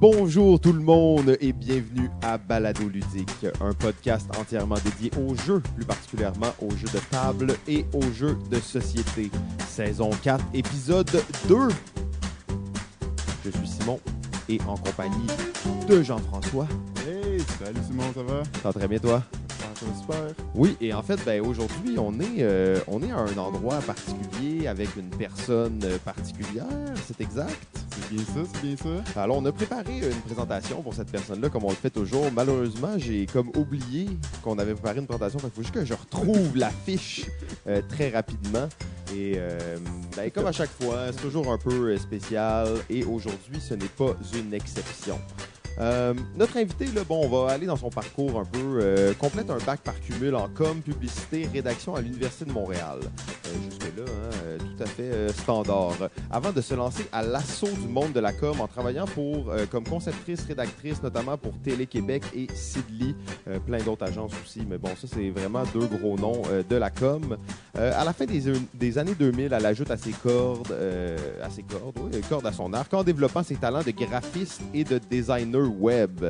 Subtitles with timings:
[0.00, 5.60] Bonjour tout le monde et bienvenue à Balado Ludique, un podcast entièrement dédié aux jeux,
[5.76, 9.30] plus particulièrement aux jeux de table et aux jeux de société.
[9.68, 11.56] Saison 4, épisode 2.
[13.44, 14.00] Je suis Simon
[14.48, 15.26] et en compagnie
[15.86, 16.66] de Jean-François.
[17.06, 18.42] Hey, salut Simon, ça va?
[18.44, 19.22] Ça va très bien toi?
[19.58, 20.44] Ça va super.
[20.54, 24.66] Oui, et en fait, ben, aujourd'hui, on, est, euh, on est à un endroit particulier
[24.66, 26.64] avec une personne particulière,
[27.06, 27.79] c'est exact?
[28.10, 29.20] Bien ça, c'est bien ça.
[29.20, 32.26] Alors, on a préparé une présentation pour cette personne-là, comme on le fait toujours.
[32.34, 34.08] Malheureusement, j'ai comme oublié
[34.42, 35.38] qu'on avait préparé une présentation.
[35.44, 37.26] Il faut juste que je retrouve la fiche
[37.68, 38.68] euh, très rapidement.
[39.14, 39.76] Et euh,
[40.16, 42.66] ben, comme à chaque fois, c'est toujours un peu euh, spécial.
[42.88, 45.18] Et aujourd'hui, ce n'est pas une exception.
[46.36, 49.14] Notre invité, bon, on va aller dans son parcours un peu.
[49.18, 52.98] complète un bac par cumul en com, publicité, rédaction à l'Université de Montréal.
[53.64, 54.19] Jusque-là, hein,
[54.86, 55.96] fait euh, standard.
[56.30, 59.66] Avant de se lancer à l'assaut du monde de la com en travaillant pour, euh,
[59.70, 63.14] comme conceptrice, rédactrice, notamment pour Télé-Québec et Sidley,
[63.48, 64.66] euh, plein d'autres agences aussi.
[64.68, 67.36] Mais bon, ça, c'est vraiment deux gros noms de la com.
[67.74, 68.42] À la fin des,
[68.74, 70.74] des années 2000, elle ajoute à ses cordes,
[71.42, 74.84] à ses cordes, oui, cordes à son arc, en développant ses talents de graphiste et
[74.84, 76.24] de designer web.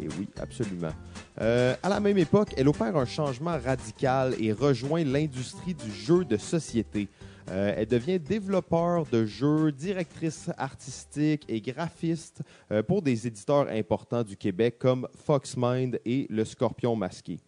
[0.00, 0.92] Et oui, absolument.
[1.38, 6.36] À la même époque, elle opère un changement radical et rejoint l'industrie du jeu de
[6.36, 7.08] société.
[7.50, 12.42] Euh, elle devient développeur de jeux, directrice artistique et graphiste
[12.72, 17.38] euh, pour des éditeurs importants du Québec comme Foxmind et Le Scorpion Masqué.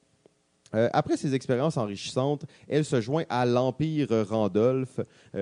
[0.75, 5.01] Euh, après ces expériences enrichissantes, elle se joint à l'Empire Randolph,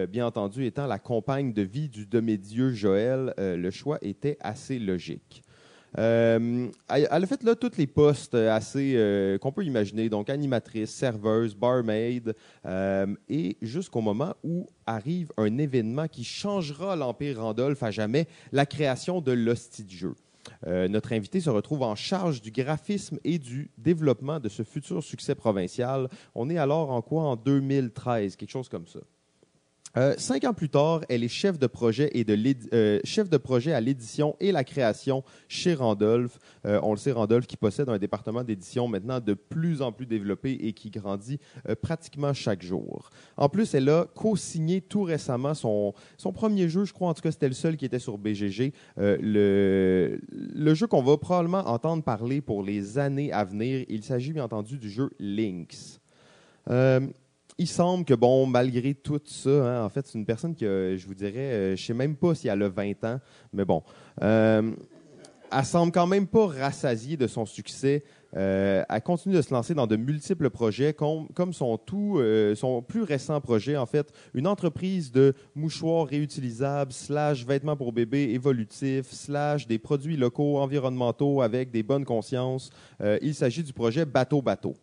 [0.09, 3.35] bien entendu étant la compagne de vie du demi-dieu Joël.
[3.39, 5.44] le choix était assez logique.
[5.99, 10.91] Euh, elle a fait là tous les postes assez euh, qu'on peut imaginer, donc animatrice,
[10.91, 12.35] serveuse, barmaid,
[12.67, 18.67] euh, et jusqu'au moment où arrive un événement qui changera l'Empire Randolph à jamais, la
[18.67, 20.15] création de l'hostie de jeu.
[20.67, 25.03] Euh, notre invité se retrouve en charge du graphisme et du développement de ce futur
[25.03, 26.09] succès provincial.
[26.35, 29.01] On est alors en quoi en 2013, quelque chose comme ça?
[29.97, 32.37] Euh, cinq ans plus tard, elle est chef de projet et de
[32.73, 36.39] euh, chef de projet à l'édition et la création chez Randolph.
[36.67, 40.07] Euh, on le sait, Randolph qui possède un département d'édition maintenant de plus en plus
[40.07, 41.39] développé et qui grandit
[41.83, 43.11] pratiquement chaque jour.
[43.37, 47.23] En plus, elle a co-signé tout récemment son, son premier jeu, je crois en tout
[47.23, 52.03] cas c'était le seul qui était sur BGG, le, le jeu qu'on va probablement entendre
[52.03, 53.85] parler pour les années à venir.
[53.89, 56.01] Il s'agit bien entendu du jeu Lynx.
[57.57, 61.07] Il semble que, bon, malgré tout ça, hein, en fait, c'est une personne que, je
[61.07, 63.21] vous dirais, euh, je sais même pas si elle a 20 ans,
[63.53, 63.85] mais bon,
[64.23, 64.73] euh,
[65.53, 68.03] elle semble quand même pas rassasiée de son succès.
[68.37, 72.83] Euh, elle continue de se lancer dans de multiples projets, comme, son, tout, euh, son
[72.83, 79.13] plus récent projet, en fait, une entreprise de mouchoirs réutilisables, slash vêtements pour bébés évolutifs,
[79.13, 82.71] slash des produits locaux environnementaux avec des bonnes consciences.
[83.23, 84.75] Il s'agit du projet Bateau Bateau.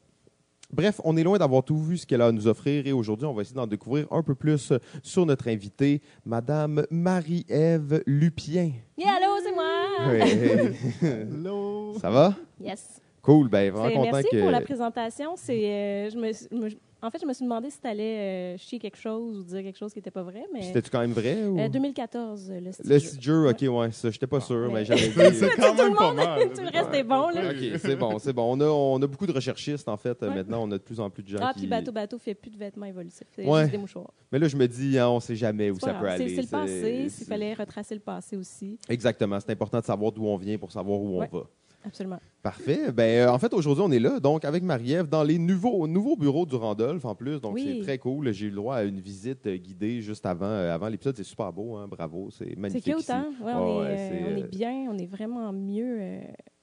[0.74, 3.26] Bref, on est loin d'avoir tout vu ce qu'elle a à nous offrir et aujourd'hui,
[3.26, 4.72] on va essayer d'en découvrir un peu plus
[5.04, 8.72] sur notre invitée, Madame Marie-Ève Lupien.
[8.98, 10.08] Yeah, allô, c'est moi!
[10.08, 10.74] Ouais.
[11.02, 11.94] Hello!
[12.00, 12.36] Ça va?
[12.60, 13.02] Yes.
[13.22, 14.42] Cool, ben vraiment content merci que...
[14.42, 15.34] pour la présentation.
[15.36, 16.70] C'est, euh, je me, je me-
[17.02, 19.78] en fait, je me suis demandé si tu allais chier quelque chose ou dire quelque
[19.78, 21.44] chose qui n'était pas vrai, mais C'était-tu quand même vrai?
[21.46, 21.60] Ou...
[21.60, 22.90] euh, 2014, le style.
[22.90, 25.38] Le jeu, ok, ouais, ça, j'étais pas sûr, mais j'avais C'est dit...
[25.40, 26.50] c'est quand Tout le même pas mal.
[26.54, 27.52] tout le reste est bon, là.
[27.52, 28.54] Ok, c'est bon, c'est bon.
[28.56, 30.22] On a, on a beaucoup de recherchistes, en fait.
[30.22, 30.30] Ouais.
[30.30, 31.60] Maintenant, on a de plus en plus de gens Ah, qui...
[31.62, 33.28] puis Bateau Bateau fait plus de vêtements évolutifs.
[33.36, 33.62] C'est Ouais.
[33.62, 34.14] juste des mouchoirs.
[34.32, 36.36] Mais là, je me dis, hein, on sait jamais où ça peut aller.
[36.36, 37.08] C'est le passé.
[37.20, 38.78] Il fallait retracer le passé aussi.
[38.90, 39.40] Exactement.
[39.40, 41.28] C'est important de savoir d'où on vient pour savoir où Ouais.
[41.32, 41.44] on va.
[41.84, 42.20] Absolument.
[42.44, 42.92] Parfait.
[42.92, 46.16] Ben, euh, en fait, aujourd'hui, on est là, donc, avec Marie-Ève, dans les nouveaux, nouveaux
[46.16, 47.40] bureaux du Randolph, en plus.
[47.42, 47.78] Donc, Oui.
[47.80, 48.32] c'est très cool.
[48.32, 51.16] J'ai eu le droit à une visite euh, guidée juste avant, euh, avant l'épisode.
[51.18, 51.88] C'est super beau, hein?
[51.88, 52.30] Bravo.
[52.32, 52.84] C'est C'est magnifique.
[52.94, 53.12] cute, ici.
[53.12, 53.32] hein?
[53.42, 56.20] Ouais, Ah on, ouais, est, c'est, on est bien, on est vraiment mieux.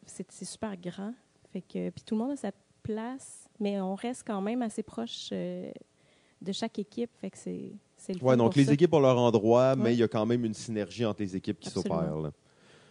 [0.06, 1.12] c'est c'est super grand.
[1.52, 2.50] Fait que, puis tout le monde a sa
[2.82, 7.10] place, mais on reste quand même assez proche de chaque équipe.
[7.20, 8.72] Fait que c'est c'est le Ouais, donc les ça.
[8.72, 11.58] équipes ont leur endroit, mais il y a quand même une synergie entre les équipes
[11.58, 12.30] qui s'opèrent.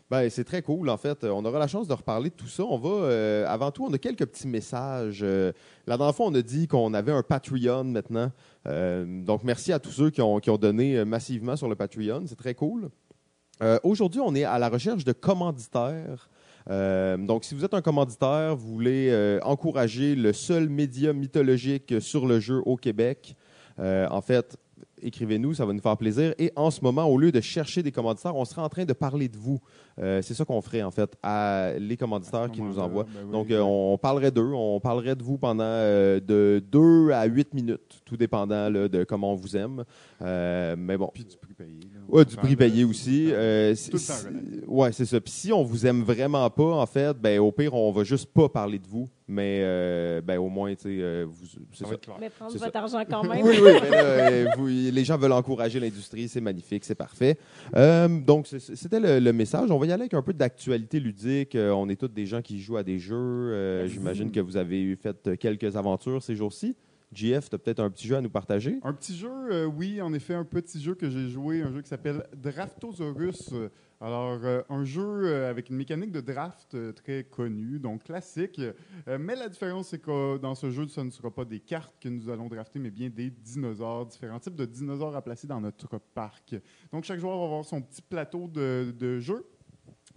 [0.09, 0.21] Là.
[0.21, 1.23] Ben, c'est très cool, en fait.
[1.23, 2.63] On aura la chance de reparler de tout ça.
[2.63, 5.19] On va, euh, avant tout, on a quelques petits messages.
[5.21, 5.51] Euh,
[5.85, 8.31] la dernière fois, on a dit qu'on avait un Patreon maintenant.
[8.67, 11.75] Euh, donc, merci à tous ceux qui ont, qui ont donné euh, massivement sur le
[11.75, 12.23] Patreon.
[12.27, 12.89] C'est très cool.
[13.81, 16.29] Aujourd'hui, on est à la recherche de commanditaires.
[16.69, 22.39] Donc, si vous êtes un commanditaire, vous voulez encourager le seul média mythologique sur le
[22.39, 23.35] jeu au Québec,
[23.79, 24.59] en fait,
[25.01, 26.33] écrivez-nous, ça va nous faire plaisir.
[26.39, 28.93] Et en ce moment, au lieu de chercher des commanditaires, on sera en train de
[28.93, 29.59] parler de vous.
[29.99, 33.03] Euh, c'est ça qu'on ferait, en fait, à les commanditaires qui nous envoient.
[33.05, 34.51] Ben oui, Donc, ben- euh, on parlerait d'eux.
[34.53, 39.03] On parlerait de vous pendant euh, de 2 à 8 minutes, tout dépendant là, de
[39.03, 39.83] comment on vous aime.
[40.21, 41.09] Euh, mais bon.
[41.13, 41.79] Puis du prix payé.
[41.93, 41.99] là.
[42.09, 43.29] Ouais, du prix parle de- payé aussi.
[43.31, 44.63] Euh, Tout temps c'est- relatif.
[44.67, 45.19] Ouais, c'est ça.
[45.21, 48.31] Puis si on vous aime vraiment pas, en fait, ben au pire, on va juste
[48.33, 49.09] pas parler de vous.
[49.29, 51.91] Mais euh, ben au moins, tu sais, euh, vous- Ça ça.
[52.19, 52.79] Mais prendre votre ça.
[52.79, 53.45] argent quand même.
[53.45, 57.37] Oui, oui, mais là, euh, vous- les gens veulent encourager l'industrie, c'est magnifique, c'est parfait.
[57.75, 59.71] Euh, donc, c'était le, le message.
[59.71, 61.55] On va y aller avec un peu d'actualité ludique.
[61.55, 63.15] Euh, on est tous des gens qui jouent à des jeux.
[63.15, 63.87] Euh.
[63.87, 66.75] J'imagine que vous avez fait quelques aventures ces jours-ci.
[67.13, 68.79] JF, tu as peut-être un petit jeu à nous partager?
[68.83, 71.81] Un petit jeu, euh, oui, en effet, un petit jeu que j'ai joué, un jeu
[71.81, 73.53] qui s'appelle Draftosaurus.
[73.99, 78.59] Alors, euh, un jeu euh, avec une mécanique de draft très connue, donc classique.
[79.07, 82.09] Mais la différence, c'est que dans ce jeu, ce ne sera pas des cartes que
[82.09, 85.97] nous allons drafter, mais bien des dinosaures, différents types de dinosaures à placer dans notre
[86.13, 86.55] parc.
[86.91, 89.45] Donc, chaque joueur va avoir son petit plateau de, de jeu.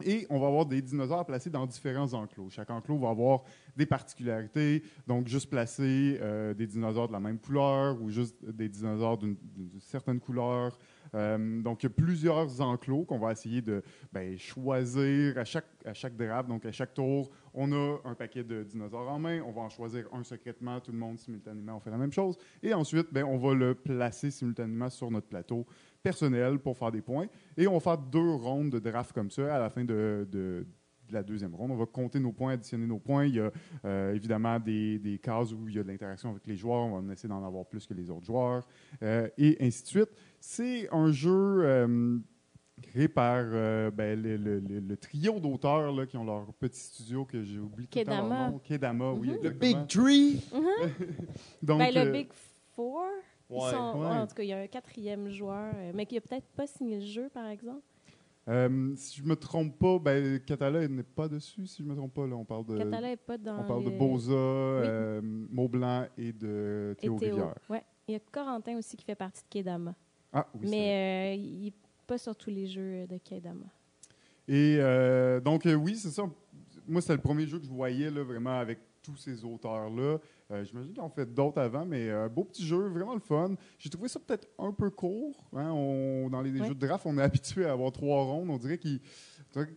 [0.05, 2.49] Et on va avoir des dinosaures à placer dans différents enclos.
[2.51, 3.43] Chaque enclos va avoir
[3.77, 8.69] des particularités, donc juste placer euh, des dinosaures de la même couleur ou juste des
[8.69, 9.37] dinosaures d'une
[9.81, 10.79] certaine couleur.
[11.15, 13.83] Euh, donc, il y a plusieurs enclos qu'on va essayer de
[14.13, 16.49] ben, choisir à chaque, à chaque draft.
[16.49, 19.43] Donc, à chaque tour, on a un paquet de dinosaures en main.
[19.45, 20.79] On va en choisir un secrètement.
[20.81, 22.37] Tout le monde, simultanément, on fait la même chose.
[22.63, 25.67] Et ensuite, ben, on va le placer simultanément sur notre plateau
[26.03, 27.27] personnel pour faire des points.
[27.57, 30.65] Et on va faire deux rondes de draft comme ça à la fin de-
[31.11, 31.71] de la deuxième ronde.
[31.71, 33.27] On va compter nos points, additionner nos points.
[33.27, 33.51] Il y a
[33.85, 36.79] euh, évidemment des, des cases où il y a de l'interaction avec les joueurs.
[36.81, 38.67] On va essayer d'en avoir plus que les autres joueurs.
[39.03, 40.11] euh, et ainsi de suite.
[40.41, 41.31] C'est un jeu
[41.65, 42.19] euh,
[42.83, 46.81] créé par euh, ben, le, le- le- le trio d'auteurs là, qui ont leur petit
[46.81, 48.51] studio que j'ai oublié tout le temps leur Kedama.
[48.51, 48.59] nom.
[48.61, 49.29] Kedama, oui.
[49.29, 49.35] Mhm.
[49.35, 49.81] Le exactement.
[49.81, 50.45] Big Tree!
[51.63, 52.29] Donc, Ben, le euh, Big
[52.75, 53.05] Four.
[53.51, 53.71] ils Ouais.
[53.71, 54.07] sont- Ouais.
[54.07, 57.01] En tout cas, il y a un quatrième joueur, mais qui a peut-être pas signé
[57.01, 57.83] le jeu, par exemple.
[58.51, 62.15] Euh, si je me trompe pas, ben, Catala n'est pas dessus, si je me trompe
[62.15, 62.27] pas.
[62.27, 66.33] Là, on parle de, Catala n'est pas dans on parle de Boza, euh, Maublanc et
[66.33, 67.35] de et Théo Théo.
[67.37, 67.55] Rivière.
[67.69, 67.85] Ouais.
[68.09, 69.95] Il y a Corentin aussi qui fait partie de Kedama.
[70.33, 71.73] Ah, oui, c'est mais euh, il n'est
[72.07, 73.67] pas sur tous les jeux de Kedama.
[74.49, 74.79] Et
[75.45, 76.25] donc, oui, c'est ça.
[76.89, 80.19] Moi, c'était le premier jeu que je voyais là, vraiment avec tous ces auteurs-là.
[80.51, 83.55] Euh, J'imagine qu'ils en fait d'autres avant, mais euh, beau petit jeu, vraiment le fun.
[83.79, 85.45] J'ai trouvé ça peut-être un peu court.
[85.55, 85.71] hein.
[85.71, 86.67] On- dans les Ouais.
[86.67, 87.23] jeux de draft, on est
[87.63, 88.51] habitué à avoir trois rondes.
[88.51, 89.01] On dirait qu'il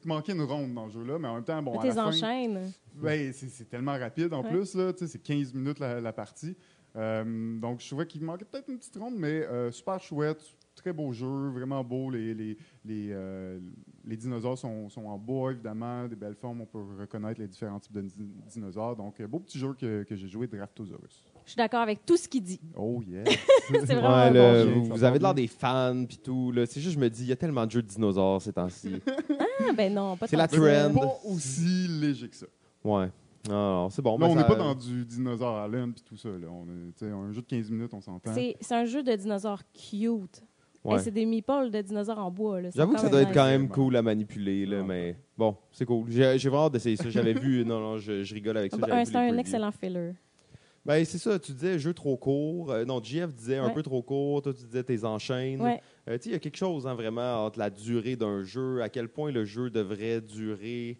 [0.06, 2.72] manquait une ronde dans le jeu-là, mais en même temps, bon, la fin, enchaînes.
[3.02, 4.50] Ouais, c'est c'est tellement rapide en Ouais.
[4.50, 6.56] plus, tu c'est 15 minutes la, la partie.
[6.96, 10.44] Euh, donc, je trouvais qu'il manquait peut-être une petite ronde, mais euh, super chouette,
[10.76, 12.10] très beau jeu, vraiment beau.
[12.12, 13.60] Les, les, les, euh,
[14.06, 17.80] les dinosaures sont, sont en bois, évidemment, des belles formes, on peut reconnaître les différents
[17.80, 18.14] types de di-
[18.54, 18.96] dinosaures.
[18.96, 21.24] Donc, euh, beau petit jeu que, que j'ai joué, Draftosaurus.
[21.46, 22.60] Je suis d'accord avec tout ce qu'il dit.
[22.76, 23.24] Oh yeah!
[23.70, 24.80] C'est vraiment Ouais, un là, bon jeu.
[24.92, 25.44] vous, avez l'air bien.
[25.44, 26.52] des fans puis tout.
[26.52, 26.66] là.
[26.66, 28.96] C'est juste, je me dis, il y a tellement de jeux de dinosaures ces temps-ci.
[29.66, 30.60] Ah, ben non, pas C'est la trend.
[30.94, 32.48] Pas aussi léger que ça.
[32.84, 33.10] ouais.
[33.48, 34.18] Non, c'est bon.
[34.18, 36.30] Là, on n'est ça- pas dans du dinosaure à laine puis tout ça.
[36.30, 36.48] Là.
[36.50, 38.34] On est, un jeu de 15 minutes, on s'entend.
[38.34, 40.42] C'est c'est un jeu de dinosaures cute.
[40.84, 41.00] Ouais.
[41.00, 42.60] C'est des meeples de dinosaures en bois.
[42.76, 46.06] J'avoue que ça doit être quand même cool à manipuler, là, mais bon, c'est cool.
[46.10, 47.10] J'ai vraiment hâte d'essayer ça.
[47.10, 48.80] J'avais vu, non, non, je, je rigole avec ça.
[48.92, 50.12] Ah, C'est un excellent filler.
[50.86, 52.72] Ben, c'est ça, tu disais jeu trop court.
[52.72, 54.42] Euh, non, JF disait un peu trop court.
[54.42, 55.62] Toi, tu disais tes enchaînes.
[55.62, 55.82] Ouais.
[56.10, 58.82] Euh, tu sais, il y a quelque chose hein, vraiment entre la durée d'un jeu,
[58.82, 61.00] à quel point le jeu devrait durer.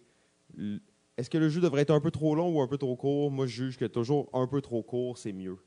[1.18, 3.30] Est-ce que le jeu devrait être un peu trop long ou un peu trop court?
[3.30, 5.58] Moi, je juge que toujours un peu trop court, c'est mieux.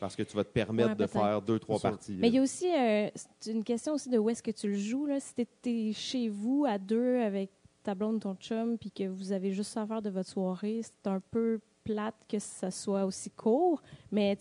[0.00, 2.16] Parce que tu vas te permettre Ouais, de faire deux, trois parties.
[2.18, 3.08] Mais il y a aussi euh,
[3.40, 5.06] c'est une question aussi de où est-ce que tu le joues.
[5.06, 5.20] Là.
[5.20, 7.50] Si tu es chez vous à deux avec
[7.82, 11.08] ta blonde, ton chum, puis que vous avez juste à faire de votre soirée, c'est
[11.10, 13.80] un peu plate que ça soit aussi court.
[14.12, 14.36] Mais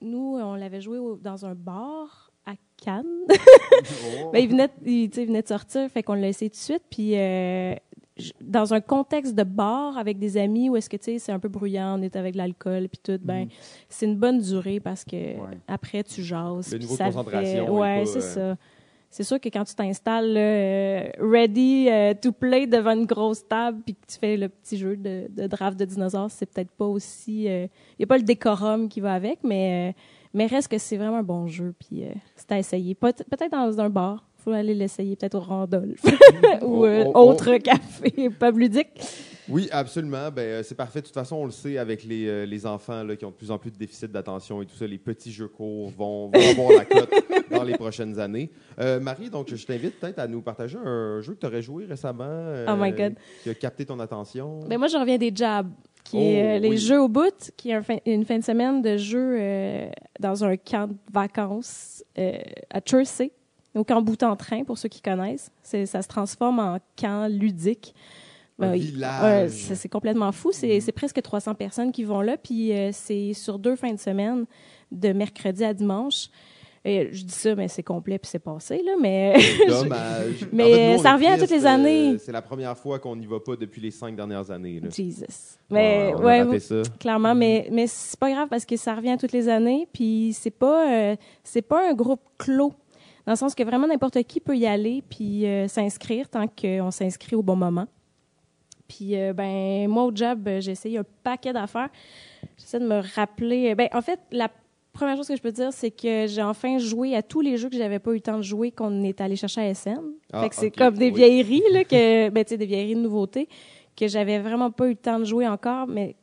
[0.00, 3.06] nous, on l'avait joué au- dans un bar à Cannes.
[4.24, 4.30] Oh.
[4.32, 6.48] Ben, il, venait, de- il, tu sais, il venait de sortir, fait qu'on l'a essayé
[6.50, 6.82] tout de suite.
[6.90, 7.74] Puis, euh,
[8.42, 11.38] dans un contexte de bar avec des amis où est-ce que tu sais, c'est un
[11.38, 13.48] peu bruyant, on est avec de l'alcool, puis tout, ben, Mhm.
[13.88, 15.58] c'est une bonne durée parce que Ouais.
[15.66, 16.72] après, tu jases.
[16.72, 18.56] Le niveau de concentration fait- Ouais, c'est euh, ça.
[19.08, 23.80] C'est sûr que quand tu t'installes euh, ready euh, to play devant une grosse table
[23.84, 26.86] puis que tu fais le petit jeu de, de draft de dinosaures, c'est peut-être pas
[26.86, 27.44] aussi.
[27.44, 29.94] Il n'y a pas le décorum qui va avec, mais,
[30.32, 31.74] mais reste que c'est vraiment un bon jeu.
[31.78, 32.04] Puis
[32.36, 32.94] c'est à essayer.
[32.94, 34.24] Peut- Peut-être dans un bar.
[34.42, 36.02] Il faut aller l'essayer, peut-être au Randolph
[36.62, 37.30] ou euh, Oh, oh, oh.
[37.30, 38.88] autre café, pas ludique.
[39.48, 40.30] Oui, absolument.
[40.34, 41.00] Ben, euh, c'est parfait.
[41.00, 43.34] De toute façon, on le sait avec les, euh, les enfants là, qui ont de
[43.36, 46.50] plus en plus de déficit d'attention et tout ça, les petits jeux courts vont, vont
[46.50, 47.10] avoir la cote
[47.52, 48.50] dans les prochaines années.
[48.80, 51.84] Euh, Marie, donc, je t'invite peut-être à nous partager un jeu que tu aurais joué
[51.84, 52.64] récemment.
[52.68, 53.14] Oh my God.
[53.44, 54.60] Qui a capté ton attention.
[54.68, 55.68] Ben moi, je reviens des jobs,
[56.04, 56.78] qui Oh, est euh, les oui.
[56.78, 59.86] jeux au bout, qui est un fin- une fin de semaine de jeux euh,
[60.20, 62.38] dans un camp de vacances euh,
[62.70, 63.32] à Chersey,
[63.74, 65.50] au camp bout en train, pour ceux qui connaissent.
[65.62, 67.94] Ça se transforme en camp ludique.
[68.58, 68.78] Ben,
[69.48, 70.52] c'est, complètement fou.
[70.52, 73.98] C'est, c'est presque 300 personnes qui vont là, puis euh, c'est sur deux fins de
[73.98, 74.44] semaine,
[74.92, 76.28] de mercredi à dimanche.
[76.84, 79.36] Et je dis ça, mais c'est complet puis c'est passé, là, mais...
[79.68, 80.48] Dommage.
[80.52, 82.08] Mais, En fait, nous, on ça revient à toutes les années.
[82.14, 84.80] euh, c'est la première fois qu'on n'y va pas depuis les cinq dernières années.
[84.80, 84.88] Là.
[84.90, 85.58] Jesus.
[85.70, 86.82] Mais, ouais, ça.
[86.98, 90.50] clairement, mais, mais c'est pas grave parce que ça revient toutes les années, puis c'est
[90.50, 92.74] pas, euh, c'est pas un groupe clos.
[93.26, 96.90] Dans le sens que vraiment n'importe qui peut y aller puis euh, s'inscrire tant qu'on
[96.90, 97.86] s'inscrit au bon moment.
[98.88, 101.88] Puis, euh, ben, moi, au job, euh, j'ai essayé un paquet d'affaires.
[102.58, 103.74] J'essaie de me rappeler.
[103.74, 104.50] Ben, en fait, la
[104.92, 107.70] première chose que je peux dire, c'est que j'ai enfin joué à tous les jeux
[107.70, 109.98] que j'avais pas eu le temps de jouer qu'on est allé chercher à SM.
[110.32, 111.14] Ah, fait que c'est comme des oui.
[111.14, 113.48] vieilleries, là, que, ben, tu sais, des vieilleries de nouveautés
[113.96, 116.16] que j'avais vraiment pas eu le temps de jouer encore, mais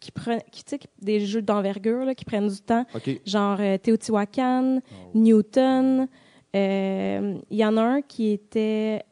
[0.00, 2.84] qui prennent, qui, tu sais, qui- des jeux d'envergure, là, qui prennent du temps
[3.26, 4.80] genre euh, Teotihuacan,
[5.14, 6.08] Newton.
[6.56, 9.02] Euh, Il y en a un qui était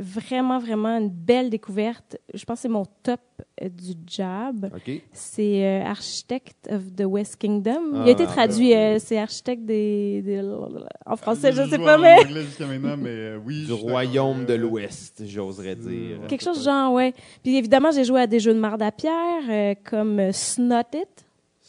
[0.00, 2.18] vraiment, vraiment une belle découverte.
[2.32, 3.20] Je pense que c'est mon top
[3.60, 4.70] euh, du job.
[5.12, 7.80] C'est euh, Architect of the West Kingdom.
[7.94, 10.40] Il Ah, a été traduit, ben, euh, c'est Architecte des, des-
[11.04, 12.16] En français, je J'ai sais pas, mais...
[12.20, 13.66] euh, oui.
[13.66, 16.18] Du royaume de euh, l'Ouest, j'oserais dire.
[16.28, 17.12] Quelque chose de genre, ouais.
[17.42, 20.82] Puis évidemment, j'ai joué à des jeux de marde à pierre, euh, comme euh, Snot
[20.94, 21.24] It.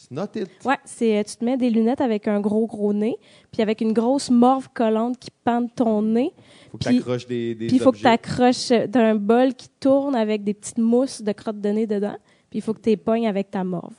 [0.07, 0.47] Snot it.
[0.63, 3.17] Ouais, c'est euh, tu te mets des lunettes avec un gros gros nez,
[3.51, 6.31] puis avec une grosse morve collante qui pend de ton nez,
[6.71, 8.13] Faut que Puis- tu accroches des, des puis il faut que tu objets.
[8.13, 12.15] accroches d'un bol qui tourne avec des petites mousses de crotte de nez dedans,
[12.49, 13.93] puis il faut que tu pognes avec ta morve.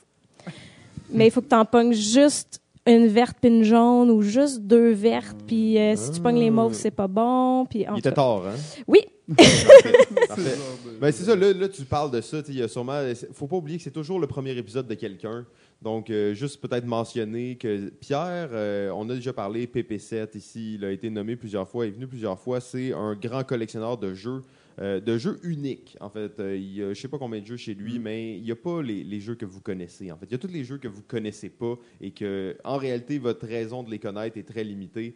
[1.11, 4.61] Mais il faut que tu en pognes juste une verte puis une jaune ou juste
[4.61, 7.99] deux vertes, puis euh, si tu pognes les mauves, c'est pas bon, puis en Il
[7.99, 8.55] était tard, hein?
[8.87, 9.01] Oui,
[9.37, 10.57] Parfait.
[10.85, 12.39] de- Ben, c'est ça, là, là, tu parles de ça.
[12.47, 12.99] Il y a sûrement.
[13.33, 15.45] faut pas oublier que c'est toujours le premier épisode de quelqu'un.
[15.81, 20.85] Donc, euh, juste peut-être mentionner que Pierre, euh, on a déjà parlé, PP7 ici, il
[20.85, 22.59] a été nommé plusieurs fois, il est venu plusieurs fois.
[22.59, 24.43] C'est un grand collectionneur de jeux,
[24.79, 25.97] euh, de jeux uniques.
[25.99, 28.43] En fait, il y a, je sais pas combien de jeux chez lui, mais il
[28.43, 30.11] n'y a pas les, les jeux que vous connaissez.
[30.11, 32.77] En fait, il y a tous les jeux que vous connaissez pas et que, en
[32.77, 35.15] réalité, votre raison de les connaître est très limitée.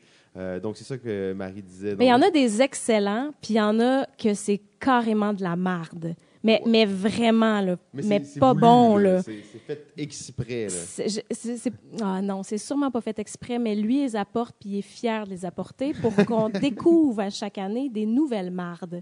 [0.62, 1.96] Donc, c'est ça que Marie disait.
[1.96, 5.32] mais il y en a des excellents, puis il y en a que c'est carrément
[5.32, 6.16] de la marde.
[6.46, 7.76] Mais, mais vraiment, là.
[7.92, 9.24] Mais, pas voulu, bon, là.
[9.24, 10.68] C'est fait exprès.
[10.68, 11.06] Là.
[12.04, 14.84] Ah non, c'est sûrement pas fait exprès, mais lui, il les apporte, puis il est
[14.84, 19.02] fier de les apporter pour qu'on découvre à chaque année des nouvelles mardes.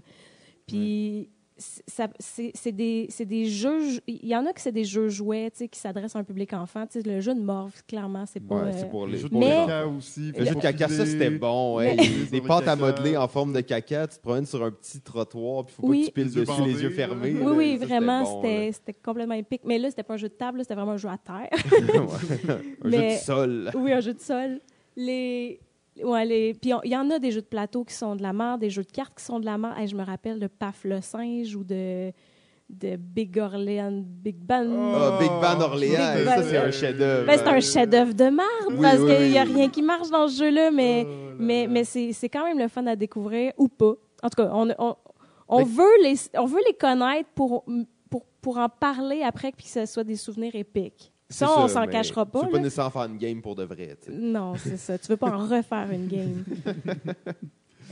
[0.66, 4.72] Puis c'est- ça- c'est c'est des, c'est des jeux, il y en a que c'est
[4.72, 6.86] des jeux jouets, tu sais, qui s'adressent à un public enfant.
[6.86, 8.56] Tu sais, le jeu de morve, clairement, c'est pas...
[8.56, 10.32] Ouais, euh, c'est pour les, Le jeu de caca aussi.
[10.36, 11.76] Le jeu de caca, ça c'était bon.
[11.76, 11.96] ouais.
[12.30, 15.64] Des pâtes à modeler en forme de caca, tu te promènes sur un petit trottoir,
[15.66, 15.98] puis faut Oui.
[16.00, 17.32] pas que tu piles dessus les yeux fermés.
[17.34, 17.50] Oui, là.
[17.52, 19.62] oui, Ça, vraiment, bon, c'était c'était complètement épique.
[19.64, 21.50] Mais là, c'était pas un jeu de table, là, c'était vraiment un jeu à terre.
[22.84, 23.70] un jeu de sol.
[23.74, 24.60] oui, un jeu de sol.
[24.96, 25.60] Les...
[26.02, 26.54] Ouais, les...
[26.54, 28.70] Puis il y en a des jeux de plateau qui sont de la merde, des
[28.70, 29.74] jeux de cartes qui sont de la merde.
[29.78, 32.10] Hey, je me rappelle de Paf le singe ou de,
[32.68, 34.72] de Big Orleans, Big Ben.
[34.94, 37.26] Ah, Big Bang Orléans, Big ça c'est un chef-d'œuvre.
[37.26, 39.52] Ben, c'est un chef-d'œuvre de merde Oui, parce oui, qu'il n'y a oui.
[39.54, 41.72] rien qui marche dans ce jeu-là, mais, Oh là mais, là.
[41.72, 43.94] mais c'est c'est quand même le fun à découvrir ou pas.
[44.22, 44.96] En tout cas, on, on,
[45.48, 47.64] on Mais- veut, les, on veut les connaître pour,
[48.10, 51.12] pour, pour en parler après puis que ce soit des souvenirs épiques.
[51.34, 52.40] Ça, on s'en cachera pas.
[52.40, 52.64] Tu veux pas là.
[52.64, 53.96] nécessairement faire une game pour de vrai.
[54.02, 54.16] tu sais.
[54.18, 54.98] Non, c'est ça.
[54.98, 56.44] Tu veux pas en refaire une game.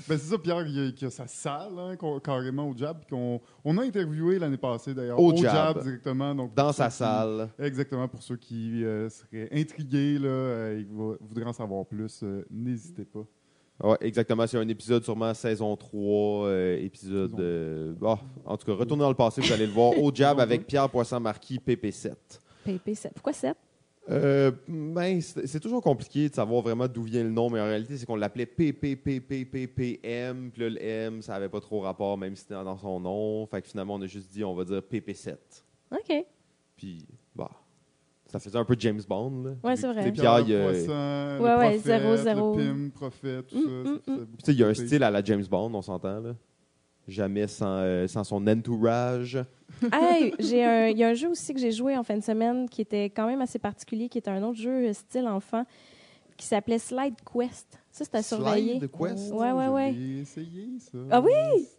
[0.08, 3.04] Ben, c'est ça, Pierre, il y a, qui a sa salle, hein, carrément au Jab,
[3.08, 5.20] qu'on on a interviewé l'année passée d'ailleurs.
[5.20, 5.80] Au Jab.
[5.80, 6.34] directement.
[6.34, 7.50] Donc, Dans sa qui- salle.
[7.58, 12.20] Exactement, pour ceux qui euh, seraient intrigués là, euh, et vou- voudraient en savoir plus,
[12.24, 13.24] euh, n'hésitez pas.
[13.84, 14.44] Ouais, exactement.
[14.46, 17.30] C'est un épisode sûrement saison 3, euh, épisode.
[17.30, 17.42] Saison.
[17.42, 19.96] euh, ah, en tout cas, retournez dans le passé, vous allez le voir.
[19.96, 20.66] Au jab avec.
[20.66, 22.12] Pierre Poisson-Marquis, PP7.
[22.62, 23.56] PP, c'est- pourquoi 7?
[24.10, 27.66] Euh, ben, c'est c'est toujours compliqué de savoir vraiment d'où vient le nom, mais en
[27.66, 32.34] réalité, c'est qu'on l'appelait PPPPPPM, puis là, le M, ça avait pas trop rapport, même
[32.34, 33.46] si c'était dans son nom.
[33.46, 35.36] Fait que finalement, on a juste dit, on va dire PP7.
[35.92, 36.24] OK.
[36.76, 37.50] Puis, bah,
[38.26, 39.50] ça faisait un peu James Bond, là.
[39.62, 40.10] Ouais, c'est vrai.
[40.10, 42.56] Pierre, il y a- Poisson, Ouais, ouais, prophète, zéro, zéro.
[42.56, 43.90] Le Pim, prophète, tout Mm, ça.
[44.12, 44.54] mm, ça mm.
[44.54, 46.34] il y a un style à la James Bond, on s'entend, là.
[47.08, 49.38] Jamais sans, euh, sans son entourage.
[49.92, 52.22] Hey, j'ai un- il y a un jeu aussi que j'ai joué en fin de
[52.22, 55.64] semaine qui était quand même assez particulier, qui était un autre jeu euh, style enfant,
[56.36, 57.80] qui s'appelait Slide Quest.
[57.90, 58.78] Ça, c'était à surveiller.
[58.78, 59.32] Slide Quest?
[59.32, 59.92] Ouais, ouais, ouais.
[59.92, 60.98] l'ai essayé, ça.
[61.10, 61.32] Ah oui?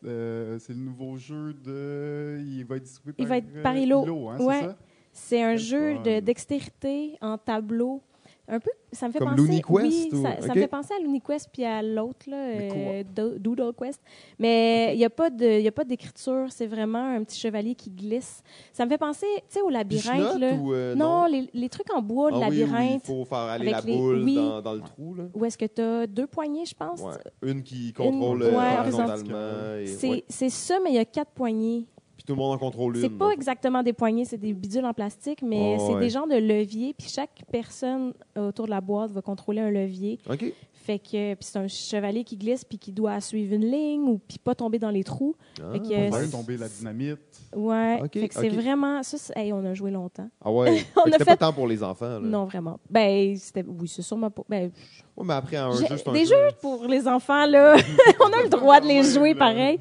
[0.06, 2.40] Euh, c'est le nouveau jeu de.
[2.46, 4.30] Il va être distribué par, Il va être euh, par Hilo.
[4.30, 4.70] hein, Ouais.
[5.14, 6.02] c'est un jeu fun.
[6.02, 8.02] de dextérité en tableau.
[8.46, 9.62] Un peu, ça me fait Comme penser.
[9.70, 13.72] Oui, ou- ça, me fait penser à Looney Quest puis à l'autre euh, Do- Doodle
[13.74, 14.02] Quest.
[14.38, 16.48] Mais il n'y a pas de, il y a pas d'écriture.
[16.50, 18.44] C'est vraiment un petit chevalier qui glisse.
[18.74, 20.54] Ça me fait penser, tu sais, au labyrinthe là.
[20.56, 23.02] ou, euh, non, les, les trucs en bois de Ah oui, labyrinthe.
[23.06, 24.36] il faut faire aller la boule oui.
[24.36, 25.24] dans, dans le trou, là.
[25.34, 27.00] Où est-ce que tu as deux poignées, je pense?
[27.00, 27.14] Ouais.
[27.50, 29.10] Une qui contrôle ouais, euh, horizontal.
[29.12, 29.76] horizontalement.
[29.80, 30.24] et- C'est ouais.
[30.28, 31.88] c'est ça, mais il y a quatre poignées.
[32.16, 33.02] Puis tout le monde en contrôle une.
[33.02, 36.00] C'est pas exactement des poignées, c'est des bidules en plastique, mais Oh, c'est ouais.
[36.02, 36.94] des genres de leviers.
[36.98, 40.20] Puis chaque personne autour de la boîte va contrôler un levier.
[40.30, 40.54] OK.
[40.74, 44.20] Fait que puis c'est un chevalier qui glisse puis qui doit suivre une ligne ou
[44.20, 45.34] puis pas tomber dans les trous.
[45.62, 47.20] Ah, Fait que, On Euh, va c'est- tomber la dynamite.
[47.56, 48.00] Ouais.
[48.04, 49.18] Ok, fait que c'est vraiment ça.
[49.40, 50.30] hey, on a joué longtemps.
[50.44, 50.76] Ah ouais?
[50.80, 52.20] Fait On que a C'était fait- pas tant pour les enfants.
[52.20, 52.20] Là.
[52.20, 52.80] Non vraiment.
[52.90, 54.44] Ben c'était oui c'est sûrement pas.
[54.50, 54.72] Ben,
[55.16, 56.36] Ouais, mais après, un jeu, c'est un des jeu.
[56.36, 57.76] jeux pour les enfants là,
[58.20, 59.78] on a le droit de les jouer pareil.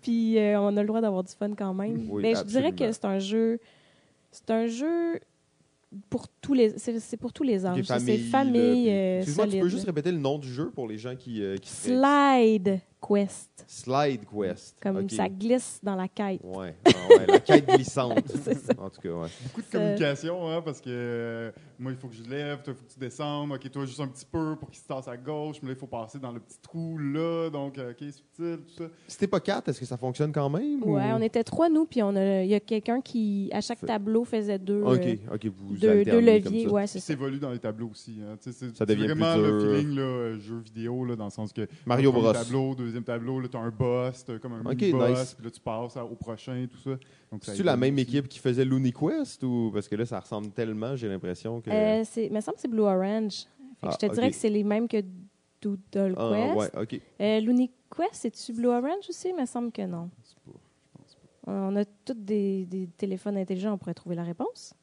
[0.00, 2.06] Puis euh, on a le droit d'avoir du fun quand même.
[2.08, 3.60] Oui, Mais je dirais que c'est un jeu,
[4.32, 5.20] c'est un jeu
[6.08, 7.84] pour tous les, c'est c'est pour tous les âges.
[7.84, 11.14] C'est famille, euh, Excuse-moi, tu peux juste répéter le nom du jeu pour les gens
[11.16, 14.76] qui, euh, qui Slide Quest, Slide Quest.
[14.82, 16.40] comme ça glisse dans la quête.
[16.44, 16.74] Ouais.
[16.86, 18.22] Ah ouais, la quête glissante.
[18.44, 18.74] C'est ça.
[18.78, 19.28] En tout cas, ouais.
[19.44, 22.76] Beaucoup de communication, hein, parce que euh, moi, il faut que je lève, toi, il
[22.76, 23.52] faut que tu descendes.
[23.52, 25.56] OK, toi, juste un petit peu pour qu'il se tasse à gauche.
[25.62, 27.48] Mais là, il faut passer dans le petit trou là.
[27.50, 28.84] Donc, euh, OK, subtil, tout ça.
[29.08, 30.82] Si t'es pas quatre, est-ce que ça fonctionne quand même?
[30.82, 33.60] ou- Ouais, on était trois nous, puis on a, il y a quelqu'un qui à
[33.60, 35.88] chaque tableau faisait deux, Ok, euh, ok, vous deux, deux
[36.18, 36.66] alternez comme leviers.
[36.66, 36.72] ça.
[36.72, 37.12] Ouais, Ça c'est ça.
[37.14, 38.18] évolue dans les tableaux aussi.
[38.22, 38.36] Hein.
[38.40, 39.70] Ça c'est devient vraiment plus le dur.
[39.78, 42.32] feeling là, jeu vidéo, là, dans le sens que Mario Bros.
[42.32, 45.34] tableau, deuxième tableau, là, tu as un boss, tu comme un Ok, mini-boss, nice.
[45.34, 46.98] puis là, tu passes à- au prochain, tout ça.
[47.40, 48.02] C'est-tu la même aussi.
[48.02, 51.70] équipe qui faisait Looney Quest ou parce que là ça ressemble tellement, j'ai l'impression que
[51.70, 53.44] Euh, c'est, il me semble que c'est Blue Orange.
[53.80, 54.32] Fait que Ah, je te dirais ok.
[54.32, 55.02] que c'est les mêmes que
[55.62, 56.56] Doodle Ah, Quest.
[56.74, 57.00] ouais, OK.
[57.20, 59.28] Euh, Looney Quest, c'est-tu Blue Orange aussi?
[59.28, 60.10] Il me semble que non.
[60.22, 61.52] Je sais pas, je pense pas.
[61.52, 64.74] On a tous des, des téléphones intelligents, on pourrait trouver la réponse.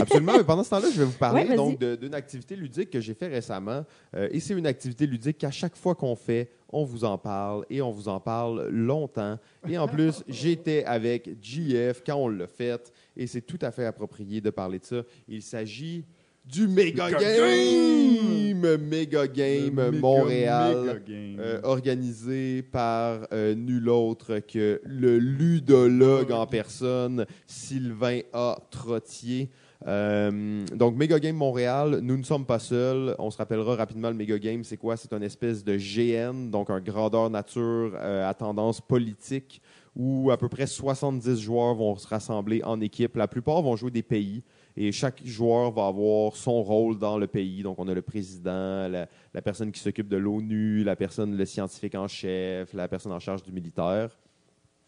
[0.00, 0.32] Absolument.
[0.36, 3.14] Mais pendant ce temps-là, je vais vous parler Ouais, donc d'une activité ludique que j'ai
[3.14, 3.84] fait récemment.
[4.14, 7.64] Euh, et c'est une activité ludique qu'à chaque fois qu'on fait, on vous en parle
[7.68, 9.38] et on vous en parle longtemps.
[9.68, 13.86] Et en plus, j'étais avec JF quand on l'a fait et c'est tout à fait
[13.86, 15.02] approprié de parler de ça.
[15.28, 16.04] Il s'agit
[16.44, 21.02] du Mega Game, Mega Game Montréal.
[21.10, 28.58] Euh, organisé par euh, nul autre que le ludologue en personne, Sylvain A.
[28.70, 29.50] Trottier.
[29.86, 33.14] Euh, donc, Mega Game Montréal, nous ne sommes pas seuls.
[33.18, 34.96] On se rappellera rapidement le Mega Game, c'est quoi?
[34.96, 39.62] C'est une espèce de GN, donc un grandeur nature à tendance politique,
[39.96, 43.16] où à peu près 70 joueurs vont se rassembler en équipe.
[43.16, 44.42] La plupart vont jouer des pays.
[44.76, 47.62] Et chaque joueur va avoir son rôle dans le pays.
[47.62, 51.94] Donc, on a le président, la, personne qui s'occupe de l'ONU, la personne, le scientifique
[51.94, 54.16] en chef, la personne en charge du militaire.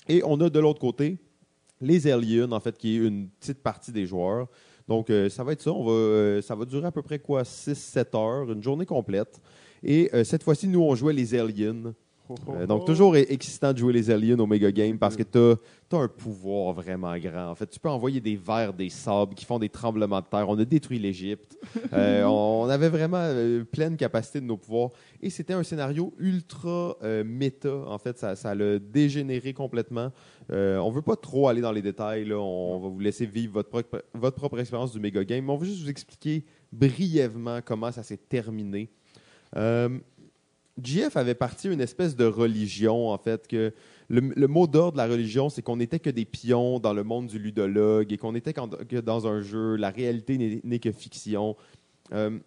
[0.09, 1.18] Et on a de l'autre côté
[1.81, 4.49] les aliens, en fait, qui est une petite partie des joueurs.
[4.88, 5.71] Donc, euh, ça va être ça.
[5.71, 9.40] Euh, ça va durer à peu près quoi, 6-7 heures, une journée complète.
[9.83, 11.92] Et euh, cette fois-ci, nous, on jouait les aliens.
[12.53, 15.57] Euh, donc, toujours excitant de jouer les aliens au Mega Game parce que tu as,
[15.97, 17.51] un pouvoir vraiment grand.
[17.51, 20.49] En fait, tu peux envoyer des vers, des sables qui font des tremblements de terre.
[20.49, 21.57] On a détruit l'Égypte.
[21.92, 24.90] Euh, on, avait vraiment euh, pleine capacité de nos pouvoirs.
[25.21, 27.75] Et c'était un scénario ultra méta.
[27.87, 30.11] En fait, ça, ça l'a dégénéré complètement.
[30.51, 32.25] On veut pas trop aller dans les détails.
[32.25, 32.38] Là.
[32.38, 35.45] On va vous laisser vivre votre, propre- votre propre expérience du Mega Game.
[35.45, 38.88] Mais on va juste vous expliquer brièvement comment ça s'est terminé.
[39.57, 39.99] Euh,
[40.83, 43.73] JF avait parti une espèce de religion, en fait, que
[44.09, 47.27] le, mot d'ordre de la religion, c'est qu'on n'était que des pions dans le monde
[47.27, 49.77] du ludologue et qu'on n'était qu'en- que dans un jeu.
[49.77, 51.57] La réalité n'est n'est que fiction.
[52.13, 52.39] Euh,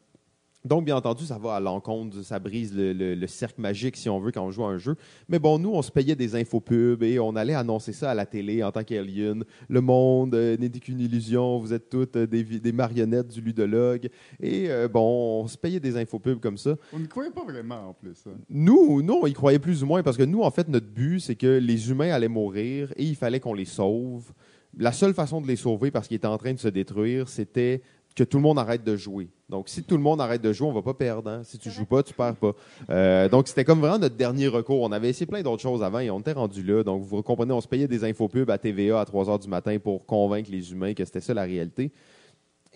[0.65, 4.09] donc, bien entendu, ça va à l'encontre, ça brise le, le- le cercle magique, si
[4.09, 4.95] on veut, quand on joue à un jeu.
[5.29, 8.25] Mais bon, nous, on se payait des infopubs et on allait annoncer ça à la
[8.25, 9.43] télé en tant qu'alien.
[9.69, 14.09] Le monde euh, n'est qu'une illusion, vous êtes toutes euh, des, marionnettes du ludologue.
[14.41, 16.75] Et euh, bon, on se payait des infopubs comme ça.
[16.91, 18.17] On ne croyait pas vraiment en plus.
[18.27, 18.31] hein.
[18.49, 21.19] Nous, nous, on y croyait plus ou moins parce que nous, en fait, notre but,
[21.19, 24.31] c'est que les humains allaient mourir et il fallait qu'on les sauve.
[24.77, 27.81] La seule façon de les sauver parce qu'ils étaient en train de se détruire, c'était
[28.15, 29.27] que tout le monde arrête de jouer.
[29.49, 31.29] Donc, si tout le monde arrête de jouer, on va pas perdre.
[31.29, 31.41] hein.
[31.43, 32.53] Si tu joues pas, tu perds pas.
[32.89, 34.81] Euh, donc, c'était comme vraiment notre dernier recours.
[34.81, 36.81] On avait essayé plein d'autres choses avant et on était rendu là.
[36.83, 39.77] Donc, vous comprenez, on se payait des infopubs à TVA à 3 heures du matin
[39.79, 41.91] pour convaincre les humains que c'était ça la réalité.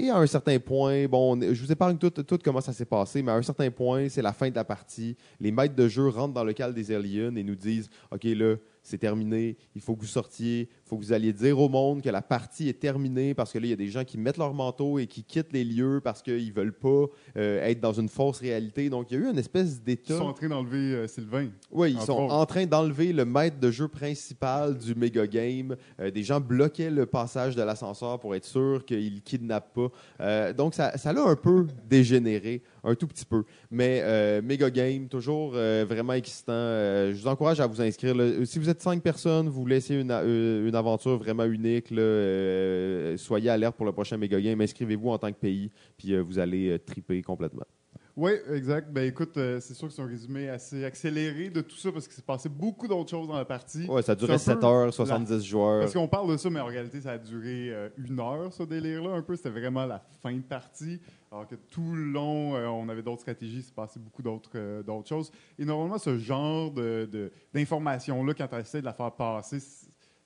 [0.01, 2.85] Et à un certain point, bon, on- je vous épargne tout, tout comment ça s'est
[2.85, 5.17] passé, mais à un certain point, c'est la fin de la partie.
[5.41, 8.55] Les maîtres de jeu rentrent dans le cal des aliens et nous disent OK, là,
[8.81, 12.09] c'est terminé, il faut que vous sortiez, faut que vous alliez dire au monde que
[12.09, 14.53] la partie est terminée parce que là, il y a des gens qui mettent leur
[14.55, 17.05] manteau et qui quittent les lieux parce qu'ils ne veulent pas
[17.37, 18.89] euh, être dans une fausse réalité.
[18.89, 20.17] Donc, il y a eu une espèce Ils d'état.
[20.17, 21.49] sont en train d'enlever euh, Sylvain.
[21.71, 22.33] Oui, ils sont autres.
[22.33, 25.75] en train d'enlever le maître de jeu principal du méga game.
[25.99, 29.77] Euh, des gens bloquaient le passage de l'ascenseur pour être sûr qu'ils ne kidnappent
[30.17, 30.53] pas.
[30.53, 33.43] Donc, ça, ça l'a un peu dégénéré, un tout petit peu.
[33.69, 36.53] Mais méga game, toujours vraiment excitant.
[36.53, 38.15] Je vous encourage à vous inscrire.
[38.15, 38.43] là.
[38.45, 41.91] Si vous êtes cinq personnes, vous laissez une, une aventure vraiment unique.
[41.91, 44.59] là, euh, soyez alerte pour le prochain méga game.
[44.61, 47.65] Inscrivez-vous en tant que pays, puis euh, vous allez euh, triper complètement.
[48.17, 48.91] Oui, exact.
[48.91, 52.05] Ben écoute, euh, c'est sûr que c'est un résumé assez accéléré de tout ça parce
[52.05, 53.85] qu'il s'est passé beaucoup d'autres choses dans la partie.
[53.85, 55.79] Ouais, ça a duré C'est un 7 peu heures, 70 joueurs.
[55.81, 58.63] Parce qu'on parle de ça, mais en réalité, ça a duré euh, une heure, ce
[58.63, 59.37] délire-là, un peu.
[59.37, 60.99] C'était vraiment la fin de partie.
[61.31, 65.07] Alors que tout le long, euh, on avait d'autres stratégies, il s'est passé beaucoup d'autres
[65.07, 65.31] choses.
[65.57, 69.59] Et normalement, ce genre de- de- d'information-là, quand tu essaies de la faire passer,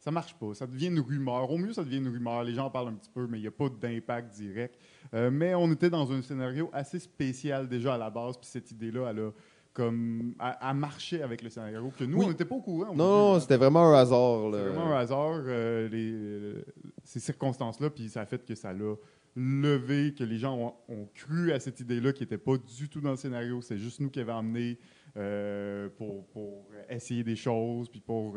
[0.04, 0.54] ça marche pas.
[0.54, 1.50] Ça devient une rumeur.
[1.50, 2.44] Au mieux, ça devient une rumeur.
[2.44, 4.76] Les gens en parlent un petit peu, mais il n'y a pas d'impact direct.
[5.14, 8.70] Euh, mais on était dans un scénario assez spécial déjà à la base, puis cette
[8.70, 9.32] idée-là, elle a
[9.72, 12.26] comme à, à marcher avec le scénario que nous, Oui.
[12.26, 12.94] on n'était pas au courant.
[12.94, 13.40] Non, hein.
[13.40, 14.50] c'était vraiment un hasard.
[14.52, 16.66] C'est vraiment un hasard, euh, les, euh,
[17.06, 18.96] ces circonstances-là, puis ça a fait que ça l'a
[19.38, 23.00] levé, que les gens ont, ont cru à cette idée-là qui n'était pas du tout
[23.00, 23.62] dans le scénario.
[23.62, 24.78] C'est juste nous qui avions amené
[25.16, 28.36] euh, pour, pour essayer des choses, puis pour,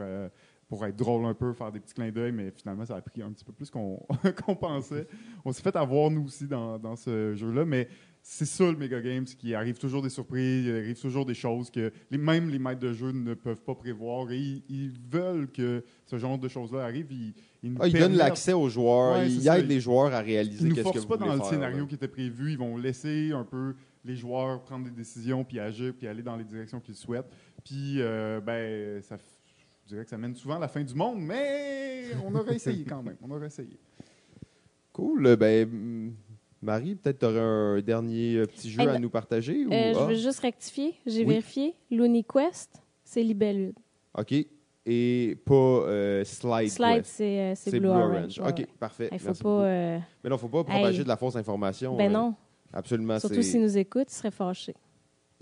[0.69, 3.23] pour être drôle un peu, faire des petits clins d'œil, mais finalement, ça a pris
[3.23, 4.05] un petit peu plus qu'on
[4.45, 5.07] qu'on pensait.
[5.45, 7.89] On s'est fait avoir, nous aussi, dans, dans ce jeu-là, mais
[8.21, 11.71] c'est ça le Mega Games, qui arrive toujours des surprises, il arrive toujours des choses
[11.71, 15.49] que les, même les maîtres de jeu ne peuvent pas prévoir et ils, ils veulent
[15.53, 17.13] que ce genre de choses-là arrivent.
[17.13, 19.61] Ils, ils nous Ah, ils donnent l'accès aux joueurs, Ouais, ils ça.
[19.61, 21.51] aident les joueurs à réaliser Ils qu'est-ce que forcent vous pas dans voulez le faire,
[21.53, 21.87] scénario là.
[21.87, 22.51] qui était prévu.
[22.51, 26.37] Ils vont laisser un peu les joueurs prendre des décisions, puis agir, puis aller dans
[26.37, 27.31] les directions qu'ils souhaitent.
[27.65, 29.21] Puis, euh, ben, ça, f-
[29.87, 32.85] je dirais que ça mène souvent à la fin du monde, mais on aurait essayé
[32.85, 33.17] quand même.
[33.23, 33.79] On aurait essayé.
[34.93, 35.37] Cool.
[35.37, 36.15] Ben, mm,
[36.63, 39.65] Marie, peut-être tu aurais un dernier euh, petit jeu Eh à ben, nous partager?
[39.67, 40.95] ou- Euh, Je ah, veux juste rectifier.
[41.07, 41.27] J'ai Oui.
[41.29, 41.75] vérifié.
[41.91, 43.77] Looney Quest, c'est Libellude.
[44.19, 44.35] OK.
[44.89, 46.69] Et pas euh, Slide.
[46.71, 48.39] Slide, c'est euh, Blue, Orange.
[48.39, 48.69] Ouais, OK, ouais.
[48.79, 49.09] parfait.
[49.13, 49.49] Il faut Merci pas.
[49.65, 51.05] euh, Mais non, faut pas propager Hey.
[51.05, 51.97] de la fausse information.
[51.97, 52.35] ben euh, non.
[52.73, 53.19] Absolument.
[53.19, 54.75] Surtout c'est- s'ils nous écoutent, ils seraient fâchés.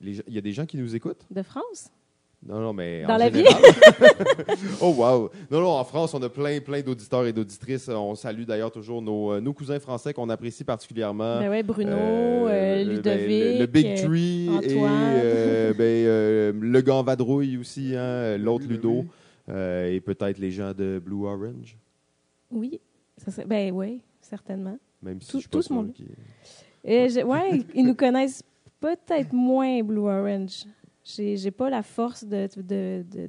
[0.02, 1.24] Il y a des gens qui nous écoutent?
[1.30, 1.90] De France?
[2.46, 3.02] Non, non, mais.
[3.04, 3.44] Dans en la vie?
[4.82, 5.30] oh, wow.
[5.50, 7.88] Non, non, en France, on a plein, plein d'auditeurs et d'auditrices.
[7.88, 11.40] On salue d'ailleurs toujours nos, euh, nos cousins français qu'on apprécie particulièrement.
[11.40, 13.28] Ben ouais, Bruno, Euh, euh, ben, Ludovic.
[13.28, 18.66] le, le Big euh, Tree et euh, ben, euh, le gant Vadrouille aussi, hein, l'autre
[18.68, 19.00] Ludo.
[19.00, 19.08] oui.
[19.50, 21.76] Euh, et peut-être les gens de Blue Orange,
[22.50, 22.80] Oui.
[23.18, 24.76] Ça serait- ben oui, certainement.
[25.02, 25.92] même si Tout- je suis pas tout ce monde.
[26.84, 28.42] je- ouais, ils nous connaissent
[28.80, 30.64] peut-être moins Blue Orange.
[31.04, 32.48] J'ai j'ai pas la force de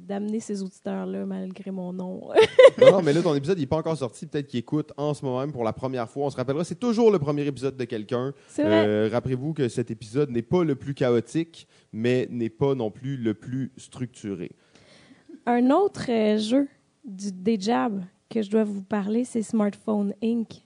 [0.00, 2.30] d'amener ces auditeurs-là malgré mon nom.
[2.78, 4.26] Non, mais là, ton épisode n'est pas encore sorti.
[4.26, 6.26] Peut-être qu'ils écoutent en ce moment même pour la première fois.
[6.26, 8.34] On se rappellera, c'est toujours le premier épisode de quelqu'un.
[8.48, 8.86] C'est vrai.
[8.86, 13.16] Euh, Rappelez-vous que cet épisode n'est pas le plus chaotique, mais n'est pas non plus
[13.16, 14.52] le plus structuré.
[15.46, 16.68] Un autre euh, jeu
[17.04, 20.62] du, des jabs que je dois vous parler, c'est Smartphone Inc.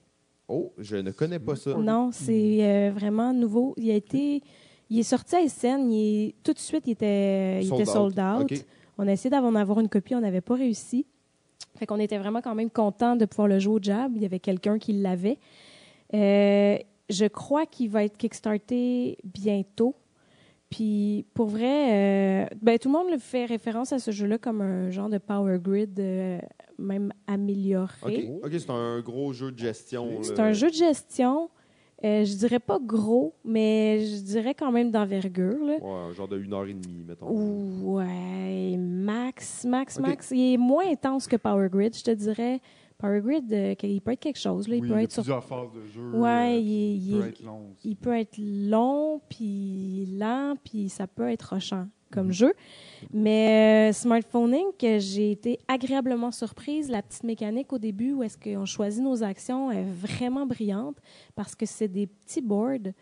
[0.49, 1.75] Oh, je ne connais pas ça.
[1.75, 3.75] Non, c'est euh, vraiment nouveau.
[3.77, 4.42] Il a été,
[4.90, 5.90] il est sorti à SN.
[5.90, 7.94] Il est- tout de suite, il était, il Sold était out.
[8.16, 8.64] sold out.
[8.98, 11.07] On a essayé d'en avoir une copie, on n'avait pas réussi.
[11.79, 14.12] Fait qu'on était vraiment quand même content de pouvoir le jouer au jab.
[14.16, 15.38] Il y avait quelqu'un qui l'avait.
[16.12, 16.76] Euh,
[17.09, 19.94] je crois qu'il va être kickstarté bientôt.
[20.68, 24.90] Puis pour vrai, euh, ben, tout le monde fait référence à ce jeu-là comme un
[24.90, 26.38] genre de power grid, euh,
[26.79, 28.31] même amélioré.
[28.42, 30.22] OK, c'est un gros jeu de gestion.
[30.22, 31.50] C'est un jeu de gestion.
[32.05, 35.63] Euh, je dirais pas gros, mais je dirais quand même d'envergure.
[35.65, 35.77] là.
[35.81, 37.29] Ouais, genre de une heure et demie, mettons.
[37.83, 40.31] Ouais, max, max, max.
[40.31, 42.61] Il est moins intense que Power Grid, je te dirais.
[42.99, 44.69] Power Grid, euh, il peut être quelque chose.
[44.69, 44.77] Là.
[44.77, 46.11] Il Oui, peut il y a être sur- plusieurs phases de jeu.
[46.19, 47.89] Ouais, euh, il, est- il il peut est- être long aussi.
[47.89, 52.33] il peut être long, puis lent, puis ça peut être rochant comme Mhm.
[52.33, 52.55] jeu.
[53.12, 56.90] Mais euh, Smartphone Inc., euh, j'ai été agréablement surprise.
[56.90, 60.96] La petite mécanique au début, où est-ce qu'on choisit nos actions, est vraiment brillante
[61.35, 62.92] parce que c'est des petits boards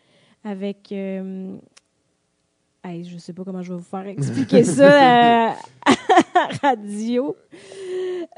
[0.44, 0.92] avec...
[0.92, 1.56] euh,
[2.84, 5.50] hey, je sais pas comment je vais vous faire expliquer ça à,
[5.86, 7.34] à radio.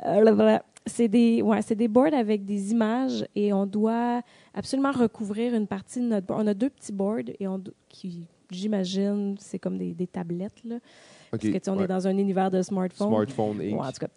[0.06, 0.64] Euh, blablabla.
[0.86, 4.22] c'est des, ouais, c'est des boards avec des images et on doit
[4.54, 6.40] absolument recouvrir une partie de notre board.
[6.42, 10.76] On a deux petits boards et on, qui, j'imagine, c'est comme des, des tablettes, là.
[10.76, 10.82] OK,
[11.30, 11.84] Parce que, on ouais.
[11.84, 13.08] est dans un univers de smartphone.
[13.08, 13.80] Smartphone Inc.
[13.80, 14.08] Ouais, en tout cas.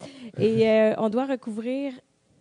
[0.42, 1.94] Et euh, on doit recouvrir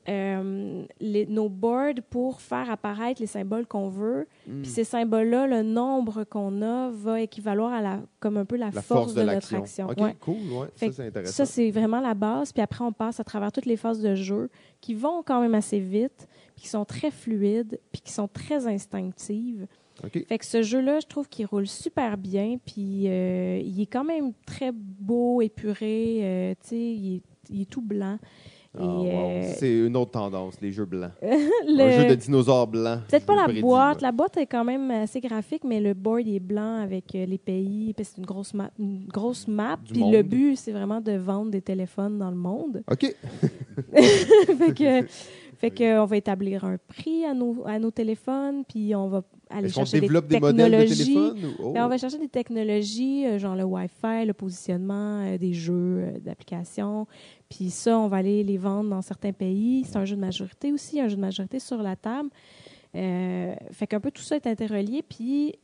[0.09, 4.27] euh, les- nos boards pour faire apparaître les symboles qu'on veut.
[4.49, 4.63] Hmm.
[4.63, 8.71] Puis ces symboles-là, le nombre qu'on a va équivaloir à la, comme un peu la,
[8.71, 9.87] La force, de, notre action.
[9.91, 10.17] OK, Ouais.
[10.21, 10.69] cool, ouais.
[10.75, 11.33] Ça, c'est intéressant.
[11.33, 12.53] Ça, c'est vraiment la base.
[12.53, 14.49] Puis après, on passe à travers toutes les phases de jeu
[14.81, 16.27] qui vont quand même assez vite,
[16.57, 19.67] puis qui sont très fluides, puis qui sont très instinctives.
[20.29, 24.05] Fait que ce jeu-là, je trouve qu'il roule super bien, puis euh, il est quand
[24.05, 28.19] même très beau, épuré, euh, tu sais, il est, il est tout blanc.
[28.79, 29.05] Ah, wow.
[29.07, 31.11] euh, C'est une autre tendance, les jeux blancs.
[31.23, 33.01] Le- Un jeu de dinosaures blancs.
[33.07, 33.97] Peut-être pas la prédis, boîte.
[33.97, 34.03] ouais.
[34.03, 37.37] La boîte est quand même assez graphique, mais le board est blanc avec euh, les
[37.37, 37.95] pays.
[38.03, 38.71] C'est une grosse map.
[38.79, 39.77] Une grosse map.
[39.85, 40.15] Du Puis monde.
[40.15, 42.83] le but, c'est vraiment de vendre des téléphones dans le monde.
[42.91, 43.15] OK.
[43.93, 45.07] fait que,
[45.59, 49.23] fait que on va établir un prix à nos, à nos téléphones, puis on va
[49.53, 51.05] aller Est-ce qu'on chercher développe des des modèles de technologies.
[51.15, 51.45] téléphone?
[51.59, 51.73] ou- oh.
[51.73, 55.73] Ben, on va chercher des technologies, euh, genre le Wi-Fi, le positionnement euh, des jeux,
[56.05, 57.07] euh, d'applications.
[57.49, 59.85] Puis ça, on va aller les vendre dans certains pays.
[59.87, 62.31] C'est un jeu de majorité aussi, un jeu de majorité sur la table.
[62.95, 65.03] Euh, fait qu'un peu tout ça est interrelié.
[65.03, 65.55] Puis,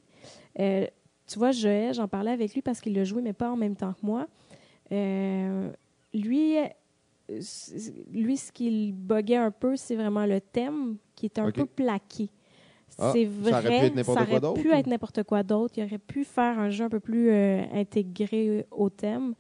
[0.56, 3.76] tu vois, Joël, j'en parlais avec lui parce qu'il l'a joué, mais pas en même
[3.76, 4.26] temps que moi.
[6.14, 6.56] Lui,
[8.12, 11.66] lui, ce qui le buguait un peu, c'est vraiment le thème qui est un peu
[11.66, 12.30] plaqué.
[12.98, 14.72] Ah, c'est ça vrai, aurait pu être n'importe ça quoi aurait d'autre, pu ou?
[14.74, 15.74] être n'importe quoi d'autre.
[15.76, 19.34] Il aurait pu faire un jeu un peu plus euh, intégré au thème.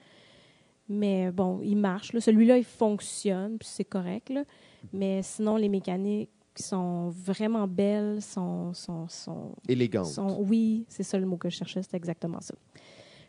[0.88, 2.12] Mais bon, il marche.
[2.12, 2.20] là.
[2.20, 4.30] Celui-là, il fonctionne, puis c'est correct.
[4.30, 4.44] là.
[4.92, 10.06] Mais sinon, les mécaniques sont vraiment belles, sont, sont, sont, Élégante.
[10.06, 12.54] sont- oui, c'est ça le mot que je cherchais, c'est exactement ça.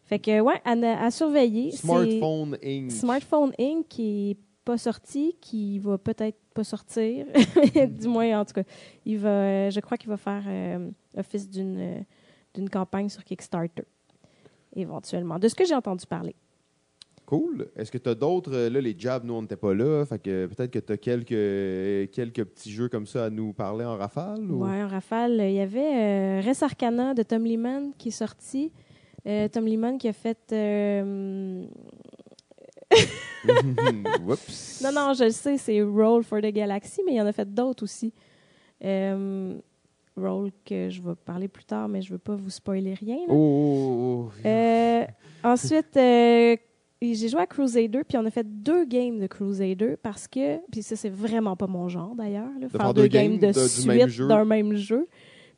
[0.06, 0.72] Fait que, ouais, à,
[1.06, 1.72] à surveiller.
[1.72, 2.92] Smartphone Inc.
[2.92, 3.88] Smartphone Inc.
[3.88, 4.38] qui est
[4.70, 7.26] pas sorti, qui va peut-être pas sortir.
[8.02, 8.64] du moins, en tout cas,
[9.04, 12.00] il va, euh, je crois qu'il va faire euh, office d'une euh,
[12.54, 13.84] d'une campagne sur Kickstarter,
[14.76, 15.40] éventuellement.
[15.40, 16.36] De ce que j'ai entendu parler.
[17.26, 17.68] Cool.
[17.76, 18.52] Est-ce que tu as d'autres?
[18.52, 20.06] Là, les jabs, nous, on n'était pas là.
[20.06, 23.86] Fait que peut-être que tu as quelques, quelques petits jeux comme ça à nous parler
[23.86, 24.52] en rafale?
[24.52, 28.12] ou- Ouais, en rafale, il y avait euh, Res Arcana de Tom Lehman qui est
[28.12, 28.72] sorti.
[29.26, 30.54] Euh, Tom Lehman qui a fait.
[34.28, 34.82] Oups.
[34.84, 37.32] Non, non, je le sais, c'est Roll for the Galaxy, mais il y en a
[37.32, 38.14] fait d'autres aussi.
[38.84, 39.56] Euh,
[40.18, 43.18] Roll que je vais parler plus tard, mais je veux pas vous spoiler rien.
[43.18, 43.34] là.
[43.34, 44.48] Oh, oh, oh.
[44.48, 45.06] Euh,
[45.44, 46.56] ensuite, euh,
[47.02, 50.84] j'ai joué à Crusader, puis on a fait deux games de Crusader parce que, puis
[50.84, 54.28] ça c'est vraiment pas mon genre d'ailleurs, faire, deux deux games games de, de- suite
[54.28, 55.08] d'un même jeu.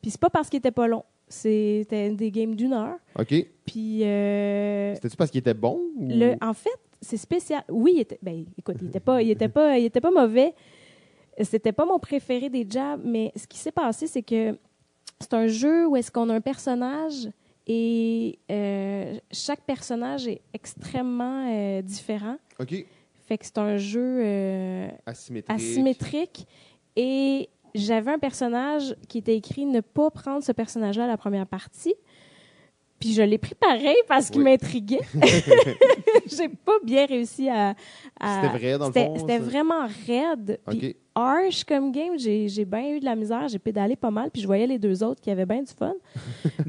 [0.01, 2.97] Puis c'est pas parce qu'il était pas long, c'était des games d'une heure.
[3.19, 3.33] OK.
[3.65, 5.79] Puis euh, C'était-tu parce qu'il était bon?
[5.95, 6.69] ou- le, en fait,
[7.01, 7.63] c'est spécial.
[7.69, 10.53] Oui, il était, ben, écoute, il était pas, il était pas, il était pas mauvais.
[11.41, 14.57] C'était pas mon préféré des jabs, mais ce qui s'est passé, c'est que
[15.19, 17.29] c'est un jeu où est-ce qu'on a un personnage
[17.67, 22.35] et euh, chaque personnage est extrêmement euh, différent.
[22.59, 22.85] OK.
[23.27, 24.21] Fait que c'est un jeu
[25.05, 25.55] Asymétrique.
[25.55, 26.47] asymétrique
[26.97, 31.47] et j'avais un personnage qui était écrit ne pas prendre ce personnage-là à la première
[31.47, 31.95] partie.
[32.99, 34.51] Puis je l'ai pris pareil parce qu'il Oui.
[34.51, 34.99] m'intriguait.
[36.27, 37.73] J'ai pas bien réussi à.
[38.19, 40.59] à- C'était vrai, dans le fond, C'était vraiment raide.
[40.67, 40.95] Puis OK.
[41.15, 42.17] harsh comme game.
[42.19, 43.47] J'ai bien eu de la misère.
[43.47, 44.29] J'ai pédalé pas mal.
[44.31, 45.93] Puis je voyais les deux autres qui avaient bien du fun.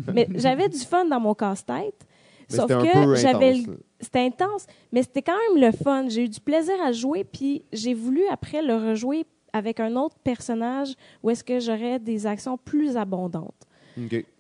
[0.14, 2.06] mais j'avais du fun dans mon casse-tête.
[2.48, 3.62] Sauf que j'avais
[4.00, 6.06] c'était intense, mais c'était quand même le fun.
[6.08, 10.16] J'ai eu du plaisir à jouer, puis j'ai voulu après le rejouer avec un autre
[10.22, 13.66] personnage où est-ce que j'aurais des actions plus abondantes.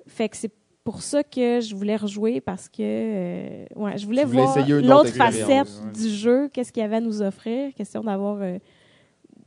[0.06, 0.52] Fait que c'est
[0.84, 5.10] pour ça que je voulais rejouer parce que euh, ouais, je voulais voulais voir l'autre
[5.10, 5.92] facette ouais.
[5.92, 8.58] du jeu, qu'est-ce qu'il y avait à nous offrir, question d'avoir euh,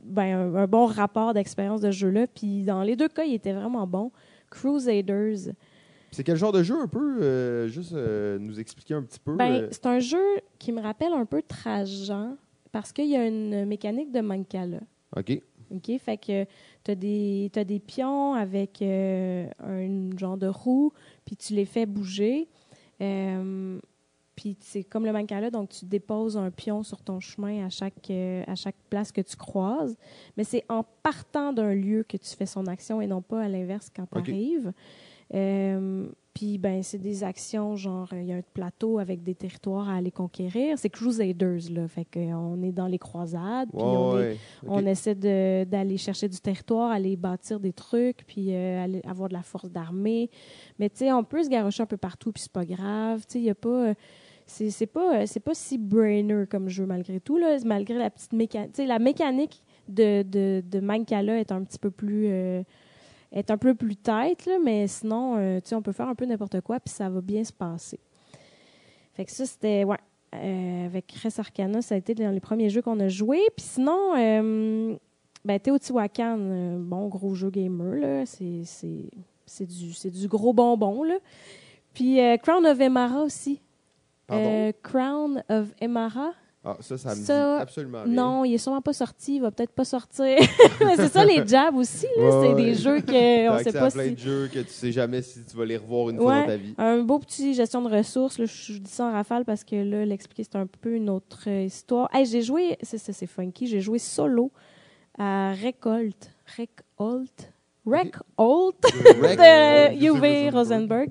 [0.02, 2.26] ben, un, un bon rapport d'expérience de jeu-là.
[2.26, 4.12] Puis dans les deux cas, il était vraiment bon.
[4.50, 5.52] Crusaders,
[6.12, 7.18] C'est quel genre de jeu un peu?
[7.20, 9.34] euh, juste nous expliquer un petit peu.
[9.36, 10.22] Ben, c'est un jeu
[10.58, 12.36] qui me rappelle un peu Trajan
[12.72, 14.80] parce qu'il y a une mécanique de Mancala.
[15.16, 15.40] OK.
[15.74, 15.90] OK?
[15.98, 16.44] Fait que
[16.84, 20.92] tu as des, t'as des pions avec euh, un genre de roue,
[21.24, 22.48] puis tu les fais bouger.
[23.00, 23.78] Euh,
[24.36, 28.10] puis c'est comme le Mancala, donc tu déposes un pion sur ton chemin à chaque,
[28.10, 29.96] euh, à chaque place que tu croises.
[30.36, 33.48] Mais c'est en partant d'un lieu que tu fais son action et non pas à
[33.48, 34.72] l'inverse quand tu arrives.
[35.34, 39.88] Euh, puis ben c'est des actions genre il y a un plateau avec des territoires
[39.88, 40.78] à aller conquérir.
[40.78, 44.36] C'est Crusaders là, fait qu'on est dans les croisades, puis on, ouais.
[44.68, 49.34] On essaie d'aller chercher du territoire, aller bâtir des trucs, puis euh, aller avoir de
[49.34, 50.28] la force d'armée.
[50.78, 53.20] Mais tu sais, on peut se garrocher un peu partout, puis c'est pas grave.
[53.20, 53.88] Tu sais, il y a pas.
[53.88, 53.94] euh,
[54.46, 57.38] c'est pas, euh, c'est pas si brainer comme jeu malgré tout.
[57.38, 58.72] Là, malgré la petite mécanique.
[58.74, 62.26] Tu sais, la mécanique de, de, de Mancala est un petit peu plus.
[62.28, 62.62] euh,
[63.38, 66.14] est un peu plus tête, là, mais sinon, euh, tu sais, on peut faire un
[66.14, 67.98] peu n'importe quoi, puis ça va bien se passer.
[69.14, 69.84] Fait que ça, c'était.
[69.84, 69.98] Ouais.
[70.34, 73.46] Euh, avec Res Arcana, ça a été dans les premiers jeux qu'on a joués.
[73.56, 74.96] Puis sinon, euh,
[75.44, 78.26] ben, Teotihuacan, euh, bon, gros jeu gamer, là.
[78.26, 79.08] C'est, c'est,
[79.46, 81.16] c'est, du, c'est du gros bonbon, là.
[81.94, 83.60] Puis euh, Crown of Emara aussi.
[84.82, 86.32] Crown of Emara?
[86.68, 88.12] Ah, ça, ça me ça, dit absolument rien.
[88.12, 89.36] Non, il est sûrement pas sorti.
[89.36, 90.24] Il va peut-être pas sortir.
[90.80, 92.40] Mais c'est ça, les jabs aussi, là.
[92.40, 94.12] Ouais, c'est des jeux qu'on T'as sait pas plein si...
[94.14, 96.56] de jeux que tu sais jamais si tu vas les revoir une fois dans ta
[96.56, 96.74] vie.
[96.76, 98.40] Un beau petit gestion de ressources.
[98.40, 101.08] Là, je, je dis ça en rafale parce que là, l'expliquer, c'est un peu une
[101.08, 102.08] autre euh, histoire.
[102.12, 104.50] Hey, j'ai joué, c'est, c'est, c'est funky, j'ai joué solo
[105.18, 106.30] à Récolte.
[106.56, 107.52] Récolte?
[107.86, 108.84] Récolte
[109.22, 111.10] Rec- de UV Rosenberg.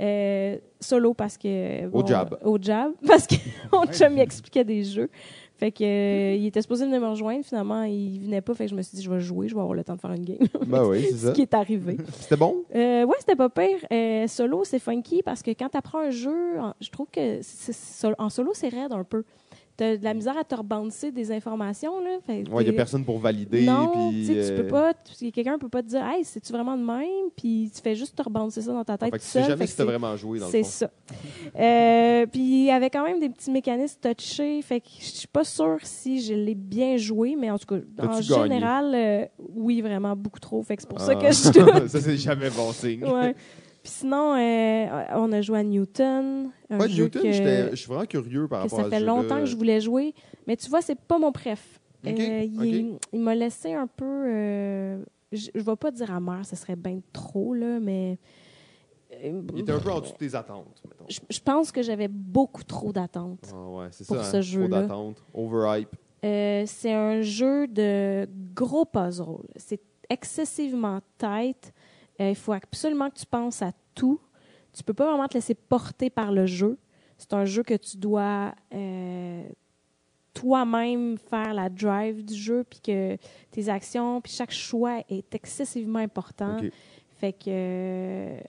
[0.00, 1.86] Euh, solo parce que.
[1.92, 2.38] Au jab.
[2.44, 2.92] Au jab.
[3.06, 3.34] Parce que
[3.72, 5.08] mon chum il expliquait des jeux.
[5.56, 7.44] Fait que euh, il était supposé venir me rejoindre.
[7.44, 8.54] Finalement, il venait pas.
[8.54, 10.00] Fait que je me suis dit, je vais jouer, je vais avoir le temps de
[10.00, 10.38] faire une game.
[10.66, 11.32] Ben oui, c'est Ce ça.
[11.32, 11.96] qui est arrivé.
[12.20, 12.56] C'était bon?
[12.74, 13.78] Euh, ouais, c'était pas pire.
[13.92, 17.38] Euh, solo, c'est funky parce que quand tu apprends un jeu, en- je trouve que
[17.42, 19.22] c'est- c'est- en solo, c'est raide un peu.
[19.76, 21.94] T'as de la misère à te rebancer des informations.
[22.26, 23.62] Que Ouais, il n'y a personne pour valider.
[23.66, 24.92] non, puis, tu tu euh, peux pas.
[24.94, 27.30] tu- Quelqu'un peut pas te dire, hey, c'est-tu vraiment de même?
[27.36, 29.48] Puis tu fais juste te rebancer ça dans ta tête Fait que tu sais seul.
[29.50, 30.90] jamais Fait si c'est- vraiment joué dans le c'est ça.
[31.58, 34.62] Euh, puis il y avait quand même des petits mécanismes touchés.
[34.62, 37.80] Fait que je suis pas sûre si je l'ai bien joué, mais en tout cas,
[38.06, 40.62] en général, euh, oui, vraiment beaucoup trop.
[40.62, 41.20] Fait que c'est pour ça Ah.
[41.20, 41.88] que je doute.
[41.88, 43.04] ça, c'est jamais bon signe.
[43.04, 43.34] Ouais.
[43.84, 46.50] Puis sinon, euh, on a joué à Newton.
[46.70, 47.30] Un Ouais, jeu Newton, que,
[47.72, 49.12] je suis vraiment curieux par que rapport ça à ce fait jeu-là.
[49.12, 50.14] longtemps que je voulais jouer.
[50.46, 51.78] Mais tu vois, c'est pas mon préf.
[52.06, 52.46] Euh,
[53.12, 54.04] il m'a laissé un peu.
[54.06, 58.18] euh, je ne vais pas dire amer, ce serait bien trop, là, mais.
[59.22, 61.04] euh, Il était un peu en dessous de tes attentes, mettons.
[61.28, 63.52] je, pense que j'avais beaucoup trop d'attentes.
[63.52, 64.24] Ah ouais, Pour ça.
[64.24, 64.66] ce hein, jeu-là.
[64.68, 65.24] Trop d'attentes.
[65.34, 65.94] Overhype.
[66.22, 69.42] C'est un jeu de gros puzzle.
[69.56, 71.72] C'est excessivement tight.
[72.20, 74.20] Euh, il faut absolument que tu penses à tout.
[74.72, 76.78] Tu peux pas vraiment te laisser porter par le jeu.
[77.18, 79.42] C'est un jeu que tu dois euh,
[80.34, 83.16] toi-même faire la drive du jeu, puis que
[83.50, 86.58] tes actions, puis chaque choix est excessivement important.
[87.18, 88.40] Fait que, euh,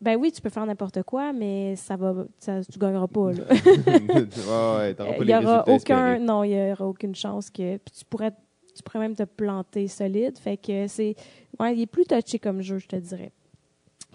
[0.00, 3.44] ben oui, tu peux faire n'importe quoi, mais ça va, ça, tu gagneras pas là.
[3.50, 6.18] ouais, ouais, pas Il n'y aura aucun, espérés.
[6.20, 8.32] non, il y aura aucune chance que puis tu pourrais,
[8.80, 10.38] tu pourrais même te planter solide.
[10.38, 11.14] Fait que c'est,
[11.58, 13.32] ouais, il est plus touché comme jeu, je te dirais.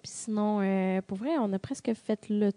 [0.02, 2.52] Puis sinon, euh, pour vrai, on a presque fait le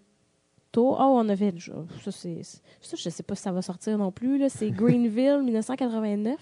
[0.71, 0.97] tour.
[0.99, 1.73] Oh, on avait le jeu.
[2.03, 4.49] Ça, c'est, ça, je sais pas si ça va sortir non plus là.
[4.49, 6.35] C'est Greenville 1989.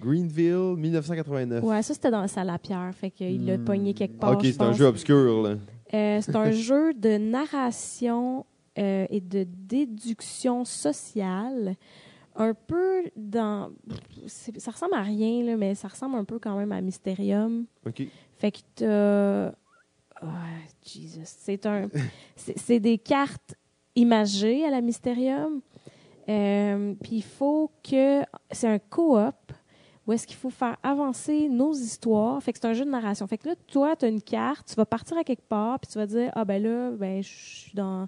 [0.00, 1.64] Greenville, 1989.
[1.64, 2.90] Ouais, ça c'était dans la salle à pierre.
[2.94, 3.64] Fait qu'il l'a Hmm.
[3.64, 4.32] pogné quelque part.
[4.32, 5.56] ok, je c'est un jeu obscur, là.
[5.94, 8.44] Euh, c'est un jeu de narration
[8.78, 11.76] euh, et de déduction sociale.
[12.36, 13.70] Un peu dans.
[14.26, 17.66] Ça ressemble à rien, là, mais ça ressemble un peu quand même à Mysterium.
[17.86, 18.02] Ok.
[18.36, 19.56] Fait que t'as.
[20.22, 20.26] Oh,
[20.84, 21.20] Jesus.
[21.24, 21.88] C'est un.
[22.36, 23.54] c'est c'est des cartes
[23.94, 25.60] imagées à la Mysterium.
[26.28, 28.22] Euh, Puis il faut que.
[28.50, 29.34] C'est un coop
[30.06, 32.40] où est-ce qu'il faut faire avancer nos histoires.
[32.42, 33.26] Fait que c'est un jeu de narration.
[33.26, 35.90] Fait que là, toi, tu as une carte, tu vas partir à quelque part, puis
[35.90, 38.06] tu vas dire Ah, ben là, ben, je suis dans.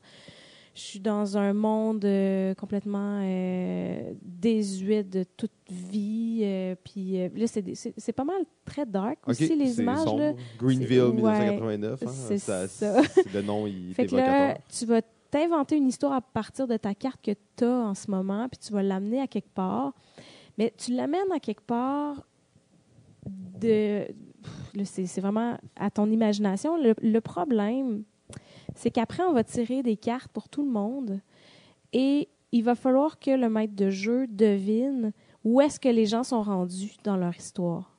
[0.78, 6.42] Je suis dans un monde euh, complètement euh, désuet de toute vie.
[6.44, 10.06] euh, puis là, c'est pas mal très dark aussi, les images.
[10.14, 10.34] Là.
[10.56, 12.02] Greenville, C'est- ouais, 1989.
[12.06, 13.02] hein, c'est ça.
[13.34, 14.64] Le nom, il est Fait que là, évocateur.
[14.68, 18.08] tu vas t'inventer une histoire à partir de ta carte que tu as en ce
[18.08, 19.92] moment, puis tu vas l'amener à quelque part.
[20.58, 22.24] Mais tu l'amènes à quelque part
[23.60, 24.06] de.
[24.84, 26.80] C'est c'est vraiment à ton imagination.
[26.80, 28.04] Le, le problème,
[28.74, 31.20] c'est qu'après, on va tirer des cartes pour tout le monde
[31.92, 35.12] et il va falloir que le maître de jeu devine
[35.44, 37.98] où est-ce que les gens sont rendus dans leur histoire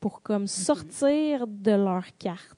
[0.00, 2.56] pour comme sortir de leur carte.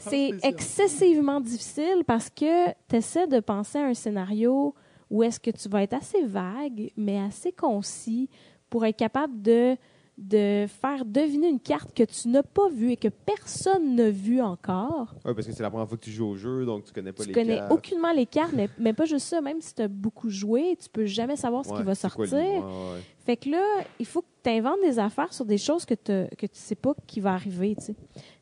[0.00, 4.74] C'est- excessivement difficile parce que tu essaies de penser à un scénario
[5.10, 8.28] où est-ce que tu vas être assez vague, mais assez concis
[8.70, 9.76] pour être capable de,
[10.16, 14.40] de faire deviner une carte que tu n'as pas vue et que personne n'a vue
[14.40, 15.14] encore.
[15.24, 17.12] Ouais, parce que c'est la première fois que tu joues au jeu, donc tu connais
[17.12, 17.72] pas tu les connais cartes.
[17.72, 19.40] aucunement les cartes, mais, mais pas juste ça.
[19.40, 22.32] Même si tu as beaucoup joué, tu peux jamais savoir ce qui va quoi sortir.
[22.32, 23.00] ouais, ouais.
[23.26, 23.64] Fait que là,
[23.98, 26.94] il faut que tu inventes des affaires sur des choses que, que tu sais pas
[27.06, 27.94] qui va arriver, tu sais.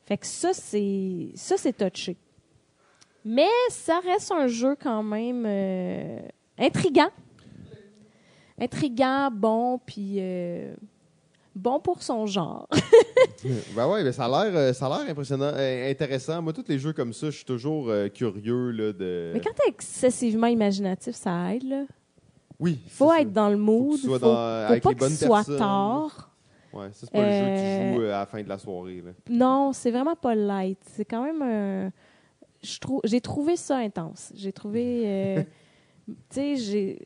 [0.04, 2.16] Fait que ça, c'est ça c'est touché.
[3.24, 6.18] Mais ça reste un jeu quand même euh,
[6.58, 7.11] intriguant.
[8.61, 10.74] Intriguant, bon, puis euh,
[11.54, 12.68] bon pour son genre.
[13.74, 16.40] Ben ouais, ben ça a l'air, euh, ça a l'air impressionnant, euh, intéressant.
[16.40, 19.32] Moi, tous les jeux comme ça, je suis toujours euh, curieux là, de.
[19.34, 21.82] Mais quand t'es excessivement imaginatif, ça aide, là.
[22.60, 23.98] oui, Faut être dans le mood.
[23.98, 25.58] tu sois faut, dans- faut pas que soit personnes.
[25.58, 26.30] tard.
[26.72, 28.48] Ouais, ça c'est pas le jeu que Euh, tu joues euh, à la fin de
[28.48, 29.02] la soirée.
[29.04, 29.10] Là.
[29.28, 30.78] Non, c'est vraiment pas light.
[30.94, 31.42] C'est quand même.
[31.42, 31.90] euh,
[33.04, 34.32] j'ai trouvé ça intense.
[34.36, 35.02] J'ai trouvé.
[35.04, 35.42] euh,
[36.06, 36.98] tu sais, j'ai.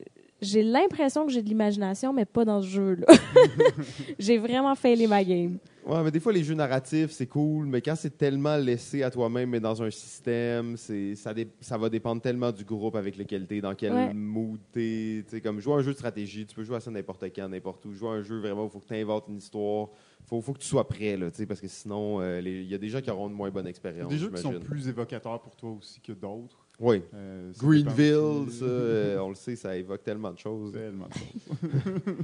[0.47, 3.07] J'ai l'impression que j'ai de l'imagination, mais pas dans ce jeu-là.
[4.19, 5.59] j'ai vraiment failé ma game.
[5.87, 9.11] Ouais, mais des fois les jeux narratifs c'est cool, mais quand c'est tellement laissé à
[9.11, 13.17] toi-même, mais dans un système, c'est ça, dé- ça va dépendre tellement du groupe avec
[13.17, 14.13] lequel t'es, dans quel Ouais.
[14.13, 15.23] mood t'es.
[15.25, 17.25] Tu sais, comme jouer à un jeu de stratégie, tu peux jouer à ça n'importe
[17.35, 17.93] quand, n'importe où.
[17.93, 19.89] Jouer à un jeu vraiment, il faut que tu inventes une histoire.
[20.25, 22.75] Faut, faut que tu sois prêt, là, tu sais, parce que sinon, euh, il y
[22.75, 24.09] a des gens qui auront une moins bonne expérience.
[24.11, 26.66] des jeux qui sont plus évocateurs pour toi aussi que d'autres.
[26.79, 27.03] Oui.
[27.15, 30.73] Euh, Greenville, ça, euh, on le sait, ça évoque tellement de choses.
[30.73, 32.03] Tellement de choses.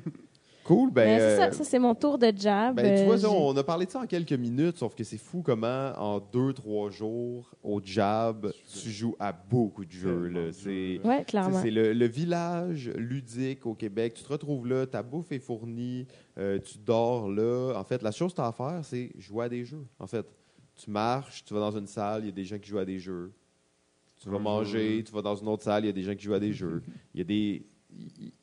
[0.64, 0.92] Cool.
[0.92, 2.76] Ben, Mais c'est ça, euh, ça c'est mon tour de jab.
[2.76, 5.18] Ben, tu vois, ça, on a parlé de ça en quelques minutes, sauf que c'est
[5.18, 10.53] fou comment, en deux, trois jours, au jab, tu joues à beaucoup de jeux.
[10.53, 11.61] C'est Ouais, clairement.
[11.61, 14.14] c'est le, le village ludique au Québec.
[14.14, 16.07] Tu te retrouves là, ta bouffe est fournie,
[16.38, 17.72] euh, tu dors là.
[17.76, 19.84] En fait, la chose que tu as à faire, c'est jouer à des jeux.
[19.98, 20.24] En fait,
[20.76, 22.84] tu marches, tu vas dans une salle, il y a des gens qui jouent à
[22.84, 23.32] des jeux.
[24.22, 25.04] Tu vas manger, jeu.
[25.04, 26.52] tu vas dans une autre salle, il y a des gens qui jouent à des
[26.52, 26.82] jeux.
[27.14, 27.66] Il y a des...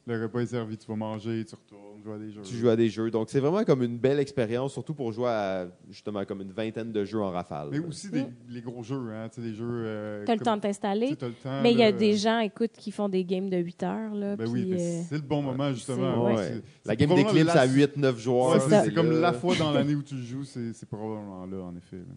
[0.05, 2.41] Le repas est servi, tu vas manger, tu retournes, jouer à des jeux.
[2.43, 3.09] Tu joues à des jeux.
[3.09, 6.91] Donc, c'est vraiment comme une belle expérience, surtout pour jouer à, justement, comme une vingtaine
[6.91, 7.69] de jeux en rafale.
[7.71, 9.65] Mais aussi des, les gros jeux, hein, tu sais, des jeux.
[9.67, 11.07] Euh, T'as le comme- temps de tu t'installer.
[11.09, 13.49] sais, t'as le temps, Mais il y a des gens, écoute, qui font des games
[13.49, 14.13] de 8 heures.
[14.13, 16.25] Là, Ben oui, euh, c'est le bon moment, justement.
[16.31, 16.61] Ouais.
[16.85, 18.51] La game la- à 8-9 joueurs.
[18.67, 21.63] Ouais, C'est comme la fois dans l'année où tu le joues, c'est c'est probablement là,
[21.63, 21.97] en effet.
[21.97, 22.13] là.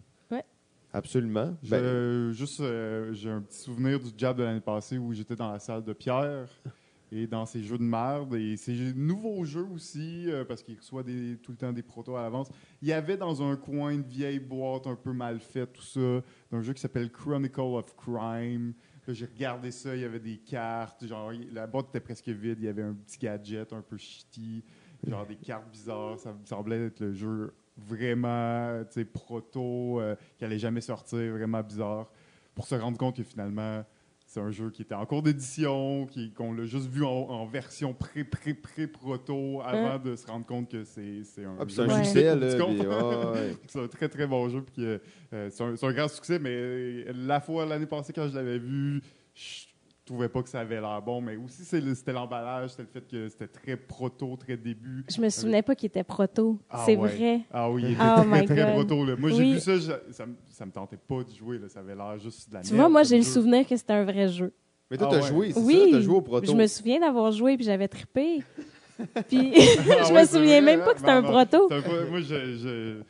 [0.93, 1.57] Absolument.
[1.63, 5.35] Je- Ben, juste, euh, j'ai un petit souvenir du jab de l'année passée où j'étais
[5.35, 6.47] dans la salle de Pierre
[7.11, 11.01] et dans ses jeux de merde et ses nouveaux jeux aussi euh, parce qu'il reçoit
[11.03, 12.49] des, tout le temps des protos à l'avance.
[12.81, 16.21] Il y avait dans un coin une vieille boîte un peu mal faite, tout ça,
[16.51, 18.73] d'un jeu qui s'appelle Chronicle of Crime.
[19.07, 22.57] Là, j'ai regardé ça, il y avait des cartes, genre la boîte était presque vide,
[22.59, 24.63] il y avait un petit gadget un peu shitty,
[25.05, 30.15] genre des cartes bizarres, ça me semblait être le jeu vraiment, tu sais, proto, euh,
[30.37, 32.11] qui allait jamais sortir, vraiment bizarre,
[32.55, 33.83] pour se rendre compte que finalement,
[34.25, 37.93] c'est un jeu qui était en cours d'édition, qu'on l'a juste vu en, en version
[37.93, 42.03] pré-pré-pré-proto avant de se rendre compte que c'est c'est un ah, puis jeu c'est un
[42.03, 44.61] succès, ouais, c'est un très très bon jeu.
[44.63, 45.01] Puis, que,
[45.33, 48.57] euh, c'est un, un grand succès, mais euh, la fois l'année passée quand je l'avais
[48.57, 49.01] vu,
[49.35, 49.65] je
[50.05, 51.21] trouvais pas que ça avait l'air bon.
[51.21, 55.05] Mais aussi c'était l'emballage, c'était le fait que c'était très proto, très début.
[55.09, 56.59] Je me souvenais pas qu'il était proto.
[56.69, 57.09] Ah c'est ouais.
[57.15, 57.41] vrai.
[57.51, 58.73] Ah oui, il était Oh très my très God.
[58.73, 59.05] proto.
[59.05, 59.15] Là.
[59.17, 59.53] Moi j'ai Oui.
[59.53, 61.57] vu ça, je- ça, me- ça me tentait pas de jouer.
[61.59, 61.69] Là.
[61.69, 63.93] Ça avait l'air juste de la Tu merde vois, moi, j'ai le souvenir que c'était
[63.93, 64.53] un vrai jeu.
[64.91, 65.27] Mais toi, Ah t'as ouais.
[65.29, 65.97] joué, c'est Oui, ça?
[65.97, 66.51] T'as joué au proto?
[66.51, 68.43] je me souviens d'avoir joué puis j'avais trippé.
[69.27, 70.85] Puis Ah je ouais, me souviens vrai, même hein?
[70.85, 71.67] pas que c'était un proto.
[72.11, 73.01] Moi, je, je-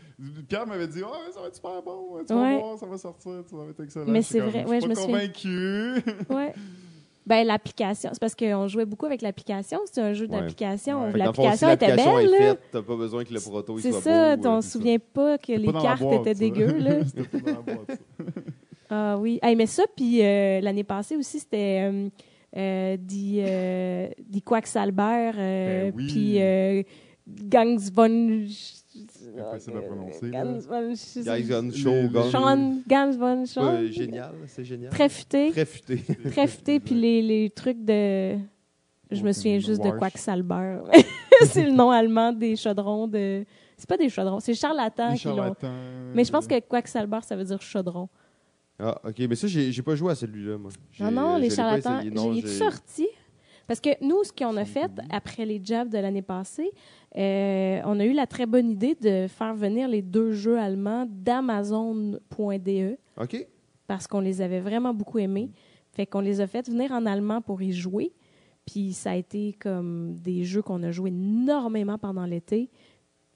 [0.47, 2.57] Pierre m'avait dit oh, ça va être super bon, tu vas Ouais.
[2.59, 4.05] voir, ça va sortir, ça va être excellent.
[4.07, 5.17] Mais c'est vrai, je ouais, suis je me souviens.
[5.19, 6.01] convaincu.
[6.29, 6.53] Ouais.
[7.25, 9.79] Ben, l'application, c'est parce qu'on jouait beaucoup avec l'application.
[9.85, 11.05] C'est un jeu d'application.
[11.05, 11.11] Ouais.
[11.13, 13.95] Si L'application était belle, est faite, t'as pas besoin que le proto soit beau.
[13.97, 14.61] euh, c'est ça.
[14.61, 17.05] souvient pas que les pas cartes boîte, étaient dégueu, là.
[17.05, 18.23] C'était pas dans la boîte, ça.
[18.89, 19.39] Ah oui.
[19.41, 22.09] Hey, mais ça, puis euh, l'année passée aussi, c'était euh,
[22.57, 26.07] euh, dit, euh, euh, Ben oui.
[26.07, 26.83] puis euh,
[27.25, 28.41] Gangs von...
[29.37, 30.43] Impossible à prononcer, là.
[32.87, 33.45] Gangs von...
[33.45, 34.91] Sean, génial, c'est génial.
[34.91, 35.51] Très futé.
[35.51, 35.97] Très futé.
[36.31, 38.35] Très futé, puis les, les trucs de...
[39.11, 39.91] Je me souviens juste de.
[39.91, 40.79] Quacksalber.
[41.45, 43.45] c'est le nom allemand des chaudrons de...
[43.77, 45.35] C'est pas des chaudrons, c'est charlatans Les qui l'ont...
[45.35, 45.73] charlatans.
[46.13, 48.09] Mais je pense que Quacksalber, ça veut dire chaudron.
[48.79, 50.71] Ah, ok, mais ça, j'ai pas joué à celui-là, moi.
[50.99, 52.01] Non, non, les charlatans.
[52.01, 53.07] J'ai sorti.
[53.67, 56.71] Parce que nous, ce qu'on a fait après les jabs de l'année passée,
[57.17, 61.05] euh, on a eu la très bonne idée de faire venir les deux jeux allemands
[61.09, 63.47] d'Amazon.de Ok.
[63.87, 65.51] parce qu'on les avait vraiment beaucoup aimés.
[65.91, 68.11] Fait qu'on les a fait venir en allemand pour y jouer.
[68.65, 72.69] Puis ça a été comme des jeux qu'on a joué énormément pendant l'été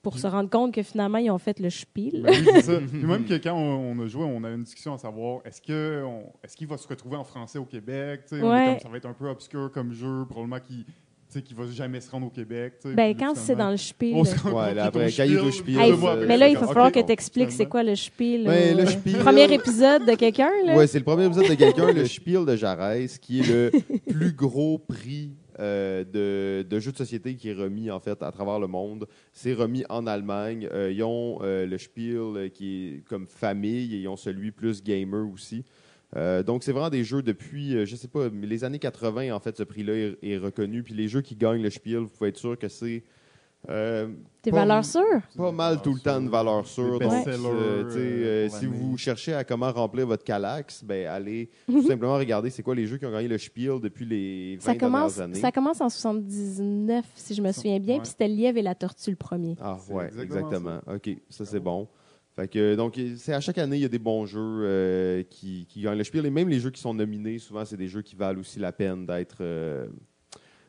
[0.02, 2.22] pour se rendre compte que finalement, ils ont fait le spiel.
[2.24, 2.80] Ben oui, c'est ça.
[2.92, 5.42] Puis même que quand on, on a joué, on a eu une discussion à savoir
[5.44, 6.06] est-ce que
[6.44, 9.06] est-ce qu'il va se retrouver en français au Québec on est comme, Ça va être
[9.06, 10.86] un peu obscur comme jeu, probablement qu'il
[11.30, 12.74] sais, qu'il va jamais se rendre au Québec.
[12.86, 14.14] Ben, quand c'est dans le spiel.
[14.16, 16.38] on se rend Ouais, compte là, après, quand il est au spiel, Hey, voit mais
[16.38, 18.46] là, il va falloir que tu expliques c'est quoi le spiel.
[18.46, 20.76] Ben, le spiel- Premier épisode de quelqu'un, là?
[20.76, 23.72] Ouais, c'est le premier épisode de quelqu'un, le Spiel de Jarès, qui est le
[24.10, 28.32] plus gros prix euh, de, de jeux de société qui est remis en fait à
[28.32, 29.08] travers le monde.
[29.34, 30.70] C'est remis en Allemagne.
[30.72, 34.52] Euh, ils ont euh, le Spiel euh, qui est comme famille et ils ont celui
[34.52, 35.64] plus gamer aussi.
[36.18, 39.40] Euh, donc, c'est vraiment des jeux depuis, euh, je sais pas, les années 80, en
[39.40, 40.82] fait, ce prix-là est, est reconnu.
[40.84, 43.04] Puis les jeux qui gagnent le Spiel, vous pouvez être sûr que c'est
[43.70, 44.08] euh,
[44.42, 45.04] Tes pas- valeurs sûres?
[45.36, 47.00] pas mal tout le temps de valeur sûre.
[47.00, 51.86] Des Donc, best-sellers, euh, si vous cherchez à comment remplir votre Calax, ben, allez tout
[51.86, 54.76] simplement regarder c'est quoi les jeux qui ont gagné le Spiel depuis les 20 Ça
[54.76, 55.42] commence, dernières années.
[55.42, 58.02] ça commence en 79, si je me souviens bien, Ouais.
[58.02, 59.56] puis c'était Lièvre et la Tortue le premier.
[59.60, 60.80] Ah, ouais, exactement exactement.
[60.96, 61.88] OK, ça, c'est bon.
[62.38, 65.66] Fait que, donc, c'est à chaque année, il y a des bons jeux euh, qui,
[65.68, 66.24] qui gagnent le Spiel.
[66.24, 68.72] Et même les jeux qui sont nominés, souvent, c'est des jeux qui valent aussi la
[68.72, 69.88] peine d'être euh,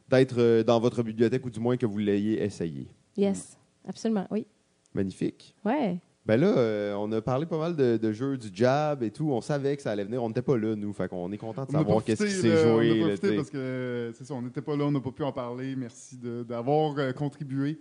[0.08, 2.88] d'être euh, dans votre bibliothèque ou du moins que vous l'ayez essayé.
[3.18, 4.46] Yes, absolument, oui.
[4.94, 5.54] Magnifique.
[5.62, 5.98] Ouais.
[6.24, 9.30] Ben là, euh, on a parlé pas mal de, de jeux du jab et tout.
[9.30, 10.22] On savait que ça allait venir.
[10.22, 10.92] On n'était pas là, nous.
[10.94, 12.62] Fait qu'on est content de savoir qu'est-ce qui s'est joué.
[12.62, 15.10] On a là, profité parce que c'est ça, on n'était pas là, on n'a pas
[15.12, 15.76] pu en parler.
[15.76, 17.78] Merci de- d'avoir euh, contribué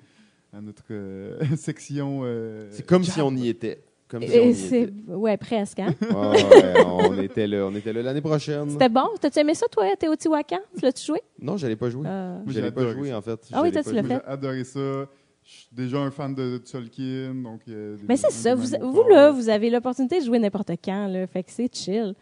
[0.54, 2.22] à notre euh, section.
[2.24, 3.84] euh, C'est comme si on y était.
[4.08, 5.12] Comme si on Et y c'est était.
[5.14, 5.93] ouais presque hein?
[6.02, 8.70] Ouais, ouais, on était là, on était là l'année prochaine.
[8.70, 9.08] C'était bon?
[9.20, 11.22] T'as-tu aimé ça toi, Teotihuacan Tu l'as-tu joué?
[11.41, 12.08] Non, j'allais pas jouer.
[12.48, 13.18] J'ai J'allais pas jouer ça.
[13.18, 13.39] en fait.
[13.52, 14.22] Ah oui, toi, tu l'as fait.
[14.26, 14.80] J'ai adoré ça.
[15.43, 17.62] Je suis déjà un fan de Tolkien, donc...
[17.70, 18.54] euh, Mais c'est ça.
[18.54, 21.26] Vous, vous là, vous avez l'opportunité de jouer n'importe quand là.
[21.28, 22.14] Fait que c'est chill.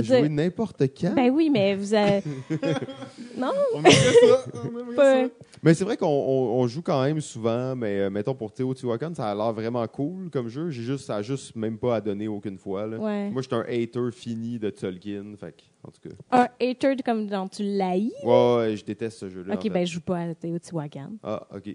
[0.00, 1.14] De jouer dire- n'importe quand.
[1.14, 2.22] Ben oui, mais vous avez.
[3.36, 3.52] non.
[3.74, 4.44] On aimerait ça.
[4.64, 5.28] On aimerait Pas- ça.
[5.62, 9.14] Mais c'est vrai qu'on on- on joue quand même souvent, mais euh, mettons pour Teotihuacan,
[9.14, 10.70] ça a l'air vraiment cool comme jeu.
[10.70, 12.86] J'ai juste, ça a juste même pas à donner aucune fois.
[12.86, 12.98] là.
[12.98, 13.30] Ouais.
[13.30, 15.24] Moi, je suis un hater fini de Tolkien.
[15.38, 15.54] Fait
[15.86, 16.14] en tout cas.
[16.30, 18.12] Un hater comme dans tu l'haïs?
[18.24, 19.54] Ouais, ouais, je déteste ce jeu-là.
[19.54, 19.70] Ok, en fait.
[19.70, 21.12] ben je joue pas à Teotihuacan.
[21.22, 21.74] Ah, OK.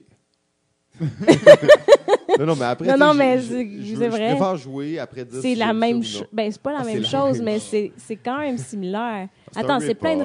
[2.39, 2.87] non, non, mais après.
[2.87, 6.25] Non, non, je- mais je- c'est- préfère jouer après dire C'est si la même chose.
[6.31, 9.27] Ben, c'est pas la Ah, même la chose, même mais c'est c'est quand même similaire.
[9.53, 10.23] Attends, c'est plein, de,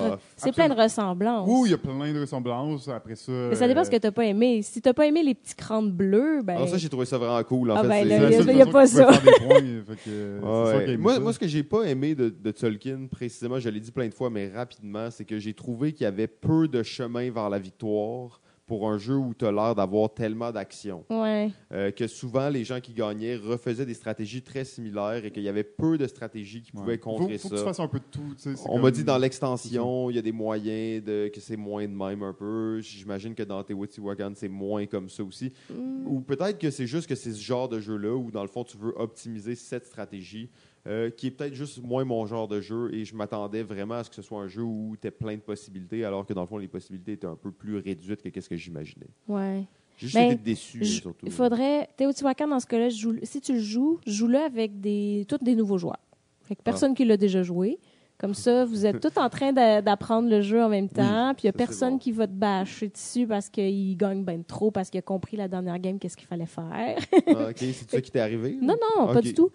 [0.52, 1.48] plein de ressemblances.
[1.50, 2.86] Oui, il y a plein de ressemblances.
[2.88, 3.32] Après ça...
[3.32, 4.60] Mais ça dépend ce que t'as pas aimé.
[4.62, 6.54] Si t'as pas aimé les petits crânes bleus, ben.
[6.56, 7.72] Alors, ça, j'ai trouvé ça vraiment cool.
[7.72, 9.06] En Ah, fait, ben, il y a- pas ça.
[9.06, 9.16] points,
[10.04, 10.40] que, euh,
[10.78, 10.86] Ouais.
[10.92, 11.20] ça Moi, ça.
[11.20, 14.14] moi, ce que j'ai pas aimé de, de Tolkien, précisément, je l'ai dit plein de
[14.14, 17.58] fois, mais rapidement, c'est que j'ai trouvé qu'il y avait peu de chemin vers la
[17.58, 21.04] victoire pour un jeu où tu as l'air d'avoir tellement d'action.
[21.08, 21.50] Ouais.
[21.72, 25.48] Euh, que souvent, les gens qui gagnaient refaisaient des stratégies très similaires et qu'il y
[25.48, 27.54] avait peu de stratégies qui pouvaient contrer faut, faut ça.
[27.54, 28.34] que tu fasses un peu de tout.
[28.36, 31.40] tu sais, c'est On m'a dit dans l'extension, il y a des moyens de que
[31.40, 32.80] c'est moins de même un peu.
[32.80, 35.52] J'imagine que dans Teotihuacan, c'est moins comme ça aussi.
[35.70, 36.06] Mm.
[36.06, 38.64] Ou peut-être que c'est juste que c'est ce genre de jeu-là où, dans le fond,
[38.64, 40.50] tu veux optimiser cette stratégie,
[40.86, 42.92] euh, qui est peut-être juste moins mon genre de jeu.
[42.94, 45.40] Et je m'attendais vraiment à ce que ce soit un jeu où tu plein de
[45.40, 48.48] possibilités, alors que dans le fond, les possibilités étaient un peu plus réduites que ce
[48.48, 49.06] que j'imaginais.
[49.28, 49.64] Ouais.
[49.96, 51.24] Juste Ben, été déçu, surtout.
[51.24, 51.88] Il faudrait.
[51.96, 52.88] Teotihuacan, dans ce cas-là,
[53.22, 56.00] si tu le joues, joue-le avec des, tous des nouveaux joueurs.
[56.42, 57.78] Fait que personne qui l'a déjà joué.
[58.18, 61.34] Comme ça, vous êtes tous en train d'a- d'apprendre le jeu en même temps.
[61.34, 61.98] puis il n'y a personne bon.
[61.98, 65.48] qui va te bâcher dessus parce qu'il gagne ben trop, parce qu'il a compris la
[65.48, 66.96] dernière game qu'est-ce qu'il fallait faire.
[67.28, 68.56] Ah, ok, c'est ça qui t'est arrivé?
[68.62, 69.50] non, non, pas du tout.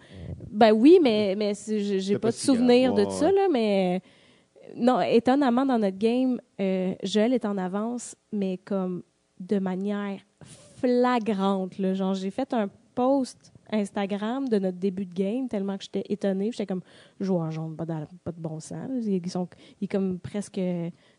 [0.50, 4.00] Ben oui, mais, mais j'ai pas pas de souvenir de ça, là, mais.
[4.76, 9.02] Non, étonnamment, dans notre game, euh, Joël est en avance, mais comme
[9.40, 10.20] de manière
[10.76, 11.78] flagrante.
[11.78, 11.94] Là.
[11.94, 16.50] Genre, j'ai fait un post Instagram de notre début de game tellement que j'étais étonnée.
[16.52, 16.82] J'étais comme,
[17.20, 18.90] joueur jaune, pas, dans- pas de bon sens.
[19.06, 19.48] Ils sont
[19.80, 20.60] ils comme presque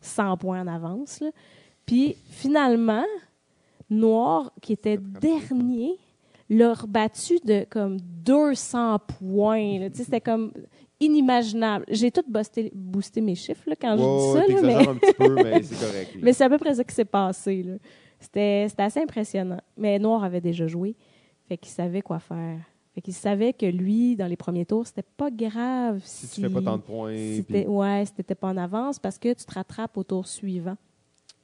[0.02, 1.20] 100 points en avance.
[1.22, 1.30] là.
[1.86, 3.04] Puis finalement,
[3.90, 5.98] Noir, qui était dernier,
[6.50, 9.90] l'a rebattu de comme 200 points.
[9.94, 10.52] C'était comme
[11.00, 11.86] inimaginable.
[11.90, 15.14] J'ai tout boosté, boosté mes chiffres là, quand je dis ça, là, mais, un petit
[15.14, 16.12] peu, mais c'est correct.
[16.16, 16.20] là.
[16.22, 17.64] mais c'est à peu près ça qui s'est passé.
[17.64, 17.74] là.
[18.20, 19.60] C'était c'était assez impressionnant.
[19.78, 20.96] Mais Noir avait déjà joué,
[21.48, 22.60] fait qu'il savait quoi faire.
[22.96, 26.48] Fait qu'il savait que lui, dans les premiers tours, c'était pas grave si si, tu
[26.48, 29.18] fais pas tant de points, si puis- t'es- ouais, si t'étais pas en avance parce
[29.18, 30.78] que tu te rattrapes au tour suivant.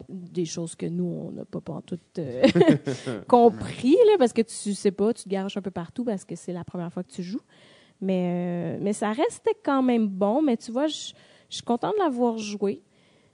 [0.08, 2.00] Des choses que nous, on n'a pas, pas tout
[3.28, 6.36] compris, là, parce que tu sais pas, tu te garages un peu partout parce que
[6.36, 7.42] c'est la première fois que tu joues.
[8.02, 10.42] Mais, euh, mais ça restait quand même bon.
[10.42, 11.12] Mais tu vois, je
[11.50, 12.82] je suis contente de l'avoir joué.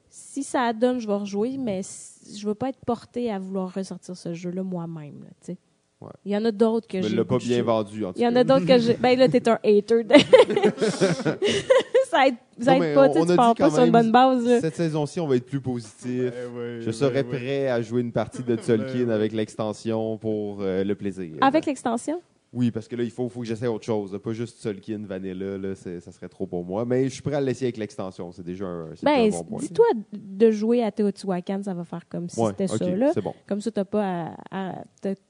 [0.09, 3.37] Si ça donne, je vais rejouer, mais si- je ne veux pas être portée à
[3.39, 5.19] vouloir ressortir ce jeu-là moi-même.
[5.23, 5.57] là, tu sais.
[6.01, 6.09] Ouais.
[6.25, 7.15] Il y en a d'autres que mais j'ai.
[7.15, 8.39] l'a pas le goût de bien vendu, en tout Il y en cas.
[8.39, 8.93] a d'autres que j'ai.
[8.95, 10.03] Ben là, t'es un hater.
[12.09, 13.83] ça aide, ça aide pas, on- tu on tu a pars dit pas quand sur
[13.83, 14.45] une même- bonne base.
[14.47, 14.61] là.
[14.61, 16.31] Cette saison-ci, on va être plus positif.
[16.31, 20.83] Ouais, ouais, Je serais prêt à jouer une partie de Tolkien avec l'extension pour euh,
[20.83, 21.35] le plaisir.
[21.41, 22.21] Avec l'extension?
[22.55, 24.13] Oui, parce que là, il faut, faut que j'essaie autre chose.
[24.13, 24.19] là.
[24.19, 26.85] Pas juste Tolkien, Vanilla, là, c'est- ça serait trop pour moi.
[26.85, 28.31] Mais je suis prêt à l'essayer avec l'extension.
[28.31, 29.59] C'est déjà un, c'est Ben, déjà un bon point.
[29.59, 32.89] dis-toi de jouer à Teotihuacan, ça va faire comme si Ouais, c'était ok, ça.
[32.95, 33.11] Là.
[33.13, 33.33] c'est bon.
[33.45, 34.83] Comme ça, t'as pas à,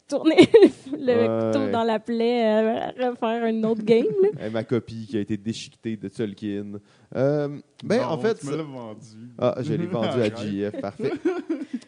[0.08, 0.36] tourner
[0.91, 1.51] le Ouais.
[1.51, 4.06] couteau dans la plaie, à refaire une autre game.
[4.22, 4.30] là.
[4.45, 6.74] Eh, ma copie qui a été déchiquetée de Tolkien.
[7.16, 7.47] Euh,
[7.84, 8.39] ben, Non, en fait...
[8.39, 9.06] Tu me l'as vendu.
[9.38, 10.36] Ah, je l'ai vendu à.
[10.36, 11.12] JF, parfait.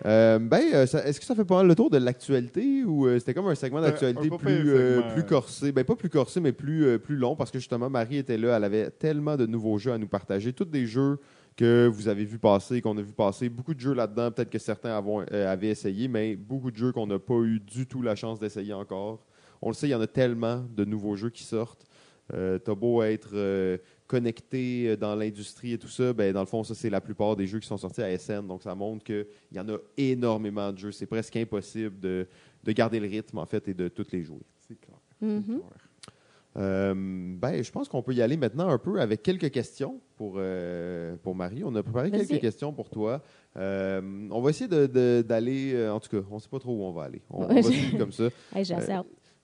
[0.06, 3.20] Euh, ben, euh, est-ce que ça fait pas mal le tour de l'actualité ou euh,
[3.20, 5.72] c'était comme un segment Euh, d'actualité plus, euh, plus corsé?
[5.72, 8.58] Ben, pas plus corsé, mais plus, euh, plus long parce que justement, Marie était là.
[8.58, 10.54] Elle avait tellement de nouveaux jeux à nous partager.
[10.54, 11.20] Tous des jeux
[11.58, 13.50] que vous avez vu passer, qu'on a vu passer.
[13.50, 16.92] Beaucoup de jeux là-dedans, peut-être que certains avons, euh, avaient essayé, mais beaucoup de jeux
[16.92, 19.26] qu'on n'a pas eu du tout la chance d'essayer encore.
[19.62, 21.84] On le sait, il y en a tellement de nouveaux jeux qui sortent.
[22.34, 26.64] Euh, T'as beau être euh, connecté dans l'industrie et tout ça, ben, dans le fond,
[26.64, 28.46] ça, c'est la plupart des jeux qui sont sortis à SN.
[28.46, 30.92] Donc, ça montre qu'il y en a énormément de jeux.
[30.92, 32.28] C'est presque impossible de,
[32.64, 34.44] de garder le rythme, en fait, et de toutes les jouer.
[34.68, 34.98] C'est clair.
[35.20, 35.62] c'est Mhm.
[36.58, 40.36] Euh, ben, je pense qu'on peut y aller maintenant un peu avec quelques questions pour,
[40.38, 41.64] euh, pour Marie.
[41.64, 43.22] On a préparé quelques questions pour toi.
[43.58, 44.02] Euh,
[44.32, 46.82] on va essayer de- de- d'aller, en tout cas, on ne sait pas trop où
[46.84, 47.22] on va aller.
[47.30, 48.30] On, va suivre comme ça.
[48.56, 48.66] Hey,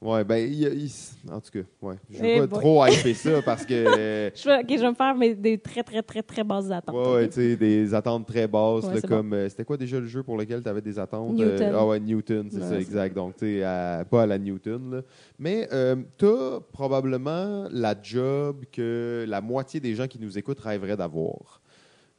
[0.03, 0.09] Euh.
[0.11, 1.95] Ouais, ben, il, il- en tout cas, ouais.
[2.09, 2.59] Je veux Eh pas boy.
[2.59, 3.73] trop hyper ça parce que.
[3.73, 6.95] euh, Je vais, ok, je vais me faire des très, très, très, très basses attentes.
[6.95, 9.33] Ouais, ouais, tu sais, des attentes très basses, Ouais, là, c'est comme.
[9.33, 11.71] euh, C'était quoi déjà le jeu pour lequel tu avais des attentes Newton.
[11.75, 13.15] ah ouais, Newton, c'est Ouais, ça, c'est exact.
[13.15, 15.01] Donc, tu sais, à- pas à la Newton, là.
[15.39, 15.67] Mais
[16.17, 21.61] tu as probablement la job que la moitié des gens qui nous écoutent rêveraient d'avoir.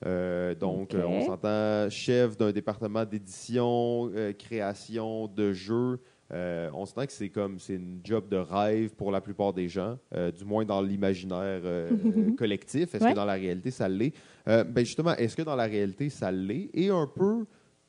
[0.06, 0.94] Euh, donc, Ok.
[0.96, 5.98] euh, on s'entend chef d'un département d'édition, euh, création de jeux.
[6.34, 9.68] Euh, on s'entend que c'est comme c'est une job de rêve pour la plupart des
[9.68, 11.90] gens, euh, du moins dans l'imaginaire euh,
[12.36, 12.94] collectif.
[12.94, 13.10] Est-ce Ouais.
[13.12, 14.12] que dans la réalité ça l'est?
[14.46, 16.70] Ben justement, est-ce que dans la réalité ça l'est?
[16.74, 17.46] Et un peu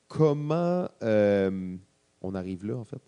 [0.08, 3.02] comment on arrive là en fait?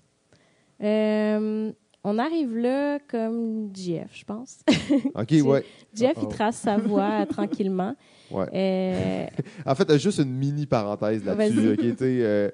[2.09, 4.59] On arrive là comme JF, je pense.
[5.13, 5.65] Ok, ouais.
[5.99, 6.19] Uh-oh.
[6.21, 7.95] il trace sa voie tranquillement.
[8.31, 8.45] Ouais.
[8.53, 9.25] Euh,
[9.65, 11.75] En fait, juste une mini parenthèse là-dessus.
[12.01, 12.49] Euh,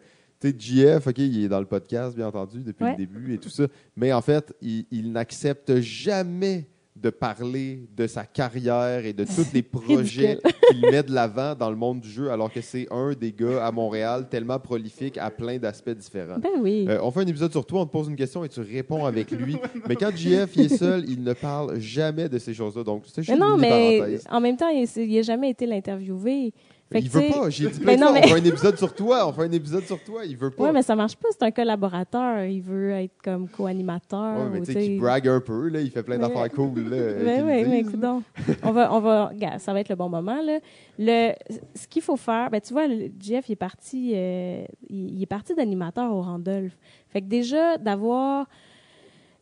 [0.50, 2.92] sais, GF, ok, il est dans le podcast, bien entendu, depuis Ouais.
[2.92, 3.66] le début et tout ça.
[3.96, 9.52] Mais en fait, il, il n'accepte jamais de parler de sa carrière et de tous
[9.52, 10.38] les projets
[10.70, 13.66] qu'il met de l'avant dans le monde du jeu, alors que c'est un des gars
[13.66, 16.38] à Montréal tellement prolifique à plein d'aspects différents.
[16.38, 16.86] ben oui.
[16.88, 19.06] Euh, on fait un épisode sur toi, on te pose une question et tu réponds
[19.06, 19.58] avec lui.
[19.90, 22.84] mais quand JF est seul, il ne parle jamais de ces choses-là.
[22.84, 24.24] Donc, c'est juste mais non, une mais parenthèse.
[24.30, 26.54] en même temps, il n'a jamais été l'interviewé.
[26.94, 27.50] Fait Il veut pas.
[27.50, 29.28] J'ai dit Mais plein non, fois, mais- on fait un épisode sur toi.
[29.28, 30.22] On fait un épisode sur toi.
[30.26, 30.64] Il veut pas.
[30.64, 31.28] Oui, mais ça marche pas.
[31.32, 32.44] C'est un collaborateur.
[32.46, 34.38] Il veut être comme co-animateur.
[34.38, 36.80] Ouais, mais tu sais, qui brague un peu, là, il fait plein Mais- d'affaires cool.
[36.90, 38.24] Là, qu'ils oui, mais écoute donc.
[38.64, 40.42] On va, on va, ça va être le bon moment.
[40.42, 40.60] Là.
[41.00, 41.32] Le,
[41.76, 45.22] ce qu'il faut faire, ben, tu vois, le- Jeff, il est parti, euh, il, il
[45.24, 46.78] est parti d'animateur au Randolph.
[47.10, 48.48] Fait que déjà, d'avoir,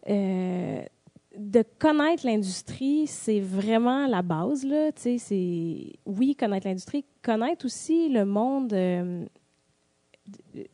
[0.09, 0.81] euh,
[1.37, 4.89] de connaître l'industrie, c'est vraiment la base, là.
[6.05, 9.25] Oui, connaître l'industrie, connaître aussi le monde, euh,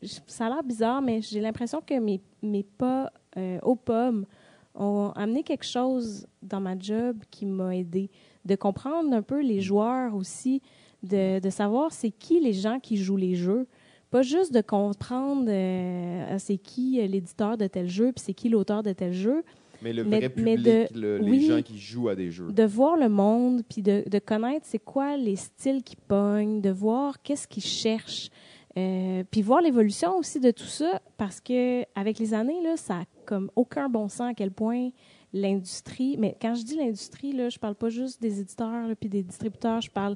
[0.02, 4.26] ça a l'air bizarre, mais j'ai l'impression que mes, mes pas euh, aux pommes
[4.74, 8.10] ont amené quelque chose dans ma job qui m'a aidé.
[8.46, 10.62] De comprendre un peu les joueurs aussi,
[11.04, 13.68] de, de savoir c'est qui les gens qui jouent les jeux.
[14.10, 18.50] Pas juste de comprendre euh, c'est qui euh, l'éditeur de tel jeu, puis c'est qui
[18.50, 19.44] l'auteur de tel jeu,
[19.82, 21.46] Mais le vrai mais public, de- le- les oui.
[21.46, 22.52] gens qui jouent à des jeux.
[22.52, 26.70] de voir le monde, puis de, de connaître c'est quoi les styles qui pognent, de
[26.70, 28.30] voir qu'est-ce qu'ils cherchent,
[28.78, 33.00] euh, puis voir l'évolution aussi de tout ça, parce que avec les années, là, ça
[33.00, 34.90] a comme aucun bon sens à quel point
[35.34, 39.24] l'industrie, mais quand je dis l'industrie, là, je parle pas juste des éditeurs puis des
[39.24, 40.16] distributeurs, je parle,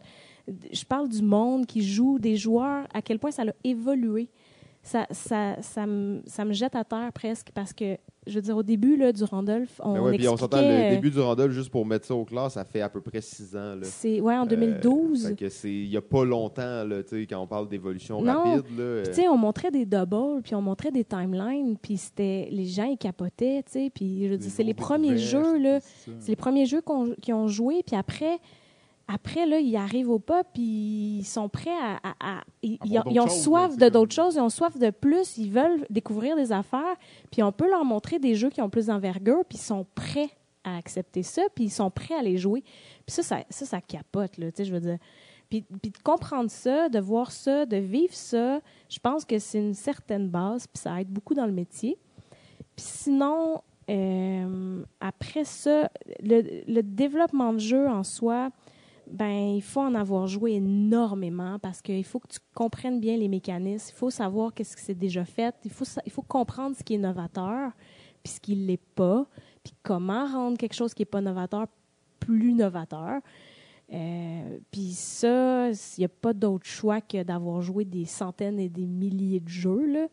[0.71, 4.29] je parle du monde qui joue, des joueurs, à quel point ça a évolué.
[4.83, 8.57] Ça, ça, ça, me, ça me jette à terre presque parce que, je veux dire,
[8.57, 10.95] au début là, du Randolph, on Mais Ben ouais, puis on s'entend, le expliquait, euh,
[10.95, 13.55] début du Randolph, juste pour mettre ça au clair, ça fait à peu près six
[13.55, 13.75] ans.
[13.75, 13.83] Là.
[13.83, 15.27] C'est ouais en Euh, 2012.
[15.27, 18.23] fait que c'est il y a pas longtemps, là, tu sais, quand on parle d'évolution
[18.23, 18.33] Non.
[18.43, 18.65] rapide.
[18.75, 21.97] Là, euh, Puis, tu sais, on montrait des doubles, puis on montrait des timelines, puis
[21.97, 25.59] c'était les gens ils capotaient, tu sais, puis je veux dire, c'est les premiers jeux
[25.59, 25.79] là,
[26.19, 28.39] c'est les premiers jeux qu'on- qu'ils ont joués, puis après
[29.13, 32.85] après là, ils arrivent au pop, puis ils sont prêts à, à- à- ils, ont,
[33.01, 35.85] d'autres ils ont choses, soif de d'autres choses, ils ont soif de plus, ils veulent
[35.89, 36.95] découvrir des affaires,
[37.31, 40.29] puis on peut leur montrer des jeux qui ont plus d'envergure, puis ils sont prêts
[40.63, 42.61] à accepter ça, puis ils sont prêts à les jouer.
[43.05, 44.97] Puis ça, ça, ça, ça capote, là, tu sais, je veux dire.
[45.49, 49.57] Puis, puis de comprendre ça, de voir ça, de vivre ça, je pense que c'est
[49.59, 51.97] une certaine base, puis ça aide beaucoup dans le métier.
[52.75, 55.89] Puis sinon, euh, après ça,
[56.23, 58.51] le, le développement de jeu en soi,
[59.11, 63.27] ben il faut en avoir joué énormément parce qu'il faut que tu comprennes bien les
[63.27, 65.71] mécanismes, il faut savoir qu'est-ce qui s'est déjà fait, il
[66.11, 67.71] faut, comprendre ce qui est novateur,
[68.23, 69.25] puis ce qui ne l'est pas,
[69.63, 71.67] puis comment rendre quelque chose qui n'est pas novateur
[72.19, 73.21] plus novateur.
[73.93, 78.69] Euh, puis ça, il n'y a pas d'autre choix que d'avoir joué des centaines et
[78.69, 80.07] des milliers de jeux.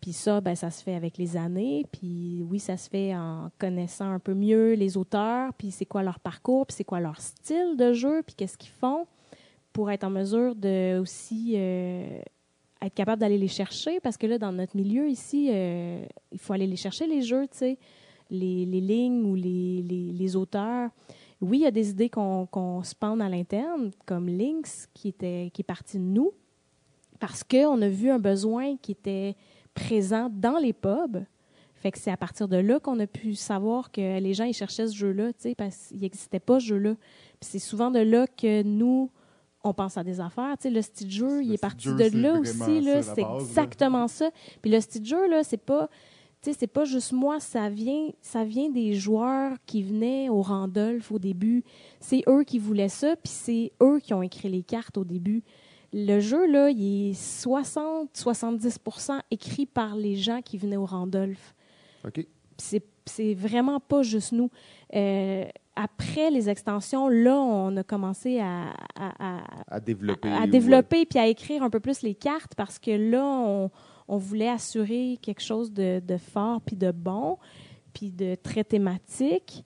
[0.00, 1.84] Puis ça, ben, ça se fait avec les années.
[1.92, 6.02] Puis oui, ça se fait en connaissant un peu mieux les auteurs, puis c'est quoi
[6.02, 9.06] leur parcours, puis c'est quoi leur style de jeu, puis qu'est-ce qu'ils font
[9.72, 12.20] pour être en mesure de aussi euh,
[12.82, 14.00] être capable d'aller les chercher.
[14.00, 17.46] Parce que là, dans notre milieu ici, euh, il faut aller les chercher, les jeux,
[17.48, 17.78] tu sais,
[18.30, 19.82] les, les lignes ou les,
[20.12, 20.90] les, auteurs.
[21.40, 25.50] Oui, il y a des idées qu'on qu'on spawn à l'interne, comme Lynx, qui, était,
[25.52, 26.32] qui est parti de nous,
[27.18, 29.36] parce qu'on a vu un besoin qui était
[29.78, 31.24] présent dans les pubs.
[31.76, 34.54] Fait que c'est à partir de là qu'on a pu savoir que les gens ils
[34.54, 36.94] cherchaient ce jeu-là, parce qu'il n'existait pas ce jeu-là.
[37.40, 39.10] Puis c'est souvent de là que nous,
[39.62, 40.56] on pense à des affaires.
[40.64, 42.80] Le style jeu, il est parti de là aussi.
[42.80, 43.02] là.
[43.02, 43.36] C'est là.
[43.38, 44.30] exactement ça.
[44.60, 45.88] Puis le style jeu, là, c'est pas...
[46.40, 51.18] C'est pas juste moi, ça vient, ça vient des joueurs qui venaient au Randolph au
[51.18, 51.64] début.
[51.98, 55.42] C'est eux qui voulaient ça, puis c'est eux qui ont écrit les cartes au début.
[55.92, 61.54] Le jeu, là, il est 60-70% écrit par les gens qui venaient au Randolph.
[62.06, 62.26] OK.
[62.58, 64.50] C'est vraiment pas juste nous.
[64.94, 70.28] Euh, après les extensions, là, on a commencé à, à, à, À développer.
[70.30, 73.70] à développer puis à écrire un peu plus les cartes parce que là, on,
[74.08, 77.38] on voulait assurer quelque chose de, de fort puis de bon,
[77.92, 79.64] puis de très thématique.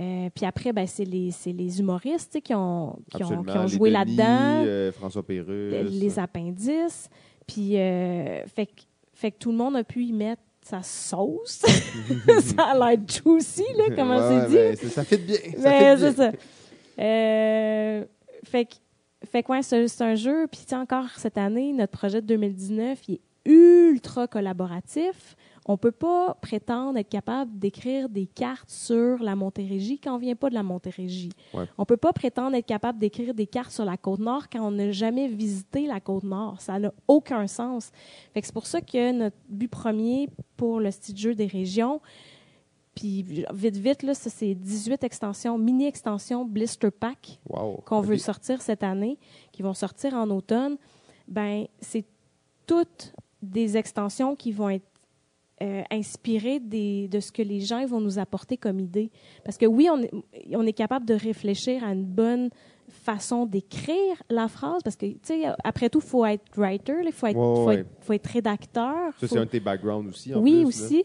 [0.00, 3.90] Euh, puis après, ben, c'est les, les humoristes qui ont, euh, qui ont, qui joué
[3.90, 5.90] là-dedans, euh, François Pérusse.
[5.90, 7.08] les appendices.
[7.46, 8.82] Puis, euh, fait, que-
[9.14, 11.62] fait que tout le monde a pu y mettre sa sauce.
[12.40, 14.54] ça a l'air juicy, là, comment Ouais, c'est ouais, dit.
[14.54, 15.36] ben, c'est- ça fait bien.
[15.58, 15.96] Mais bien.
[15.98, 16.32] c'est ça.
[16.98, 18.04] Euh,
[18.44, 18.74] fait que,
[19.30, 20.46] fait que ouais, c'est un jeu.
[20.50, 23.20] Puis, encore cette année, notre projet de 2019, il est
[23.50, 25.36] ultra collaboratif.
[25.70, 30.34] On peut pas prétendre être capable d'écrire des cartes sur la Montérégie quand on vient
[30.34, 31.30] pas de la Montérégie.
[31.54, 31.64] Ouais.
[31.78, 34.90] On peut pas prétendre être capable d'écrire des cartes sur la Côte-Nord quand on n'a
[34.90, 36.60] jamais visité la Côte-Nord.
[36.60, 37.92] Ça n'a aucun sens.
[38.34, 42.00] C'est pour ça que notre but premier pour le style jeu des régions,
[42.96, 47.82] puis vite, vite, là, c'est 18 extensions, mini-extensions Blister Pack Wow.
[47.86, 49.20] qu'on veut sortir cette année,
[49.52, 50.78] qui vont sortir en automne.
[51.28, 52.04] Ben, c'est
[52.66, 54.89] toutes des extensions qui vont être
[55.62, 59.10] euh, inspirées des, de ce que les gens vont nous apporter comme idée.
[59.44, 60.10] Parce que oui, on est,
[60.54, 62.50] on est capable de réfléchir à une bonne
[62.88, 67.12] façon d'écrire la phrase, parce que, tu sais, après tout, il faut être writer, il
[67.12, 69.12] faut être, Ouais, faut être, faut être rédacteur.
[69.18, 70.34] Ça, faut- c'est un de tes backgrounds aussi.
[70.34, 70.66] En oui, plus, là.
[70.68, 71.04] aussi.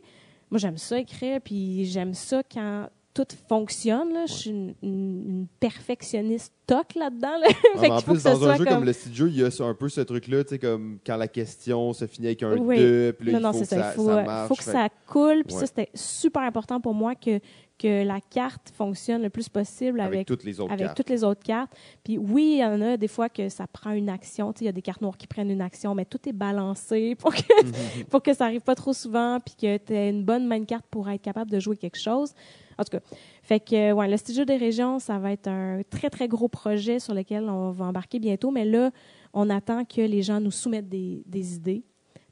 [0.50, 4.14] Moi, j'aime ça écrire, puis j'aime ça quand tout fonctionne.
[4.14, 4.26] Là.
[4.28, 7.38] Je suis une, perfectionniste toc là-dedans.
[7.40, 7.48] là.
[7.76, 8.74] Ah, fait en faut plus, que dans un jeu comme...
[8.76, 11.18] comme le style jeu, il y a un peu ce truc-là, tu sais, comme quand
[11.18, 12.78] la question se finit avec un Oui.
[12.78, 13.88] 2, puis là, non, non, il faut c'est que ça.
[13.88, 14.48] ça, Il faut, ça euh, marche.
[14.50, 15.44] faut que Fait ça coule.
[15.46, 15.62] Puis Ouais.
[15.62, 17.40] ça, c'était super important pour moi que,
[17.78, 20.98] que la carte fonctionne le plus possible avec, avec, toutes les autres avec cartes.
[20.98, 21.72] toutes les autres cartes.
[22.04, 24.52] Puis oui, il y en a des fois que ça prend une action.
[24.54, 26.34] Tu sais, Il y a des cartes noires qui prennent une action, mais tout est
[26.34, 27.42] balancé pour que,
[28.10, 30.66] pour que ça arrive pas trop souvent, puis que tu aies une bonne main de
[30.66, 32.34] carte pour être capable de jouer quelque chose.
[32.78, 33.00] En tout cas,
[33.42, 37.00] fait que, ouais, le studio des régions, ça va être un très, très gros projet
[37.00, 38.52] sur lequel on va embarquer bientôt.
[38.52, 38.92] Mais là,
[39.34, 41.84] on attend que les gens nous soumettent des, des idées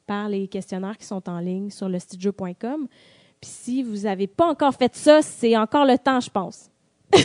[0.06, 2.88] par les questionnaires qui sont en ligne sur le studio.com.
[3.42, 6.70] Puis si vous n'avez pas encore fait ça, c'est encore le temps, je pense.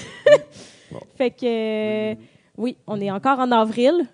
[0.90, 1.00] Bon.
[1.16, 2.14] Fait que, euh,
[2.56, 4.06] oui, on est encore en avril.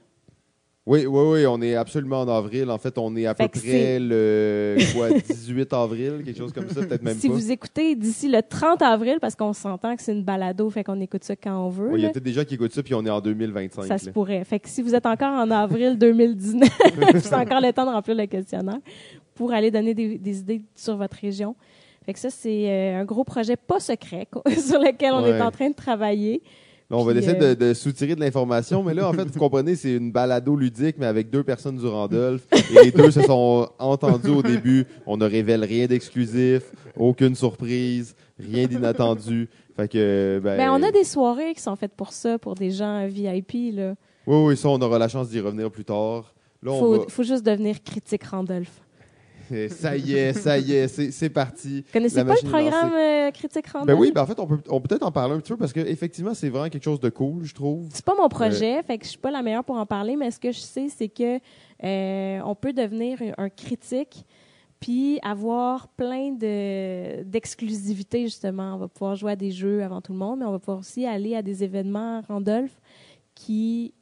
[0.86, 2.68] Oui, oui, oui, on est absolument en avril.
[2.70, 6.68] En fait, on est à Fait peu près le quoi, 18 avril, quelque chose comme
[6.68, 7.34] ça, peut-être même si pas.
[7.34, 11.00] vous écoutez d'ici le 30 avril, parce qu'on s'entend que c'est une balado, fait qu'on
[11.00, 11.88] écoute ça quand on veut.
[11.92, 13.84] Ouais, Il y a peut-être des gens qui écoutent ça, puis on est en 2025.
[13.86, 14.44] Ça se pourrait.
[14.44, 16.68] Fait que si vous êtes encore en avril 2019,
[17.22, 18.78] c'est encore le temps de remplir le questionnaire
[19.34, 21.56] pour aller donner des, des idées sur votre région.
[22.04, 25.30] Fait que ça, c'est euh, un gros projet pas secret quoi, sur lequel on Ouais.
[25.30, 26.42] est en train de travailler.
[26.94, 29.38] On va Puis, essayer euh, de, de soutirer de l'information, mais là, en fait, vous
[29.38, 32.46] comprenez, c'est une balado ludique, mais avec deux personnes du Randolph.
[32.52, 34.86] Et les deux se sont entendus au début.
[35.06, 36.62] On ne révèle rien d'exclusif,
[36.96, 39.48] aucune surprise, rien d'inattendu.
[39.76, 40.56] Fait que, ben.
[40.56, 43.74] Ben, on a des soirées qui sont faites pour ça, pour des gens VIP.
[43.74, 43.94] Là.
[44.26, 46.32] Oui, oui, ça, on aura la chance d'y revenir plus tard.
[46.62, 47.04] Là, on faut, va.
[47.08, 48.83] faut juste devenir critique Randolph.
[49.50, 51.84] Eh, Ça y est, ça y est, c'est parti.
[51.92, 53.86] Connaissez La pas le programme euh, critique Randolph?
[53.86, 55.58] Ben oui, ben en fait, on peut, on peut peut-être en parler un petit peu
[55.58, 57.88] parce qu'effectivement, c'est vraiment quelque chose de cool, je trouve.
[57.92, 60.30] C'est pas mon projet, fait que je suis pas la meilleure pour en parler, mais
[60.30, 61.38] ce que je sais, c'est que
[61.82, 64.24] euh, on peut devenir un, un critique
[64.80, 68.74] puis avoir plein de d'exclusivité justement.
[68.74, 70.78] On va pouvoir jouer à des jeux avant tout le monde, mais on va pouvoir
[70.78, 72.78] aussi aller à des événements Randolph
[73.34, 73.94] qui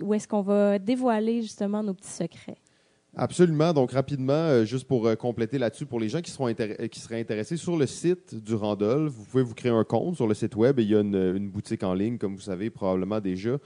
[0.00, 2.56] où est-ce qu'on va dévoiler justement nos petits secrets.
[3.18, 3.72] Absolument.
[3.72, 7.56] Donc, rapidement, euh, juste pour euh, compléter là-dessus, pour les gens euh, qui seraient intéressés,
[7.56, 10.78] sur le site du Randolph, vous pouvez vous créer un compte sur le site web
[10.78, 13.56] il y a une, boutique en ligne, comme vous savez probablement déjà.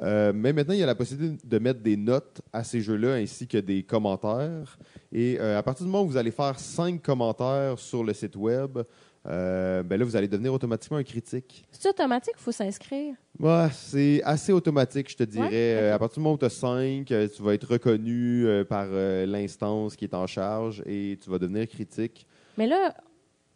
[0.00, 3.48] Mais maintenant, il y a la possibilité de mettre des notes à ces jeux-là ainsi
[3.48, 4.78] que des commentaires.
[5.12, 8.78] Et à partir du moment où vous allez faire cinq commentaires sur le site web,
[9.26, 11.64] euh, ben là, vous allez devenir automatiquement un critique.
[11.72, 13.14] C'est automatique, il faut s'inscrire?
[13.38, 15.46] Ouais, c'est assez automatique, je te dirais.
[15.48, 15.94] Ouais, Euh.
[15.94, 19.26] À partir du moment où tu as 5, tu vas être reconnu euh, par euh,
[19.26, 22.26] l'instance qui est en charge et tu vas devenir critique.
[22.56, 22.94] Mais là,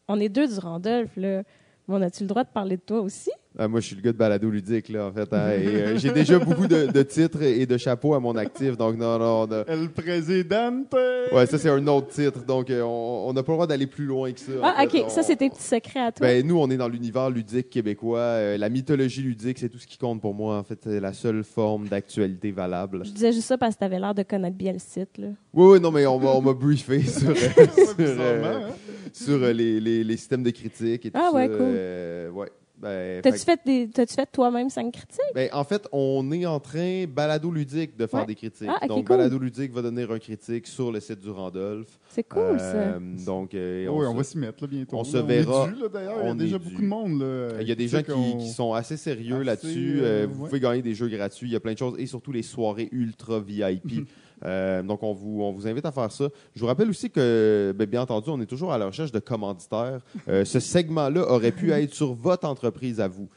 [0.06, 1.42] on est deux du Randolph là.
[1.86, 3.30] Bon, as-tu le droit de parler de toi aussi?
[3.56, 5.32] Ah, moi, je suis le gars de balado ludique, là, en fait.
[5.32, 8.76] hein, et, euh, J'ai déjà beaucoup de, de titres et de chapeaux à mon actif,
[8.76, 9.42] donc non, non.
[9.48, 10.92] on a- El Presidente!
[11.32, 13.86] Ouais, ça, c'est un autre titre, donc euh, on on n'a pas le droit d'aller
[13.86, 14.52] plus loin que ça.
[14.62, 15.02] Ah, fait.
[15.04, 15.10] OK.
[15.10, 16.26] Ça, On- c'est tes petits secrets à toi.
[16.26, 18.18] Ben, nous, on est dans l'univers ludique québécois.
[18.18, 20.58] Euh, la mythologie ludique, c'est tout ce qui compte pour moi.
[20.58, 23.02] En fait, c'est la seule forme d'actualité valable.
[23.04, 25.16] Je disais juste ça parce que tu avais l'air de connaître bien le site.
[25.16, 25.28] Là.
[25.52, 28.70] Oui, oui, non, mais on m'a on m'a briefé sur, sur, euh, hein?
[29.16, 31.36] Sur, euh, les, les, les systèmes de critique et tout Ah, ça.
[31.36, 31.56] ouais, cool.
[31.60, 32.48] Euh, ouais.
[32.76, 35.20] Ben, T'as-tu fait- fait, des, t'as-tu fait toi-même cinq critiques?
[35.34, 38.26] ben, en fait, on est en train, balado ludique, de faire Ouais.
[38.26, 38.68] des critiques.
[38.68, 39.16] Ah, donc, cool.
[39.16, 41.86] balado ludique va donner un critique sur le site du Randolph.
[42.08, 43.24] C'est cool, Euh, ça.
[43.24, 44.96] donc, euh, oui, on, va s'y mettre là, bientôt.
[44.98, 45.08] on là.
[45.08, 45.68] se verra.
[45.68, 47.20] dû, là, D'ailleurs, il y a On déjà beaucoup de monde.
[47.20, 50.00] là, Il y a des gens qui, sont assez sérieux là-dessus.
[50.02, 50.48] Euh, vous ouais.
[50.48, 51.48] pouvez gagner des jeux gratuits.
[51.48, 54.06] Il y a plein de choses et surtout les soirées ultra VIP.
[54.44, 56.28] Euh, donc, on vous, on vous invite à faire ça.
[56.54, 59.18] Je vous rappelle aussi que, ben, bien entendu, on est toujours à la recherche de
[59.18, 60.00] commanditaires.
[60.28, 63.28] Euh, ce segment-là aurait pu être sur votre entreprise à vous.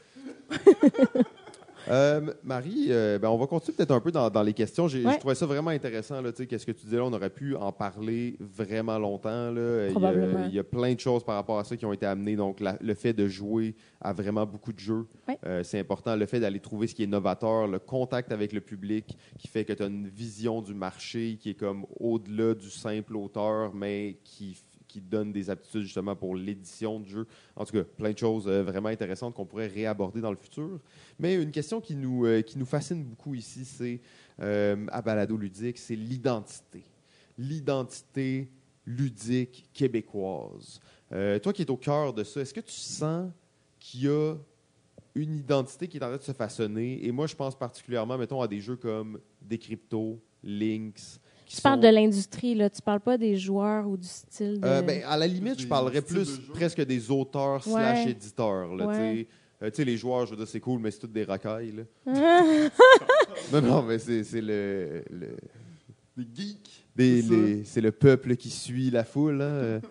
[1.90, 4.88] Euh, Marie, euh, ben, on va continuer peut-être un peu dans, dans les questions.
[4.88, 5.14] J'ai, Ouais.
[5.14, 6.20] Je trouvais ça vraiment intéressant.
[6.20, 7.04] Là, tu sais, Qu'est-ce que tu disais là?
[7.04, 9.50] On aurait pu en parler vraiment longtemps.
[9.50, 9.86] Là.
[9.86, 10.44] Il, y a, Probablement.
[10.46, 12.36] il y a plein de choses par rapport à ça qui ont été amenées.
[12.36, 15.38] Donc, la- le fait de jouer à vraiment beaucoup de jeux, Ouais.
[15.46, 16.14] euh, c'est important.
[16.16, 19.64] Le fait d'aller trouver ce qui est novateur, le contact avec le public qui fait
[19.64, 24.18] que tu as une vision du marché qui est comme au-delà du simple auteur, mais
[24.24, 24.56] qui,
[24.88, 27.26] qui donne des aptitudes justement pour l'édition de jeu.
[27.54, 30.80] En tout cas, plein de choses euh, vraiment intéressantes qu'on pourrait réaborder dans le futur.
[31.18, 34.00] Mais une question qui nous, euh, qui nous fascine beaucoup ici, c'est
[34.40, 36.82] euh, à Balado Ludique, c'est l'identité.
[37.36, 38.50] L'identité
[38.86, 40.80] ludique québécoise.
[41.10, 43.30] Toi qui es au cœur de ça, est-ce que tu sens
[43.78, 44.34] qu'il y a
[45.14, 47.06] une identité qui est en train de se façonner?
[47.06, 51.20] Et moi, je pense particulièrement, mettons, à des jeux comme Decrypto, Lynx.
[51.48, 52.68] Qui Tu parles de l'industrie, là.
[52.70, 54.66] Tu parles pas des joueurs ou du style de...
[54.66, 57.72] euh, ben, à la limite, je parlerais plus de presque des auteurs Ouais.
[57.72, 58.74] slash éditeurs.
[58.76, 58.94] Là, Ouais.
[58.94, 59.26] tu sais.
[59.60, 61.72] Euh, tu sais, les joueurs, je veux dire, c'est cool, mais c'est toutes des racailles.
[61.72, 61.82] Là.
[63.52, 65.36] non, non, mais c'est c'est le, le-
[66.16, 66.84] Des geeks.
[66.94, 67.34] des- C'est ça.
[67.34, 69.40] les- c'est le peuple qui suit la foule.
[69.42, 69.80] hein, euh.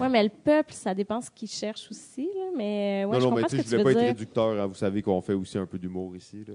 [0.00, 2.50] Ouais, mais le peuple, ça dépend ce qu'il cherche aussi, là.
[2.54, 4.08] Mais ouais, non, je non, mais ce sais, que je tu voulais veux pas être
[4.08, 4.60] réducteur.
[4.60, 6.44] hein, vous savez qu'on fait aussi un peu d'humour ici.
[6.46, 6.52] Là.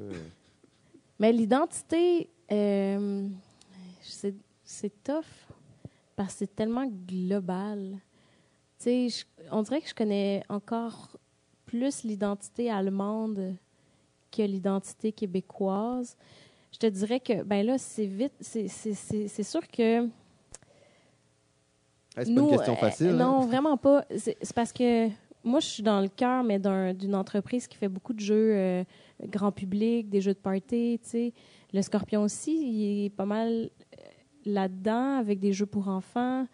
[1.18, 3.28] Mais l'identité, euh,
[4.02, 5.24] c'est, c'est tough
[6.16, 7.98] parce que c'est tellement global.
[8.80, 11.18] Tu sais, on dirait que je connais encore
[11.66, 13.56] plus l'identité allemande
[14.32, 16.18] que l'identité québécoise.
[16.72, 20.08] Je te dirais que, ben là, c'est vite, c'est, c'est, c'est, c'est sûr que
[22.18, 23.08] Hey, c'est pas une question euh, facile.
[23.12, 23.18] hein?
[23.18, 24.04] non, vraiment pas.
[24.18, 25.08] C'est parce que
[25.44, 28.54] moi, je suis dans le cœur, mais d'un- d'une entreprise qui fait beaucoup de jeux
[28.56, 28.84] euh,
[29.28, 31.34] grand public, des jeux de party, tu sais.
[31.74, 33.70] Le Scorpion aussi, il est pas mal
[34.46, 36.48] là-dedans avec des jeux pour enfants.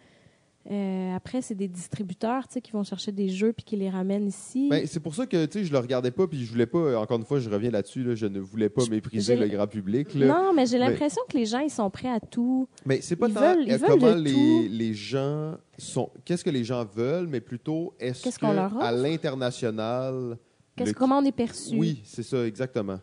[0.70, 4.68] Euh, après, c'est des distributeurs, qui vont chercher des jeux puis qui les ramènent ici.
[4.70, 7.18] Ben, c'est pour ça que je le regardais pas, puis je voulais pas, euh, encore
[7.18, 10.14] une fois, je reviens là-dessus, là, je ne voulais pas mépriser le grand public.
[10.14, 10.28] Là.
[10.28, 12.68] non, mais j'ai Mais- l'impression que les gens, ils sont prêts à tout.
[12.86, 14.68] Mais c'est pas Ils tant veulent- ils veulent comment les, tout.
[14.70, 16.10] les gens sont.
[16.26, 18.84] Qu'est-ce que les gens veulent, mais plutôt est-ce Qu'est-ce que qu'on leur offre?
[18.84, 20.38] à l'international.
[20.76, 21.78] Qu'est-ce, le- comment on est perçu?
[21.78, 23.00] Oui, c'est ça, exactement.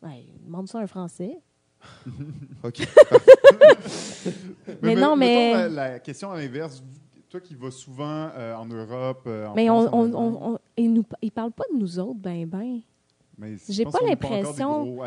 [0.00, 1.38] Ouais, demande ça à un Français.
[2.64, 2.86] OK.
[4.82, 6.82] Mais non, mais- mettons La, la question à l'inverse,
[7.28, 10.58] toi qui vas souvent euh, en Europe, euh, en Mais on, France, on, on, on-
[10.76, 12.80] ils nous, ils parlent pas de nous autres, ben ben.
[13.38, 14.96] Mais j'ai pas l'impression-.
[14.96, 15.04] On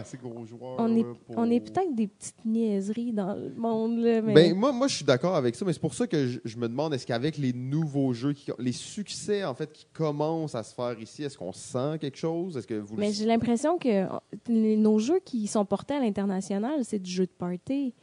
[0.96, 4.34] est, là, pour- on est peut-être des petites niaiseries dans le monde, là, mais...
[4.34, 6.58] Ben, moi, moi, je suis d'accord avec ça, mais c'est pour ça que je, je
[6.58, 10.64] me demande est-ce qu'avec les nouveaux jeux, qui, les succès en fait qui commencent à
[10.64, 12.58] se faire ici, est-ce qu'on sent quelque chose?
[12.58, 14.08] Est-ce que vous le- Mais j'ai l'impression que euh,
[14.50, 17.94] nos jeux qui sont portés à l'international, c'est du jeu de party.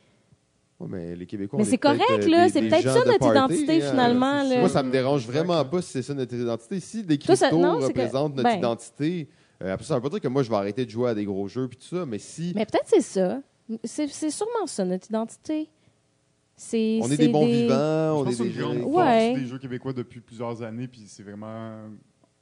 [0.81, 1.59] Ouais, mais les Québécois.
[1.59, 2.49] Mais c'est correct, euh, là.
[2.49, 3.91] C'est peut-être ça notre party, identité, hein.
[3.91, 4.43] finalement.
[4.43, 4.59] là.
[4.59, 6.81] Moi, ça me dérange vraiment pas si c'est ça notre identité.
[6.81, 8.59] Si des que- représentent notre ben.
[8.59, 9.29] identité,
[9.61, 11.47] après, ça veut pas dire que moi, je vais arrêter de jouer à des gros
[11.49, 13.41] jeux puis tout ça, mais si Mais peut-être c'est ça.
[13.85, 15.69] C'est c'est sûrement ça, notre identité.
[16.57, 18.75] C'est on est des bons vivants, Je on pense est des gens.
[18.77, 19.35] Ouais.
[19.35, 21.79] des jeux québécois depuis plusieurs années, puis c'est vraiment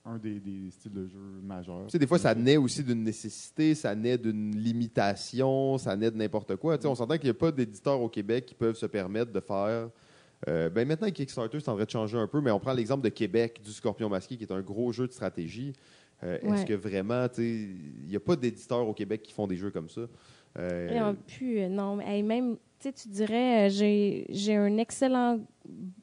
[0.05, 1.85] un des, des styles de jeu majeurs.
[1.87, 6.11] Tu sais, des fois, ça naît aussi d'une nécessité, ça naît d'une limitation, ça naît
[6.11, 6.77] de n'importe quoi.
[6.77, 9.33] Tu sais, on s'entend qu'il n'y a pas d'éditeurs au Québec qui peuvent se permettre
[9.33, 9.89] de faire.
[10.49, 13.05] euh, ben maintenant, Kickstarter, c'est en train de changer un peu, mais on prend l'exemple
[13.05, 15.73] de Québec, du Scorpion Masqué, qui est un gros jeu de stratégie.
[16.25, 17.49] Euh, Est-ce que vraiment, tu sais,
[18.05, 20.03] il n'y a pas d'éditeurs au Québec qui font des jeux comme ça?
[20.59, 21.13] Euh,
[21.43, 25.41] euh, non, mais hey, même, tu sais, tu dirais, euh, j'ai j'ai un excellent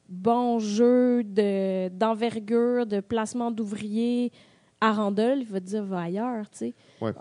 [0.08, 4.32] bon jeu de d'envergure, de placement d'ouvriers
[4.80, 6.74] à Randall, il va te dire, va ailleurs, tu sais.
[7.00, 7.12] Ouais.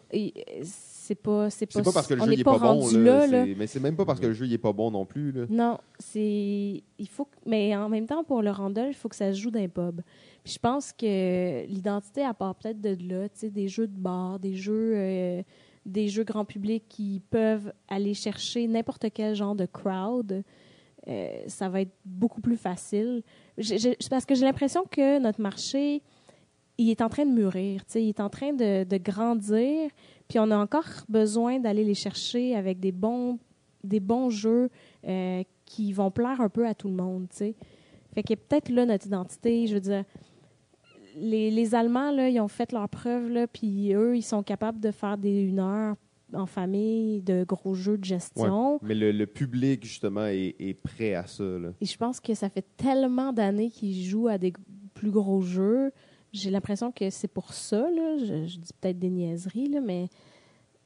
[1.09, 3.27] C'est pas, c'est pas, parce que le on jeu n'est pas, bon, rendu là, là,
[3.27, 3.43] là.
[3.45, 5.31] c'est- mais c'est même pas parce que le jeu n'est pas bon non plus.
[5.31, 5.45] Là.
[5.49, 6.83] Non, c'est.
[6.99, 7.25] Il faut.
[7.25, 9.67] que- Mais en même temps, pour le Randall, il faut que ça se joue d'un
[9.67, 10.01] pub.
[10.43, 13.97] Puis je pense que l'identité, à part peut-être de là, tu sais, des jeux de
[13.97, 15.41] bar, des jeux, euh,
[15.87, 20.43] des jeux grand public qui peuvent aller chercher n'importe quel genre de crowd,
[21.07, 23.23] euh, ça va être beaucoup plus facile.
[24.11, 26.03] Parce que j'ai l'impression que notre marché,
[26.77, 29.89] il est en train de mûrir, il est en train de, de grandir,
[30.29, 33.39] puis on a encore besoin d'aller les chercher avec des bons,
[33.83, 34.69] des bons jeux
[35.05, 37.55] euh, qui vont plaire un peu à tout le monde, tu sais.
[38.13, 40.03] Fait que peut-être là notre identité, je veux dire,
[41.15, 44.79] les, les Allemands, là, ils ont fait leurs preuves, là, puis eux, ils sont capables
[44.79, 45.95] de faire des une heure
[46.33, 48.79] en famille, de gros jeux de gestion.
[48.83, 51.43] Mais le, le public, justement, est, est prêt à ça.
[51.43, 51.69] Là.
[51.81, 54.53] Et je pense que ça fait tellement d'années qu'ils jouent à des
[54.93, 55.91] plus gros jeux.
[56.31, 57.89] J'ai l'impression que c'est pour ça.
[57.89, 58.17] Là.
[58.17, 60.07] Je, je dis peut-être des niaiseries, là, mais,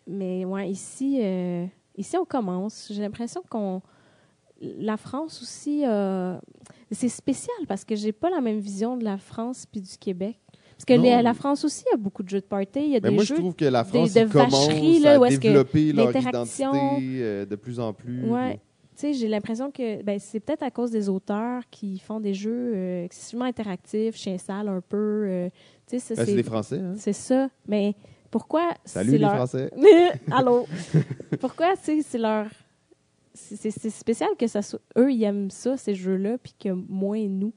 [0.08, 1.66] mais ouais, ici, euh,
[1.98, 2.89] ici, on commence.
[2.91, 3.82] J'ai l'impression qu'on.
[4.62, 6.38] La France aussi, euh,
[6.91, 10.38] c'est spécial parce que j'ai pas la même vision de la France puis du Québec.
[10.72, 12.80] Parce que les- la France aussi a beaucoup de jeux de party.
[12.80, 14.68] Il y a Mais des moi, jeux je trouve que la des- France de commence
[14.68, 15.48] vacherie, là, où est-ce que
[15.94, 16.72] l'interaction-
[17.02, 18.24] euh, de plus en plus.
[18.30, 18.60] Ouais.
[19.04, 22.72] Sais, j'ai l'impression que ben, c'est peut-être à cause des auteurs qui font des jeux
[22.74, 25.26] euh, excessivement interactifs, chien sale un peu.
[25.28, 25.49] euh,
[25.88, 26.80] tu sais, ça, Ben, c'est des Français.
[26.80, 26.93] Hein?
[26.95, 27.49] c'est ça.
[27.68, 27.95] Mais
[28.32, 29.36] pourquoi Salut c'est les leur...
[29.36, 29.70] Français.
[30.32, 30.66] Allô?
[31.41, 32.45] pourquoi, tu sais, c'est leur...
[33.34, 34.80] C'est spécial que ça soit...
[34.97, 37.51] eux, ils aiment ça, ces jeux-là, puis que moins nous.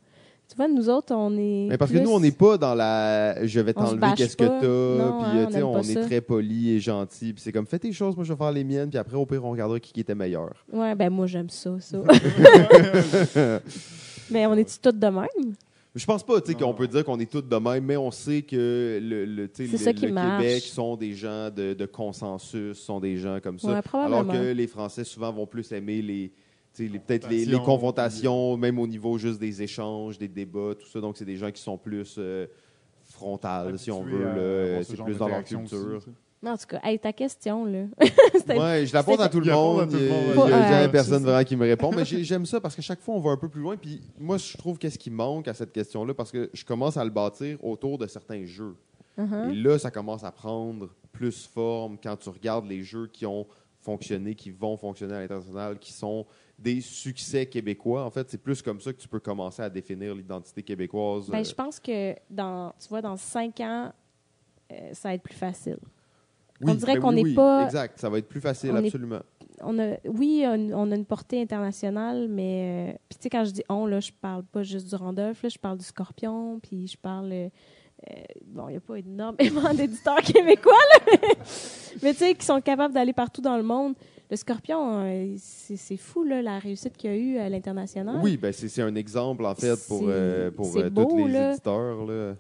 [0.49, 3.45] Tu vois, nous autres, on est Mais parce que nous, on n'est pas dans la
[3.47, 6.05] je vais t'enlever qu'est-ce que t'as, puis hein, euh, on tu sais, on, est ça.
[6.05, 8.63] très poli et gentil, puis c'est comme fais tes choses, moi je vais faire les
[8.63, 10.53] miennes, puis après au pire on regardera qui qui était meilleur.
[10.73, 11.99] Ouais, ben moi, j'aime ça, ça.
[14.31, 15.55] Mais on est-tu tous de même?
[15.95, 18.11] Je pense pas, tu sais, qu'on peut dire qu'on est tous de même, mais on
[18.11, 20.43] sait que le, le, tu sais, C'est le- ça marche.
[20.43, 23.69] Québec sont des gens de, de consensus, sont des gens comme ça.
[23.69, 26.33] Ouais, alors que les Français souvent vont plus aimer les
[26.85, 28.57] peut-être les, les Confrontations.
[28.57, 31.01] même au niveau juste des échanges, des débats, tout ça.
[31.01, 32.47] Donc c'est des gens qui sont plus euh,
[33.05, 34.83] frontales, si on veut.
[34.83, 35.97] ce C'est plus dans leur culture.
[35.97, 36.11] aussi.
[36.43, 37.85] Non, en tout cas, hey, ta question, là.
[38.49, 39.91] Ouais, je la pose à tout le monde.
[39.93, 40.07] Il
[40.51, 41.91] y a- personne vraiment qui me répond.
[41.91, 43.77] Mais j'ai- j'aime ça parce que chaque fois, on va un peu plus loin.
[43.77, 47.05] Puis moi, je trouve qu'est-ce qui manque à cette question-là parce que je commence à
[47.05, 48.77] le bâtir autour de certains jeux.
[49.19, 49.51] Uh-huh.
[49.51, 53.47] Et là, ça commence à prendre plus forme quand tu regardes les jeux qui ont
[53.81, 56.27] fonctionné, qui vont fonctionner à l'international, qui sont
[56.59, 58.05] des succès québécois.
[58.05, 61.29] En fait, c'est plus comme ça que tu peux commencer à définir l'identité québécoise.
[61.29, 63.93] Ben, Euh, je pense que dans, tu vois, dans cinq ans,
[64.73, 65.79] euh, ça va être plus facile.
[66.63, 68.77] oui, on dirait ben qu'on n'est oui, pas- Exact, ça va être plus facile, on
[68.83, 69.21] est- absolument.
[69.63, 73.45] On a, oui, on, on a une portée internationale, mais euh, puis tu sais quand
[73.45, 76.59] je dis on là, je parle pas juste du Randolph, là, je parle du Scorpion,
[76.61, 77.49] puis je parle euh,
[78.47, 81.35] bon, il n'y a pas énormément d'éditeurs québécois là, mais,
[82.03, 83.95] mais tu sais qui sont capables d'aller partout dans le monde.
[84.29, 88.21] Le Scorpion, euh, c'est fou là, la réussite qu'il y a eu à l'international.
[88.23, 91.53] Oui, ben c'est un exemple, en fait, pour, euh, pour euh, beau, tous les là.
[91.53, 92.05] éditeurs.
[92.05, 92.35] Là.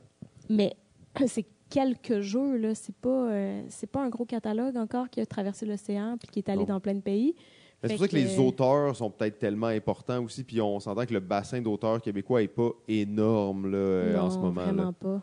[0.50, 0.74] Mais
[1.26, 3.62] c'est quelques jeux là, c'est pas euh,
[3.92, 6.74] pas un gros catalogue encore qui a traversé l'océan puis qui est allé Non.
[6.74, 7.34] dans plein de pays.
[7.82, 11.12] C'est pour ça que, les auteurs sont peut-être tellement importants aussi, puis on s'entend que
[11.12, 14.62] le bassin d'auteurs québécois n'est pas énorme là, en ce moment.
[14.62, 14.92] Vraiment Là.
[14.92, 15.22] pas.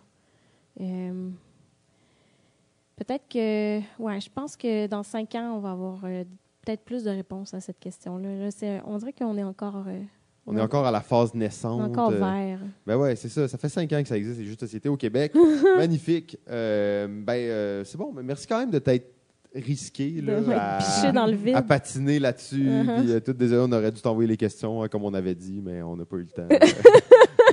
[2.95, 3.79] Peut-être que.
[4.01, 6.23] Ouais, je pense que dans cinq ans, on va avoir euh,
[6.65, 8.49] peut-être plus de réponses à cette question-là.
[8.85, 9.83] On dirait qu'on est encore.
[9.87, 9.99] euh,
[10.45, 11.81] On est encore à la phase on est naissante.
[11.81, 12.59] encore euh, vert.
[12.85, 13.47] Ben ouais, c'est ça.
[13.47, 15.33] Ça fait cinq ans que ça existe, les jeux de société au Québec.
[15.77, 16.37] Magnifique.
[16.49, 18.11] Euh, ben, euh, c'est bon.
[18.13, 19.09] Mais merci quand même de t'être
[19.55, 21.55] risqué là, De à, dans le vide.
[21.55, 22.67] à patiner là-dessus.
[22.67, 23.01] Uh-huh.
[23.01, 25.61] Puis, euh, tout désolé, on aurait dû t'envoyer les questions hein, comme on avait dit,
[25.63, 26.47] mais on n'a pas eu le temps.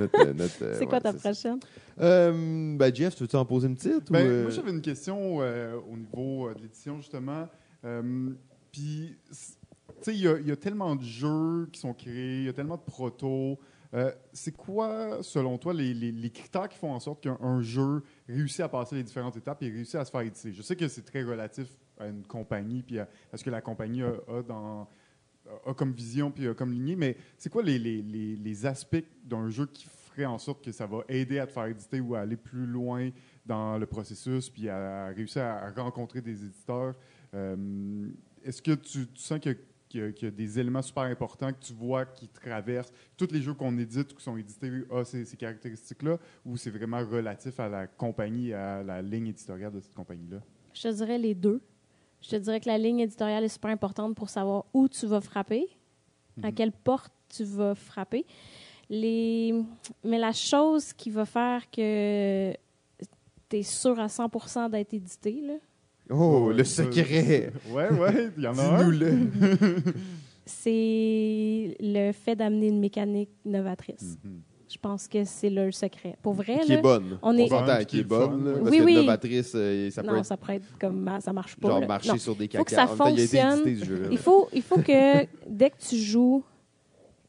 [0.00, 0.06] Euh,
[0.62, 1.58] euh, c'est quoi ouais, ta prochaine?
[2.00, 4.10] Euh, ben Jeff, tu veux-tu en poser une petite?
[4.10, 7.46] Ben, ou, euh, Moi, j'avais une question euh, au niveau euh, de l'édition, justement.
[8.72, 9.54] Puis, c-
[9.88, 12.52] tu sais, il y, y a tellement de jeux qui sont créés, il y a
[12.52, 13.58] tellement de protos.
[13.92, 18.60] Euh, c'est quoi, selon toi, les, critères qui font en sorte qu'un un jeu réussit
[18.60, 20.52] à passer les différentes étapes et réussit à se faire éditer?
[20.52, 21.66] Je sais que c'est très relatif
[21.98, 26.72] à une compagnie, puis à, ce que la compagnie a, comme vision, puis a comme
[26.72, 31.00] lignée, mais c'est quoi les, aspects d'un jeu qui ferait en sorte que ça va
[31.08, 33.10] aider à te faire éditer ou à aller plus loin
[33.44, 36.94] dans le processus, puis à, réussir à, à rencontrer des éditeurs?
[37.34, 38.08] Euh,
[38.44, 39.52] Est-ce que tu, tu sens qu'il
[39.94, 43.42] y a- y, y des éléments super importants que tu vois qui traversent tous les
[43.42, 46.16] jeux qu'on édite ou qui sont édités ont ces, ces caractéristiques-là,
[46.46, 50.38] ou c'est vraiment relatif à la compagnie, à la ligne éditoriale de cette compagnie-là?
[50.72, 51.60] Je te dirais les deux.
[52.22, 55.20] Je te dirais que la ligne éditoriale est super importante pour savoir où tu vas
[55.20, 55.66] frapper,
[56.42, 56.54] à Mhm.
[56.54, 58.24] quelle porte tu vas frapper.
[58.88, 59.54] Les...
[60.04, 62.52] Mais la chose qui va faire que
[63.48, 65.54] tu es sûr à 100% d'être édité, là,
[66.10, 67.52] Oh, Ouais, le secret!
[67.70, 68.90] Ouais, ouais, il y en a un.
[68.90, 69.84] Dis-nous-le!
[70.46, 74.18] c'est le fait d'amener une mécanique novatrice.
[74.24, 74.40] Mhm.
[74.72, 76.16] Je pense que c'est le secret.
[76.22, 77.18] Pour vrai, qui est là, bonne.
[77.22, 78.44] on est- Ouais, qui est est bonne.
[78.44, 78.94] là, Oui, parce que oui.
[78.94, 81.68] novatrice, euh, ça peut non, être ça pourrait être comme ça marche pas.
[81.70, 81.86] genre là.
[81.88, 82.18] marcher Non.
[82.18, 82.86] sur des Faut que caca.
[82.86, 83.74] ça temps, fonctionne.
[83.84, 84.08] jeu.
[84.12, 86.44] Il faut, il faut que dès que tu joues,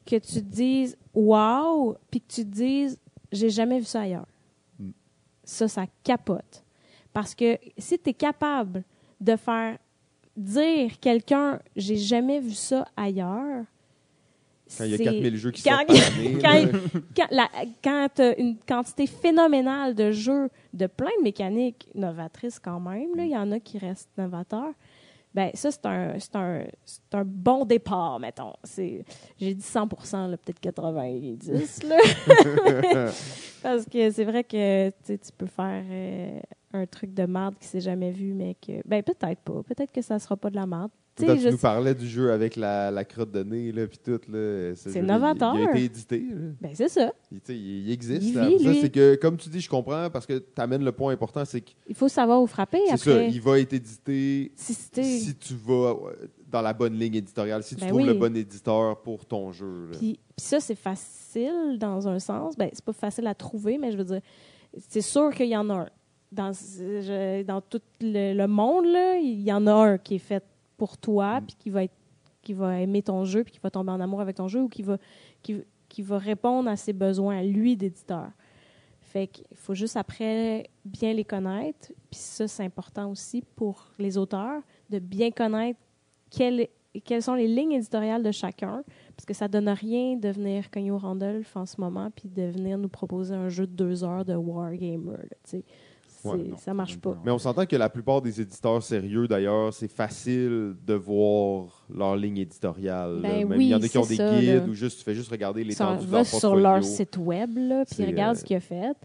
[0.06, 3.00] que tu te dises wow, puis que tu te dises
[3.32, 4.28] j'ai jamais vu ça ailleurs.
[4.80, 4.90] Mm.
[5.44, 6.64] Ça, ça capote.
[7.14, 8.84] Parce que si tu es capable
[9.20, 9.78] de faire
[10.38, 13.66] dire quelqu'un j'ai jamais vu ça ailleurs,
[14.78, 15.88] Quand il y a c'est- 4000 jeux qui quand- sortent
[16.42, 16.80] quand-
[17.16, 17.50] quand, la-
[17.84, 23.10] quand tu as une quantité phénoménale de jeux de plein de mécaniques novatrices quand même,
[23.18, 24.74] il y en a qui restent novateurs.
[25.34, 26.64] Ben ça, c'est un, un,
[27.14, 28.52] un bon départ, mettons.
[28.78, 29.04] J'ai
[29.40, 29.88] dit 100
[30.28, 31.98] là, peut-être 90 là.
[33.64, 36.40] Parce que c'est vrai que tu peux faire euh,
[36.74, 38.74] un truc de marde qui s'est jamais vu, mais que...
[38.88, 39.62] Ben peut-être pas.
[39.64, 40.92] Peut-être que ça sera pas de la marde.
[41.14, 43.74] Tu sais, Quand tu je nous parlais du jeu avec la, la crotte de nez,
[43.74, 45.56] là, puis tout, là, ce C'est jeu-là, novateur.
[45.56, 46.36] Il, il a été édité, là.
[46.62, 47.12] Ben c'est ça.
[47.50, 48.24] Il, existe.
[48.24, 50.94] Il vit, ça, c'est que, comme tu dis, je comprends, parce que tu amènes le
[50.94, 53.12] point important, c'est que Il faut savoir où frapper c'est après.
[53.12, 57.76] ça, il va être édité Si tu vas euh, dans la bonne ligne éditoriale, si
[57.76, 58.08] tu Ben trouves oui.
[58.08, 59.90] le bon éditeur pour ton jeu.
[59.92, 62.56] puis ça, c'est facile dans un sens.
[62.58, 64.22] Ben, c'est pas facile à trouver, mais je veux dire,
[64.88, 65.90] c'est sûr qu'il y en a un.
[66.32, 70.20] Dans, je- dans tout le, le monde, là, il y en a un qui est
[70.20, 70.44] fait
[70.78, 71.46] pour toi, Mm.
[71.46, 71.94] puis qui va, être,
[72.42, 74.70] qui va aimer ton jeu, puis qui va tomber en amour avec ton jeu, ou
[74.70, 74.98] qui va,
[75.44, 75.58] qui,
[75.90, 78.30] qui va répondre à ses besoins, à lui, d'éditeur.
[79.02, 81.90] Fait qu'il faut juste après bien les connaître.
[82.10, 85.80] Puis ça, c'est important aussi pour les auteurs, de bien connaître
[86.30, 86.70] quelles,
[87.04, 88.86] quelles sont les lignes éditoriales de chacun.
[89.18, 92.44] Parce que ça donne rien de venir cogner au Randolph en ce moment puis de
[92.44, 95.18] venir nous proposer un jeu de deux heures de Wargamer.
[95.44, 95.64] tu sais.
[96.24, 97.18] Ouais, non, ça marche pas.
[97.26, 102.16] Mais on s'entend que la plupart des éditeurs sérieux, d'ailleurs, c'est facile de voir leur
[102.16, 103.20] ligne éditoriale.
[103.22, 104.70] Ben Même oui, il y en a qui ont des ça, guides là.
[104.70, 107.52] ou juste tu fais juste regarder de va leur sur leur site web,
[107.90, 108.96] puis regarde euh, ce qu'il a fait,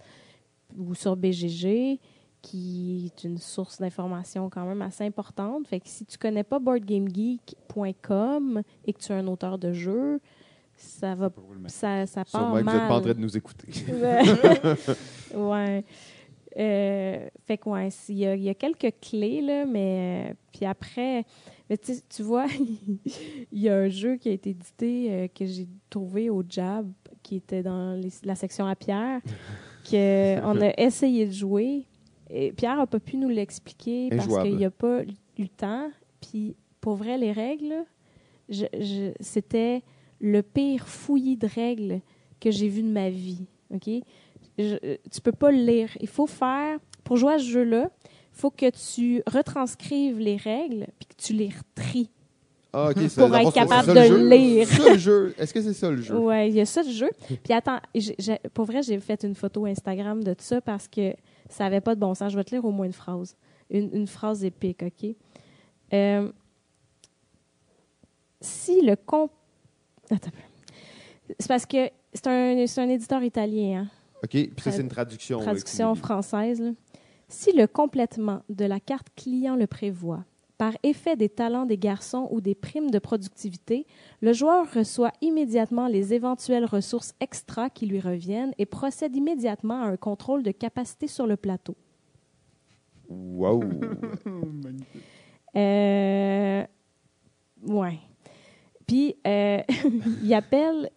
[0.76, 1.98] ou sur BGG,
[2.42, 5.66] qui est une source d'information quand même assez importante.
[5.66, 10.20] Fait que si tu connais pas boardgamegeek.com et que tu es un auteur de jeu,
[10.76, 11.30] ça va
[11.68, 12.76] ça, ça part Sûrement que vous mal.
[12.76, 13.66] n'êtes pas en train de nous écouter.
[15.34, 15.84] ouais.
[16.58, 20.28] Euh, fait que, ouais, il y, a- y a quelques clés, là, mais.
[20.30, 21.24] euh, puis après,
[21.68, 22.46] mais tu vois,
[23.52, 26.90] il y a un jeu qui a été édité euh, que j'ai trouvé au Jab,
[27.22, 29.20] qui était dans les- la section à Pierre,
[29.90, 31.84] qu'on a essayé de jouer.
[32.30, 35.90] Et Pierre n'a pas pu nous l'expliquer parce qu'il n'a pas eu le temps.
[36.20, 37.84] Puis, pour vrai, les règles, là,
[38.48, 39.82] je- je- c'était
[40.20, 42.00] le pire fouillis de règles
[42.40, 43.44] que j'ai vu de ma vie.
[43.74, 43.88] OK?
[44.58, 45.90] Je- euh, tu peux pas le lire.
[46.00, 50.86] Il faut faire, pour jouer à ce jeu-là, il faut que tu retranscrives les règles
[50.98, 52.10] puis que tu les retries.
[52.72, 54.28] Ah, ok, ça- Pour le être capable de le jeu?
[54.28, 54.68] lire.
[54.92, 55.34] Le jeu.
[55.38, 56.18] Est-ce que c'est ça le jeu?
[56.18, 57.08] Ouais, il y a ça de jeu.
[57.42, 57.78] Puis attends,
[58.52, 61.14] pour vrai, j'ai fait une photo Instagram de ça parce que
[61.48, 62.32] ça n'avait pas de bon sens.
[62.32, 63.34] Je vais te lire au moins une phrase.
[63.70, 65.14] Une, une phrase épique, OK?
[65.94, 66.30] Euh,
[68.40, 69.30] si le comp...
[70.10, 71.34] Attends un peu.
[71.38, 73.88] C'est parce que c'est un, c'est un éditeur italien, hein?
[74.24, 75.38] OK, puis ça, c'est une traduction.
[75.38, 76.60] là, traduction française.
[76.60, 76.72] là.
[77.28, 80.24] Si le complètement de la carte client le prévoit,
[80.58, 83.86] par effet des talents des garçons ou des primes de productivité,
[84.20, 89.86] le joueur reçoit immédiatement les éventuelles ressources extra qui lui reviennent et procède immédiatement à
[89.86, 91.76] un contrôle de capacité sur le plateau.
[93.08, 93.62] Wow.
[94.24, 95.02] Magnifique.
[95.56, 96.64] Euh,
[97.66, 97.98] ouais.
[98.86, 99.62] Puis, euh,
[100.22, 100.90] il appelle.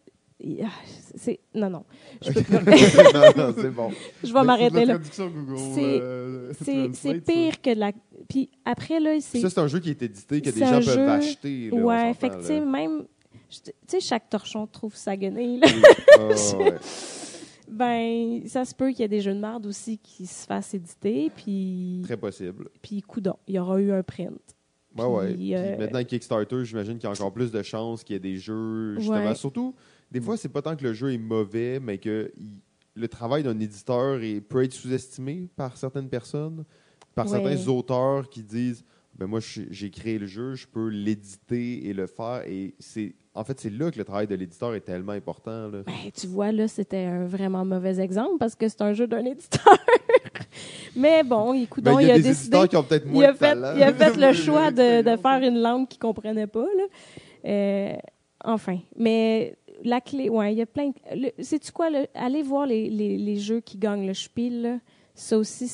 [0.63, 0.69] Ah,
[1.15, 1.83] C'est, non, non.
[2.21, 2.53] Je, peux
[3.37, 3.91] non, non, c'est bon.
[4.23, 4.97] je vais m'arrêter là.
[4.97, 7.91] Google, C'est- euh, C'est, c'est pire que de la.
[8.27, 9.39] Puis après, là, Puis c'est.
[9.41, 11.69] ça, c'est un jeu qui est édité, que des gens peuvent acheter.
[11.73, 12.65] on Ouais, s'entend, fait que, tu sais, là.
[12.65, 13.05] même.
[13.49, 15.67] Tu sais, chaque torchon trouve sa guenille, là.
[15.67, 15.83] Oui.
[16.19, 16.75] Ah, ouais.
[17.71, 20.73] Ben, ça se peut qu'il y ait des jeux de merde aussi qui se fassent
[20.73, 22.01] éditer, puis.
[22.03, 22.67] Très possible.
[22.81, 24.39] Puis, coudon, il y aura eu un print.
[24.97, 25.27] Ouais, ouais.
[25.27, 28.17] Puis, Puis euh, maintenant, Kickstarter, j'imagine qu'il y a encore plus de chances qu'il y
[28.17, 28.95] ait des jeux.
[28.97, 29.23] Justement.
[29.23, 29.35] Ouais.
[29.35, 29.75] Surtout,
[30.11, 32.57] des fois, c'est pas tant que le jeu est mauvais, mais que il-
[32.95, 36.65] le travail d'un éditeur est, peut être sous-estimé par certaines personnes,
[37.15, 37.39] par Ouais.
[37.39, 38.83] certains auteurs qui disent
[39.17, 42.43] ben moi, j'ai créé le jeu, je peux l'éditer et le faire.
[42.47, 45.67] Et c'est en fait, c'est là que le travail de l'éditeur est tellement important.
[45.69, 45.83] Là.
[45.85, 49.23] Ben, tu vois, là, c'était un vraiment mauvais exemple parce que c'est un jeu d'un
[49.25, 49.77] éditeur.
[50.95, 52.47] Mais bon, écoute, Ben, il, il y a, des décidé.
[52.57, 55.03] éditeurs qui ont peut-être Il moins a, de fait, il a fait le choix de,
[55.17, 56.65] faire une langue qu'il ne comprenait pas.
[56.65, 56.83] Là.
[57.45, 57.93] Euh,
[58.43, 60.89] enfin, mais la clé, ouais, il y a plein.
[60.89, 60.93] de-
[61.37, 61.89] le- Sais-tu quoi?
[61.89, 62.05] là?
[62.13, 64.61] Allez voir les, les, les jeux qui gagnent le Spiel.
[64.61, 64.79] là.
[65.15, 65.67] Ça aussi,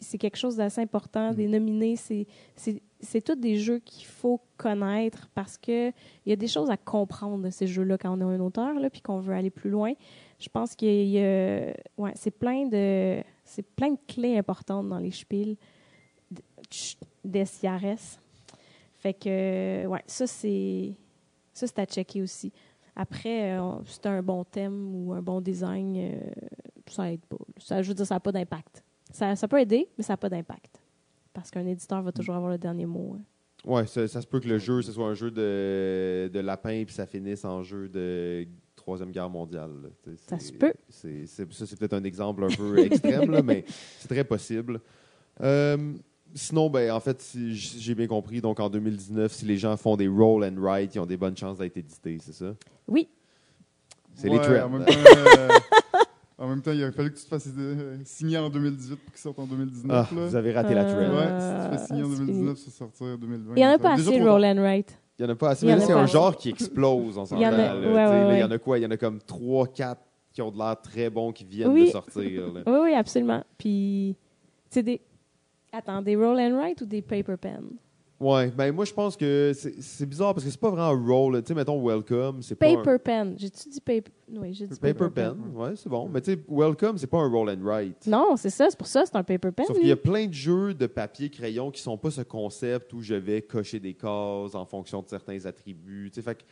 [0.00, 1.32] c'est quelque chose d'assez important.
[1.32, 1.34] Mm.
[1.34, 6.48] Des nominés, c'est tous des jeux qu'il faut connaître parce que il y a des
[6.48, 9.34] choses à comprendre de ces jeux-là quand on est un auteur, là, puis qu'on veut
[9.34, 9.92] aller plus loin.
[10.38, 14.98] Je pense qu'il y a, ouais, c'est plein de, c'est plein de clés importantes dans
[14.98, 15.56] les Spiels
[17.24, 18.18] des CRS.
[18.94, 20.92] Fait que, ouais, ça, c'est,
[21.52, 22.50] ça, c'est à checker aussi.
[22.96, 26.20] Après, euh, si c'est un bon thème ou un bon design, euh,
[26.86, 27.38] ça aide pas.
[27.58, 28.84] Ça, je veux dire, ça n'a pas d'impact.
[29.10, 30.80] Ça, ça peut aider, mais ça n'a pas d'impact.
[31.32, 33.16] Parce qu'un éditeur va toujours avoir le dernier mot.
[33.18, 33.22] hein.
[33.64, 36.84] Ouais, ça, ça se peut que le jeu, ce soit un jeu de, de lapin,
[36.84, 38.46] puis ça finisse en jeu de
[38.76, 39.70] Troisième Guerre mondiale.
[40.28, 40.74] Ça se peut.
[40.90, 41.08] ça,
[41.66, 43.64] c'est peut-être un exemple un peu extrême, là, mais
[43.98, 44.80] c'est très possible.
[45.40, 45.94] Euh,
[46.34, 49.96] sinon, ben, en fait, si j'ai bien compris, donc en 2019, si les gens font
[49.96, 52.54] des roll and write, ils ont des bonnes chances d'être édités, c'est ça?
[52.88, 53.08] Oui.
[54.14, 54.66] C'est les trends.
[54.66, 55.48] En même, temps, euh,
[56.38, 59.12] en même temps, il a fallu que tu te fasses euh, signer en 2018 pour
[59.12, 59.90] qu'il sorte en 2019.
[59.90, 60.26] Ah, là.
[60.26, 60.98] vous avez raté la trend.
[60.98, 63.52] Ouais, si tu te fais signer en c'est 2019, ça sortir en 2020.
[63.54, 64.32] Il n'y en a pas assez, tard.
[64.32, 64.98] roll and write.
[65.18, 67.40] Il n'y en a pas assez, mais c'est un genre qui explose, on s'entend.
[67.40, 68.78] Il y en a- tu sais, quoi?
[68.78, 70.00] Il y en a comme 3, 4
[70.32, 71.86] qui ont de l'air très bons qui viennent Oui.
[71.86, 72.52] de sortir.
[72.52, 72.62] là.
[72.66, 73.44] Oui, oui, absolument.
[73.56, 74.16] Puis,
[74.70, 75.00] c'est des.
[75.76, 77.64] Attends, des roll and write ou des paper pen?
[78.20, 81.42] Ouais, ben moi je pense que c'est bizarre parce que c'est pas vraiment un roll.
[81.42, 82.68] Tu sais, mettons Welcome, c'est pas.
[82.68, 83.34] un- Paper pen.
[83.36, 84.12] J'ai-tu dit paper?
[84.32, 86.08] Oui, j'ai dit Paper pen, ouais, c'est bon.
[86.08, 88.06] Mais tu sais, Welcome, c'est pas un roll and write.
[88.06, 88.70] Non, c'est ça.
[88.70, 89.66] C'est pour ça, c'est un paper pen.
[89.66, 92.92] Sauf qu'il y a plein de jeux de papier crayon qui sont pas ce concept
[92.92, 96.08] où je vais cocher des cases en fonction de certains attributs.
[96.10, 96.44] Tu sais, fait que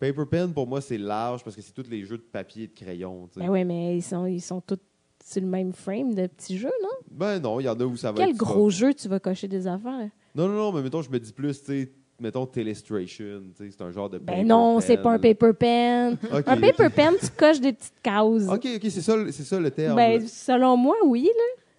[0.00, 2.66] Paper Pen pour moi c'est large parce que c'est tous les jeux de papier et
[2.68, 3.28] de crayon.
[3.28, 3.40] tu sais.
[3.46, 4.78] Ben oui, mais ils sont, ils sont tous
[5.30, 6.88] sur le même frame de petits jeux, non?
[7.10, 9.20] Ben non, il y en a où ça va Quel être gros jeu tu vas
[9.20, 10.08] cocher des affaires?
[10.34, 13.70] Non, non, non, mais mettons, je me dis plus, tu sais, mettons Telestration, tu sais,
[13.70, 14.18] c'est un genre de.
[14.18, 16.16] Ben non, c'est pas un paper pen.
[16.32, 18.48] Un paper pen, tu coches des petites cases.
[18.48, 19.96] Ok, ok, c'est ça, le- c'est ça le terme.
[19.96, 20.26] Ben, là.
[20.28, 21.28] selon moi, oui.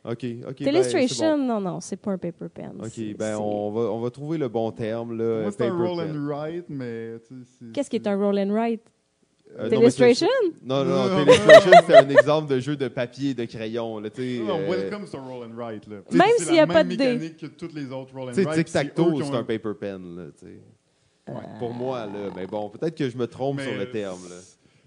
[0.06, 0.12] Là.
[0.12, 0.56] ok, ok.
[0.60, 1.46] ben, Telestration, c'est bon.
[1.48, 2.72] non, non, c'est pas un paper pen.
[2.80, 5.42] Ok, C'est- ben c'est- on va, on va trouver le bon terme, là.
[5.44, 6.16] Moi, c'est un roll pen.
[6.18, 7.18] and write, mais.
[7.20, 8.82] c'est- Qu'est-ce qui est un roll and write?
[9.60, 10.28] Euh, c'est- Telestration?
[10.64, 11.26] Non, non, non.
[11.26, 14.10] Telestration, c'est un exemple de jeu de papier et de crayon, là.
[14.18, 15.88] Non, non, euh, Welcome, c'est un roll and write.
[15.88, 15.98] Là.
[16.12, 17.14] Même C'est s'il y la a pas même de dés.
[17.14, 18.66] mécanique que toutes les autres roll and write.
[18.66, 20.24] tic-tac-toe, eux qui c'est un paper pen, là.
[21.34, 21.42] Ouais.
[21.60, 22.30] Pour moi, là.
[22.36, 24.36] Mais bon, peut-être que je me trompe Mais, sur le euh, terme, là.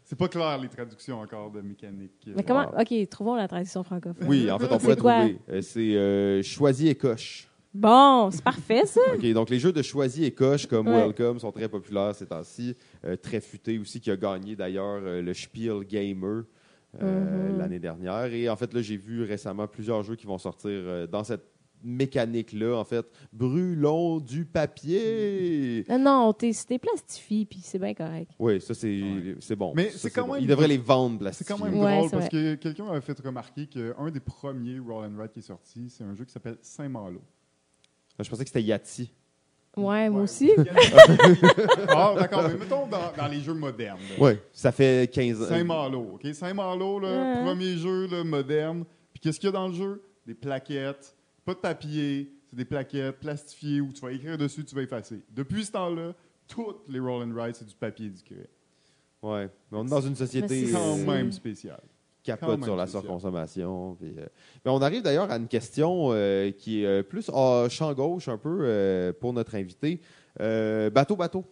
[0.06, 2.12] C'est pas clair, les traductions encore de mécanique.
[2.26, 2.70] Mais comment?
[2.72, 2.80] Wow.
[2.80, 4.26] Ok, trouvons la traduction francophone.
[4.28, 5.18] Oui, en fait, on C'est pourrait quoi?
[5.20, 5.38] trouver.
[5.50, 7.48] Euh, c'est euh, choisis et coche.
[7.74, 9.00] Bon, c'est parfait, ça.
[9.16, 10.94] OK, donc les jeux de choisis et coche comme Ouais.
[11.06, 12.74] Welcome sont très populaires ces temps-ci.
[13.04, 16.44] Euh, très futé aussi, qui a gagné d'ailleurs euh, le Spiel Gamer
[17.02, 17.58] euh, Mhm.
[17.58, 18.32] l'année dernière.
[18.32, 21.44] Et en fait, là, j'ai vu récemment plusieurs jeux qui vont sortir euh, dans cette
[21.82, 22.76] mécanique-là.
[22.78, 25.84] En fait, brûlons du papier.
[25.88, 28.30] Non, non, t'es plastifié, puis c'est bien correct.
[28.38, 29.36] Oui, ça, c'est Ouais.
[29.40, 29.72] c'est bon.
[29.74, 30.34] Mais Ça, c'est quand bon.
[30.34, 31.56] même- Ils devraient les vendre, C'est plastifiés.
[31.58, 35.04] quand même Ouais, drôle c'est parce que quelqu'un a fait remarquer qu'un des premiers roll
[35.06, 37.20] and write qui est sorti, c'est un jeu qui s'appelle Saint-Malo.
[38.20, 39.10] Je pensais que c'était Yahtzee.
[39.76, 40.52] Ouais, moi aussi.
[41.88, 43.98] ah, d'accord, mais mettons dans, dans les jeux modernes.
[44.20, 45.48] Oui, ça fait 15 ans.
[45.48, 46.32] Saint-Malo, OK?
[46.32, 47.42] Saint-Malo, Ouais.
[47.44, 48.84] premier jeu là, moderne.
[49.12, 50.02] Puis qu'est-ce qu'il y a dans le jeu?
[50.26, 54.74] Des plaquettes, pas de papier, c'est des plaquettes plastifiées où tu vas écrire dessus, tu
[54.76, 55.22] vas effacer.
[55.30, 56.12] Depuis ce temps-là,
[56.46, 58.48] toutes les roll and write, c'est du papier et du craie.
[59.22, 61.80] Ouais, mais on est dans une société Mais c'est Quand même spécial.
[62.24, 63.96] Capote sur la surconsommation.
[64.00, 64.26] puis, euh,
[64.64, 68.26] mais on arrive d'ailleurs à une question euh, qui est euh, plus à champ gauche
[68.28, 70.00] un peu euh, pour notre invité.
[70.40, 71.44] Euh, bateau, bateau.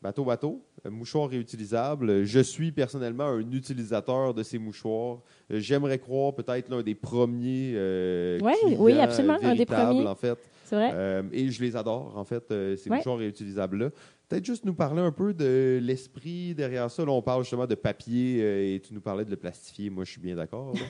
[0.00, 0.62] Bateau, bateau.
[0.88, 2.22] Mouchoir réutilisable.
[2.24, 5.18] Je suis personnellement un utilisateur de ces mouchoirs.
[5.50, 7.72] J'aimerais croire peut-être l'un des premiers.
[7.74, 10.06] euh, Ouais, oui, absolument, un des premiers.
[10.06, 10.38] En fait.
[10.66, 10.90] C'est vrai.
[10.94, 12.96] Euh, et je les adore, en fait, euh, ces Ouais.
[12.98, 13.90] mouchoirs réutilisables-là.
[14.28, 17.02] Peut-être juste nous parler un peu de l'esprit derrière ça.
[17.04, 19.88] Là, on parle justement de papier euh, et tu nous parlais de le plastifier.
[19.88, 20.72] Moi, je suis bien d'accord.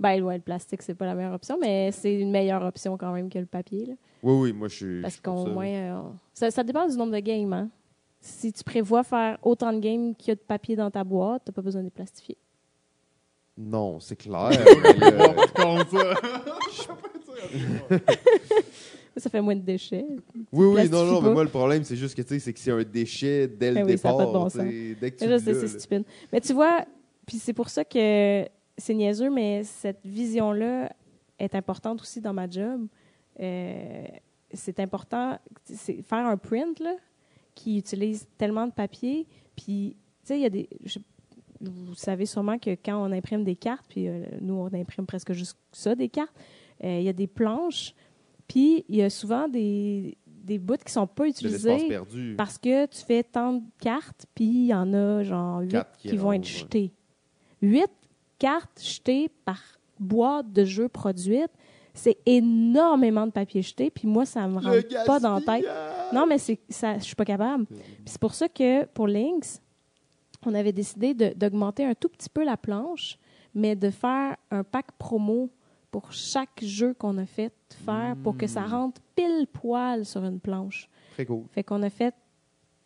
[0.00, 3.12] Ben, ouais, le plastique, c'est pas la meilleure option, mais c'est une meilleure option quand
[3.12, 3.84] même que le papier.
[3.84, 3.92] là.
[4.22, 5.02] oui, oui, moi, je suis.
[5.02, 5.50] Parce qu'au ça.
[5.50, 7.52] moins, euh, on- ça, ça dépend du nombre de games.
[7.52, 7.68] Hein?
[8.18, 11.42] Si tu prévois faire autant de games qu'il y a de papier dans ta boîte,
[11.44, 12.38] t'as pas besoin de les plastifier.
[13.58, 14.48] Non, c'est clair.
[14.98, 15.34] mais, euh,
[19.20, 19.24] ça.
[19.24, 20.06] Ça fait moins de déchets.
[20.52, 22.58] oui, oui, non, non, mais moi, le problème, c'est juste que, tu sais, c'est que
[22.58, 24.16] c'est un déchet dès le Ah oui, ça a départ.
[24.16, 26.04] pas de bon tu sais, Dès que tu c'est stupide.
[26.32, 26.84] Mais tu vois,
[27.26, 30.90] puis c'est pour ça que c'est niaiseux, mais cette vision-là
[31.38, 32.86] est importante aussi dans ma job.
[33.40, 34.04] Euh,
[34.52, 36.94] c'est important, c'est faire un print là,
[37.54, 39.26] qui utilise tellement de papier.
[39.56, 40.68] Puis, tu sais, il y a des.
[40.84, 40.98] je-
[41.62, 45.32] vous savez sûrement que quand on imprime des cartes, puis euh, nous, on imprime presque
[45.34, 46.34] juste ça, des cartes,
[46.82, 47.94] euh, il y a des planches,
[48.50, 52.00] puis il y a souvent des, des bouts qui sont pas utilisés
[52.36, 56.08] parce que tu fais tant de cartes, puis il y en a genre huit qui
[56.08, 56.92] qui, vont être jetées.
[57.62, 57.92] Huit
[58.40, 59.62] cartes jetées par
[60.00, 61.52] boîte de jeux produite,
[61.94, 65.70] c'est énormément de papier jeté, puis moi, ça me rentre pas dans la tête.
[66.12, 67.66] Non, mais ça, je suis pas capable.
[67.66, 69.62] Puis c'est pour ça que pour Lynx,
[70.44, 73.16] on avait décidé d'augmenter un tout petit peu la planche,
[73.54, 75.50] mais de faire un pack promo
[75.90, 77.52] pour chaque jeu qu'on a fait
[77.84, 78.70] faire pour que ça Mm.
[78.70, 80.88] rentre pile poil sur une planche.
[81.14, 81.44] Très cool.
[81.52, 82.14] Fait qu'on a fait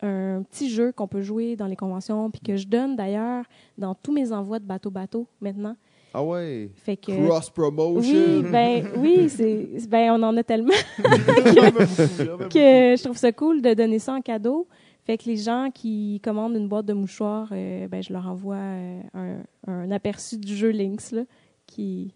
[0.01, 3.45] un petit jeu qu'on peut jouer dans les conventions, puis que je donne d'ailleurs
[3.77, 5.75] dans tous mes envois de bateau-bateau maintenant.
[6.13, 6.69] Ah ouais.
[6.75, 8.01] Fait que Cross promotion.
[8.01, 13.61] oui, ben oui, c'est ben on en a tellement que que je trouve ça cool
[13.61, 14.67] de donner ça en cadeau.
[15.03, 18.55] Fait que les gens qui commandent une boîte de mouchoirs, euh, ben je leur envoie
[18.55, 19.37] euh, un,
[19.67, 21.23] un aperçu du jeu Lynx là,
[21.67, 22.13] qui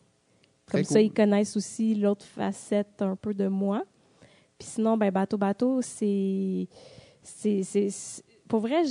[0.71, 3.83] Comme ça ils connaissent aussi l'autre facette un peu de moi.
[4.57, 6.67] Puis sinon ben bateau bateau c'est
[8.47, 8.81] pour vrai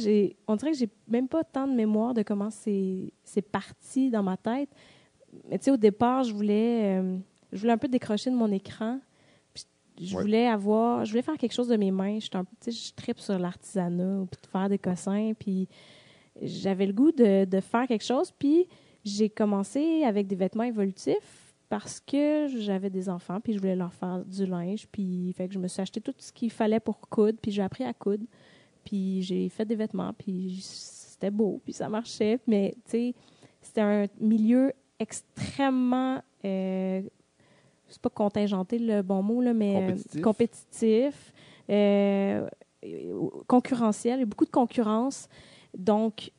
[0.46, 3.12] on dirait que j'ai même pas tant de mémoire de comment c'est
[3.52, 4.70] parti dans ma tête.
[5.48, 7.18] Mais tu sais au départ je voulais euh,
[7.52, 8.98] je voulais un peu décrocher de mon écran.
[9.52, 9.64] Puis
[10.00, 10.22] je Ouais.
[10.22, 12.18] voulais avoir je voulais faire quelque chose de mes mains.
[12.20, 15.68] Sais je tripe sur l'artisanat puis de faire des cossins puis
[16.40, 18.66] j'avais le goût de, de faire quelque chose puis
[19.04, 23.92] j'ai commencé avec des vêtements évolutifs parce que j'avais des enfants puis je voulais leur
[23.92, 27.00] faire du linge puis fait que je me suis acheté tout ce qu'il fallait pour
[27.00, 28.24] coudre puis j'ai appris à coudre
[28.84, 33.14] puis j'ai fait des vêtements puis c'était beau puis ça marchait mais tu sais
[33.60, 37.02] c'était un milieu extrêmement euh,
[37.88, 41.32] c'est pas contingenté le bon mot là mais euh, Compétitif.
[41.68, 42.48] euh,
[43.46, 45.28] concurrentiel il y a beaucoup de concurrence
[45.76, 46.30] donc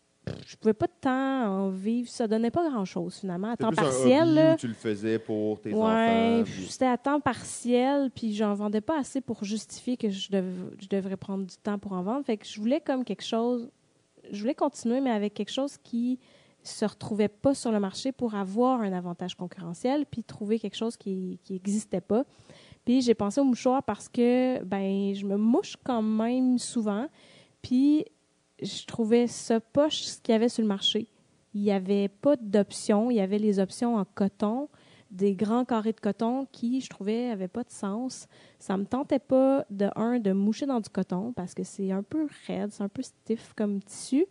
[0.45, 3.79] je pouvais pas tant en vivre ça donnait pas grand chose finalement à temps plus
[3.79, 5.77] un partiel hobby là, où tu le faisais pour tes Ouais,
[6.41, 6.43] enfants.
[6.45, 10.73] puis c'était à temps partiel, puis j'en vendais pas assez pour justifier que je, dev-
[10.79, 12.25] je devrais prendre du temps pour en vendre.
[12.25, 13.69] Fait que je voulais comme quelque chose,
[14.31, 16.19] je voulais continuer, mais avec quelque chose qui
[16.61, 20.97] se retrouvait pas sur le marché pour avoir un avantage concurrentiel, puis trouver quelque chose
[20.97, 22.25] qui qui existait pas.
[22.85, 27.07] Puis j'ai pensé au mouchoir parce que ben je me mouche quand même souvent,
[27.61, 28.05] puis
[28.61, 31.07] je trouvais ça poche ce qu'il y avait sur le marché.
[31.53, 34.69] Il n'y avait pas d'options, il y avait les options en coton
[35.11, 38.27] des grands carrés de coton qui, je trouvais, n'avaient pas de sens.
[38.59, 42.03] Ça me tentait pas, de un, de moucher dans du coton parce que c'est un
[42.03, 44.25] peu raide, c'est un peu stiff comme tissu.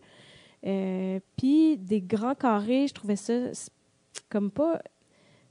[0.65, 3.33] Euh, Puis des grands carrés, je trouvais ça
[4.29, 4.81] comme pas,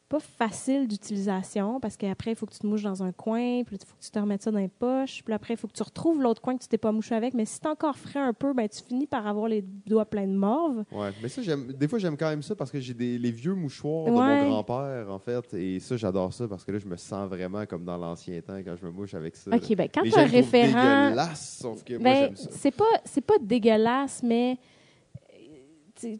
[0.08, 3.76] pas facile d'utilisation parce qu'après, il faut que tu te mouches dans un coin, puis
[3.76, 5.74] il faut que tu te remettes ça dans les poches, puis après, il faut que
[5.74, 7.34] tu retrouves l'autre coin que tu t'es pas mouché avec.
[7.34, 10.26] Mais si tu encore frais un peu, ben, tu finis par avoir les doigts pleins
[10.26, 10.84] de morve.
[10.92, 11.72] Ouais, mais ça, j'aime.
[11.72, 14.44] Des fois, j'aime quand même ça parce que j'ai des les vieux mouchoirs de Ouais.
[14.44, 15.52] mon grand-père, en fait.
[15.54, 18.56] Et ça, j'adore ça parce que là, je me sens vraiment comme dans l'ancien temps
[18.64, 19.50] quand je me mouche avec ça.
[19.54, 21.04] OK, ben quand Les tu as un référent.
[21.04, 22.48] dégueulasse, sauf que moi, Ben, j'aime ça.
[22.52, 24.58] c'est pas c'est pas dégueulasse, mais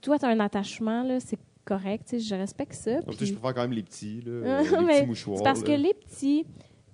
[0.02, 2.16] toi, tu as un attachement, là, c'est correct.
[2.18, 3.00] Je respecte ça.
[3.00, 5.38] Sais, puis- je préfère quand même les petits, là, les petits mouchoirs.
[5.38, 6.44] C'est parce que les petits.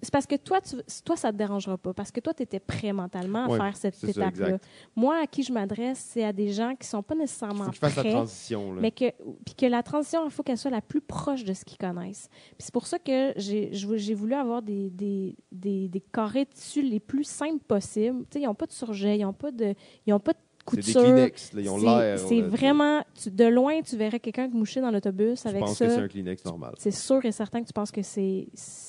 [0.02, 1.94] C'est parce que toi, tu, toi, ça te dérangera pas.
[1.94, 4.58] Parce que toi, tu étais prêt mentalement à Ouais, faire cette étape-là.
[4.94, 7.96] Moi, à qui je m'adresse, c'est à des gens qui sont pas nécessairement faut fassent
[7.96, 8.12] la prêts.
[8.12, 8.74] transition.
[8.74, 8.82] Là.
[8.82, 9.06] Mais que,
[9.46, 12.28] puis que la transition, il faut qu'elle soit la plus proche de ce qu'ils connaissent.
[12.58, 16.46] C'est pour ça que j'ai voulu avoir des, des, des, des carrés
[16.76, 18.26] les plus simples possibles.
[18.34, 19.74] Ils n'ont pas de surjet, ils n'ont pas de,
[20.06, 20.38] ils ont pas de
[20.70, 20.92] C'est des.
[20.92, 21.78] Kleenex, là, ils ont
[22.16, 22.48] C'est- l'air.
[22.48, 23.02] Vraiment...
[23.20, 26.00] tu- de loin, tu verrais quelqu'un moucher dans l'autobus Je avec pense ça que c'est
[26.00, 26.74] un Kleenex normal.
[26.78, 28.48] c'est sûr et certain que tu penses que c'est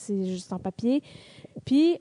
[0.09, 1.01] juste en papier.
[1.65, 1.97] Puis,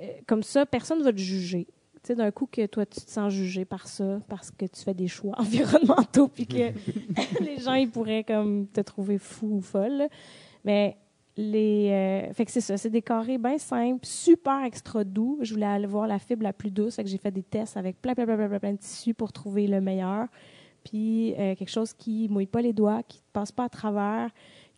[0.00, 1.66] euh, comme ça, personne ne va te juger.
[2.02, 4.82] Tu sais, d'un coup que toi, tu te sens jugé par ça, parce que tu
[4.82, 6.56] fais des choix environnementaux, puis que
[7.40, 10.08] les gens, ils pourraient comme te trouver fou ou folle.
[10.64, 10.96] Mais
[11.36, 11.90] les...
[11.90, 15.38] euh, fait que c'est ça, c'est des carrés bien simples, super extra doux.
[15.40, 17.76] Je voulais aller voir la fibre la plus douce, fait que j'ai fait des tests
[17.76, 20.28] avec plein, plein, plein, plein, plein, plein de tissus pour trouver le meilleur.
[20.84, 24.30] Puis euh, quelque chose qui mouille pas les doigts, qui ne passe pas à travers,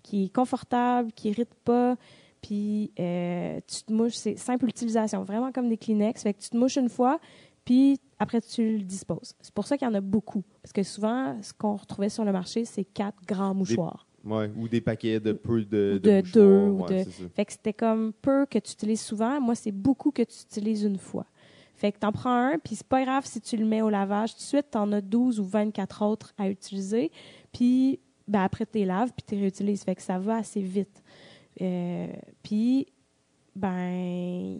[0.02, 1.96] qui est confortable, qui irrite pas.
[2.42, 6.22] Puis euh, tu te mouches, c'est simple utilisation, vraiment comme des Kleenex.
[6.22, 7.18] Fait que tu te mouches une fois,
[7.64, 9.34] puis après tu le disposes.
[9.40, 10.44] C'est pour ça qu'il y en a beaucoup.
[10.62, 14.06] Parce que souvent, ce qu'on retrouvait sur le marché, c'est quatre grands mouchoirs.
[14.24, 16.32] Ouais, ou des paquets de peu de, de mouchoirs.
[16.32, 17.28] deux, ou Ouais, de-.
[17.34, 19.40] Fait que c'était comme peu que tu utilises souvent.
[19.40, 21.26] Moi, c'est beaucoup que tu utilises une fois.
[21.76, 24.32] Fait que t'en prends un, puis c'est pas grave si tu le mets au lavage
[24.32, 27.10] tout de suite, t'en as 12 ou 24 autres à utiliser.
[27.52, 29.84] Puis ben, après, tu les laves, puis tu les réutilises.
[29.84, 31.02] Fait que ça va assez vite.
[31.60, 32.08] Euh,
[32.42, 32.86] puis,
[33.54, 34.58] ben,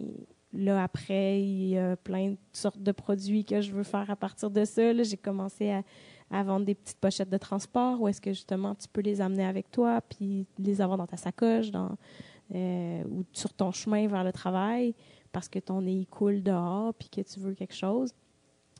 [0.53, 4.15] là, après, il y a plein de sortes de produits que je veux faire à
[4.15, 4.93] partir de ça.
[5.03, 5.83] J'ai commencé à,
[6.31, 9.45] à vendre des petites pochettes de transport où est-ce que justement tu peux les amener
[9.45, 11.67] avec toi, puis les avoir dans ta sacoche,
[12.53, 14.93] euh, ou sur ton chemin vers le travail,
[15.31, 18.13] parce que ton nez coule dehors, puis que tu veux quelque chose?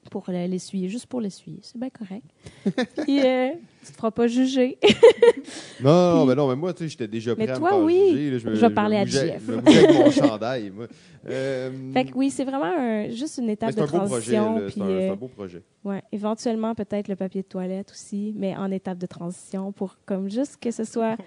[0.09, 1.59] Pour le- l'essuyer, juste pour l'essuyer.
[1.61, 2.25] C'est bien correct.
[3.03, 3.49] puis euh,
[3.85, 4.77] tu te feras pas juger.
[5.83, 7.83] Non, mais non, mais moi, tu sais, j'étais déjà prêt Mais à toi, me faire
[7.85, 8.09] oui.
[8.11, 8.37] juger, là.
[8.39, 9.41] je, me, Je vais parler à Jeff.
[9.45, 10.87] Je me mougeais avec mon chandail, moi.
[11.27, 14.21] Euh, Fait que oui, c'est vraiment un- juste une étape de un transition.
[14.21, 15.61] C'est un, c'est euh, un beau projet.
[15.83, 20.29] ouais, éventuellement, peut-être le papier de toilette aussi, mais en étape de transition pour comme
[20.29, 21.17] juste que ce soit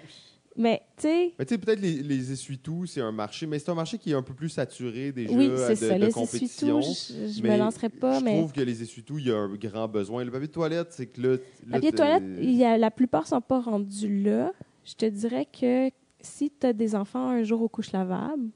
[0.61, 3.69] Mais, tu sais, Mais tu sais, peut-être les, les essuie-tout, c'est un marché, mais c'est
[3.71, 5.97] un marché qui est un peu plus saturé déjà oui, c'est de, ça.
[5.97, 6.81] de Les compétition.
[6.81, 8.37] je, je me lancerai pas, je mais.
[8.37, 10.25] trouve que les essuie-tout, il y a un grand besoin.
[10.25, 11.29] Le papier de toilette, c'est que là...
[11.31, 11.37] là,
[11.71, 14.51] Papier t'es- toilette, il y a, la plupart sont pas rendus là.
[14.83, 18.49] Je te dirais que si tu as des enfants un jour aux couches lavables,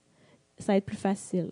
[0.58, 1.52] ça va être plus facile.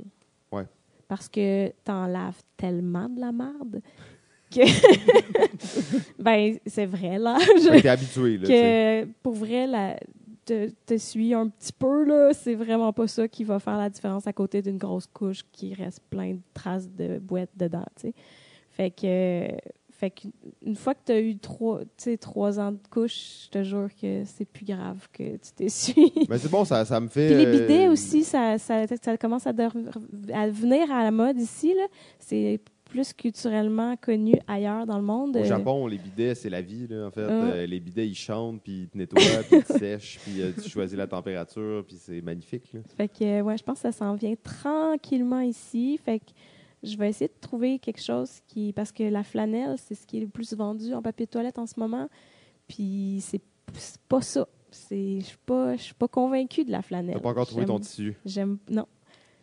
[0.52, 0.65] Ouais.
[1.07, 3.82] Parce que tu en laves tellement de la merde
[4.53, 4.60] que.
[6.19, 7.38] ben, c'est vrai, là.
[7.40, 9.98] Que t'es habitué, là, que pour vrai, la,
[10.45, 13.89] te, te suis un petit peu, là, c'est vraiment pas ça qui va faire la
[13.89, 18.07] différence à côté d'une grosse couche qui reste plein de traces de boîtes dedans, tu
[18.07, 18.13] sais.
[18.69, 19.47] Fait que,
[19.91, 21.81] fait qu'une fois que tu as eu trois,
[22.19, 26.13] trois ans de couche, je te jure que c'est plus grave que tu t'essuies.
[26.30, 27.27] Mais c'est bon, ça, ça me fait...
[27.27, 29.63] Puis les euh, bidets aussi, ça, ça, ça commence à, de-
[30.34, 31.73] à venir à la mode ici.
[31.76, 31.85] là.
[32.18, 32.61] C'est
[32.91, 35.38] plus culturellement connu ailleurs dans le monde.
[35.38, 37.23] Au Euh, Japon, les bidets, c'est la vie, là, en fait.
[37.23, 37.31] Ah.
[37.31, 40.51] Euh, les bidets, ils chantent, puis ils te nettoient, puis ils te sèchent, puis euh,
[40.61, 42.81] tu choisis la température, puis c'est magnifique, là.
[42.97, 45.97] Fait que, ouais, je pense que ça s'en vient tranquillement ici.
[46.03, 46.26] Fait que
[46.84, 48.73] je vais essayer de trouver quelque chose qui.
[48.73, 51.59] Parce que la flanelle, c'est ce qui est le plus vendu en papier de toilette
[51.59, 52.09] en ce moment.
[52.68, 53.41] Puis c'est
[54.09, 54.47] pas ça.
[54.89, 57.15] Je suis pas, je suis pas convaincue de la flanelle.
[57.15, 58.15] T'as pas encore trouvé ton tissu?
[58.26, 58.57] J'aime.
[58.69, 58.85] Non.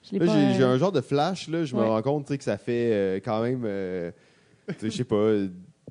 [0.02, 1.64] J'ai euh, un genre de flash, là.
[1.64, 1.86] Je me Ouais.
[1.88, 4.10] rends compte, que ça fait euh, quand même, euh,
[4.82, 5.32] je sais pas,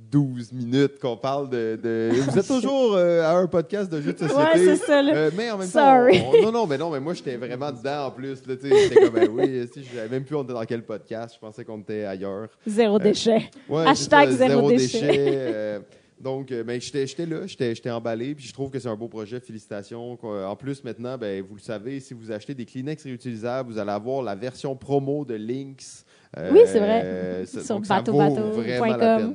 [0.09, 1.77] 12 minutes qu'on parle de...
[1.83, 4.41] de- Vous êtes toujours euh, à un podcast de jeux de société.
[4.41, 5.29] Ouais, c'est ça, là.
[5.35, 6.19] Mais en même Sorry.
[6.19, 8.41] temps, on- non, non, mais non, mais moi, j'étais vraiment dedans en plus.
[8.47, 11.35] J'étais comme, ben oui, si, je savais même plus on était dans quel podcast.
[11.35, 12.47] Je pensais qu'on était ailleurs.
[12.65, 13.49] Zéro déchet.
[13.67, 15.79] Ouais, Hashtag ça, zéro déchet.
[16.19, 19.39] Donc, euh, ben, j'étais là, j'étais emballé, puis je trouve que c'est un beau projet.
[19.39, 20.15] Félicitations.
[20.17, 20.47] Quoi.
[20.49, 23.91] En plus, maintenant, ben, vous le savez, si vous achetez des Kleenex réutilisables, vous allez
[23.91, 26.05] avoir la version promo de Lynx.
[26.37, 27.01] Euh, Oui, c'est vrai.
[27.05, 27.61] euh, Sur.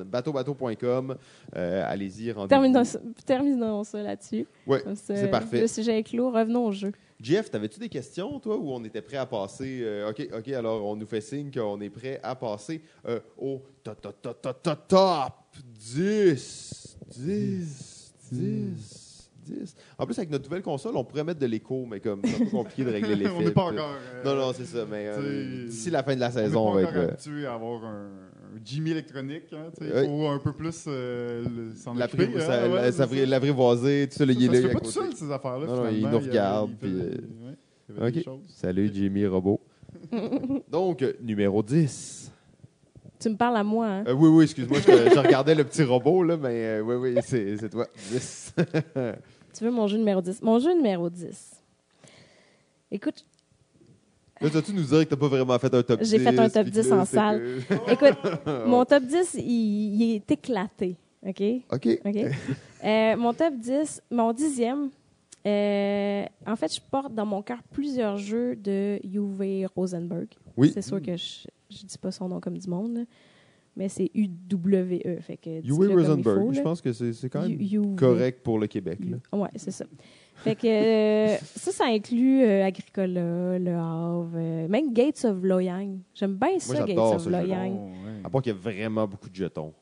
[0.05, 1.17] Bateaubateau.com.
[1.57, 2.49] Euh, Allez-y, rendez-vous.
[2.49, 4.47] Terminons, ça- terminons ça là-dessus.
[4.95, 5.61] Ça, c'est parfait.
[5.61, 6.31] Le sujet est clos.
[6.31, 6.93] Revenons au jeu.
[7.23, 9.81] Jeff, t'avais-tu des questions, toi, où on était prêt à passer?
[9.83, 13.63] euh, OK, OK, alors on nous fait signe qu'on est prêt à passer euh, au
[13.85, 15.33] top, top, top, top, top, top
[15.79, 19.02] 10, 10, 10,
[19.43, 19.75] 10.
[19.99, 22.45] En plus, avec notre nouvelle console, on pourrait mettre de l'écho, mais comme c'est un
[22.45, 23.33] peu compliqué de régler l'effet.
[23.37, 23.91] on n'est pas encore.
[24.15, 26.83] euh, Non, non, c'est ça, mais euh, d'ici la fin de la saison, on pas
[26.83, 27.09] va encore être...
[27.09, 29.45] euh, habitué à avoir un, un Jimmy électronique.
[29.53, 32.29] Hein, Il faut un peu plus le- s'en la occuper.
[32.37, 33.27] hein, ça- ouais, la- c'est ça- ça.
[33.27, 35.67] L'apprivoiser, tout ça, le Ça, il est là pas tout seul, ces affaires-là.
[35.67, 37.07] Non, non, il nous y avait- regarde, puis, faisait- euh,
[37.49, 37.57] ouais,
[37.89, 38.25] il y avait des OK.
[38.25, 38.41] choses.
[38.49, 39.61] Salut, Jimmy Robot.
[40.71, 42.31] Donc, numéro 10.
[43.21, 44.05] Tu me parles à moi, hein?
[44.09, 47.21] Euh, oui, oui, excuse-moi, je, je regardais le petit robot, là, mais euh, oui, oui,
[47.25, 47.87] c'est c'est toi.
[48.11, 48.53] 10.
[49.57, 50.43] Tu veux mon jeu numéro 10?
[50.43, 51.63] Mon jeu numéro 10.
[52.91, 53.25] Écoute,
[54.41, 56.11] Là, tu nous dire que t'as pas vraiment fait un top 10?
[56.11, 57.41] J'ai fait un top puis que 10 là, en salle.
[57.69, 58.19] que- écoute,
[58.67, 60.97] mon top 10, il, il est éclaté.
[61.25, 61.43] OK?
[61.73, 61.89] OK.
[62.05, 62.17] OK?
[62.85, 64.91] Euh, mon top 10, mon dixième,
[65.47, 70.27] euh, en fait, je porte dans mon cœur plusieurs jeux de Uwe Rosenberg.
[70.57, 70.73] Oui.
[70.75, 73.07] C'est sûr que je ne dis pas son nom comme du monde,
[73.77, 75.21] mais c'est U-W-E.
[75.21, 78.59] Fait que il Rosenberg, faut, je pense que c'est c'est quand même U- correct pour
[78.59, 78.99] le Québec.
[79.09, 79.17] Là.
[79.33, 79.85] Oui, c'est ça.
[80.37, 85.99] Fait que euh, ça, ça inclut euh, Agricola, Le Havre, euh, même Gates of Loyang.
[86.15, 87.27] J'aime bien ça, Gates j'adore of.
[87.29, 87.75] Loyang.
[87.75, 88.21] Bon, ouais.
[88.25, 89.73] À part qu'il y a vraiment beaucoup de jetons.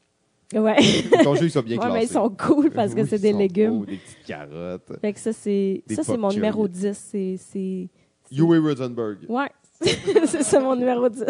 [0.53, 0.77] Ouais.
[1.23, 1.95] Ton jeu, il soit bien ouais, classé.
[1.99, 3.79] mais ils sont cool parce que Oui, c'est ils des sont légumes.
[3.79, 4.93] beaux, des petites carottes.
[5.01, 5.83] Fait que ça, c'est
[6.19, 6.93] mon numéro 10.
[7.39, 7.89] C'est,
[8.33, 9.19] Uwe Rosenberg.
[9.29, 9.49] Ouais,
[10.27, 11.23] c'est ça mon numéro 10.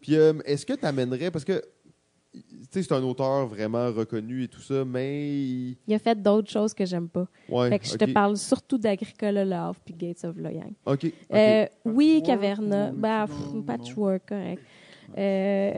[0.00, 1.62] Puis, euh, est-ce que tu amènerais, parce que,
[2.70, 5.28] c'est un auteur vraiment reconnu et tout ça, mais...
[5.30, 7.26] il- Il a fait d'autres choses que j'aime pas.
[7.48, 10.72] Ouais, Fait que je te parle surtout d'Agricola, Havre puis Gates of Loyang.
[10.86, 11.12] OK.
[11.32, 12.90] Euh, oui, Caverna.
[12.92, 13.62] Bah, non, pff, non.
[13.62, 14.62] patchwork, correct.
[15.16, 15.72] Euh,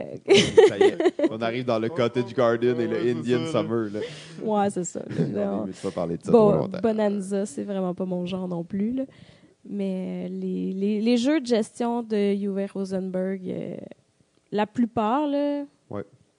[0.67, 0.97] Ça y est,
[1.31, 3.61] on arrive dans le Cottage Garden et le Indian ça.
[3.61, 3.89] Summer.
[3.93, 3.99] Là.
[4.43, 4.99] ouais, c'est ça.
[4.99, 5.15] là.
[5.45, 5.63] Non.
[5.67, 6.79] Mais tu vas parler de ça trop Bon, longtemps.
[6.83, 8.91] Bonanza, c'est vraiment pas mon genre non plus.
[8.91, 9.03] là.
[9.69, 13.77] Mais les, les, les jeux de gestion de Uwe Rosenberg, euh,
[14.51, 15.63] la plupart, là.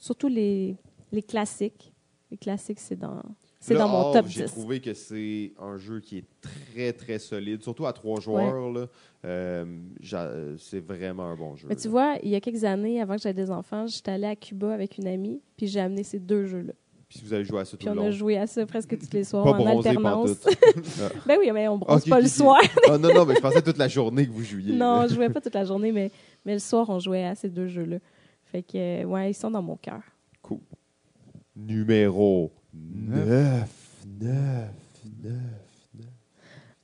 [0.02, 0.76] Surtout les,
[1.12, 1.92] les classiques.
[2.30, 3.22] Les classiques, c'est dans,
[3.60, 4.50] c'est dans mon Havre, top J'ai 10.
[4.52, 8.70] trouvé que c'est un jeu qui est très, très solide, surtout à trois joueurs.
[8.72, 8.86] là.
[9.24, 9.66] Euh,
[10.58, 11.68] c'est vraiment un bon jeu.
[11.68, 11.90] Mais tu là.
[11.90, 14.72] vois, il y a quelques années, avant que j'aie des enfants, j'étais allée à Cuba
[14.72, 16.72] avec une amie, puis j'ai amené ces deux jeux-là.
[17.08, 18.06] Puis si vous avez joué à ça tout Puis le on long.
[18.08, 20.32] a joué à ça presque tous les soirs Pas en alternance.
[20.38, 20.56] pantoute.
[21.26, 22.58] ben oui, mais on bronze Ok, pas le soir.
[22.88, 24.72] Ah, non, non, mais je pensais toute la journée que vous jouiez.
[24.74, 26.10] Non, je jouais pas toute la journée, mais,
[26.46, 27.98] mais le soir, on jouait à ces deux jeux-là.
[28.52, 30.02] Fait que, ouais, ils sont dans mon cœur.
[30.42, 30.58] Cool.
[31.56, 33.26] Numéro 9.
[34.20, 34.68] Neuf.
[35.22, 35.32] 9.
[35.94, 36.06] 9.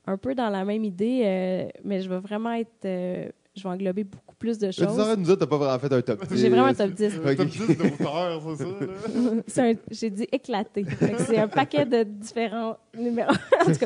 [0.07, 2.85] Un peu dans la même idée, euh, mais je vais vraiment être.
[2.85, 4.95] euh, je vais englober beaucoup plus de Tu choses.
[4.97, 6.37] de nous t'as pas vraiment fait un top 10.
[6.41, 7.13] J'ai vraiment un top 10.
[7.23, 9.63] Euh, Top 10 d'auteurs, c'est ça?
[9.69, 10.85] un- J'ai dit éclaté.
[11.19, 13.31] C'est un paquet de différents numéros.
[13.61, 13.85] en tout cas,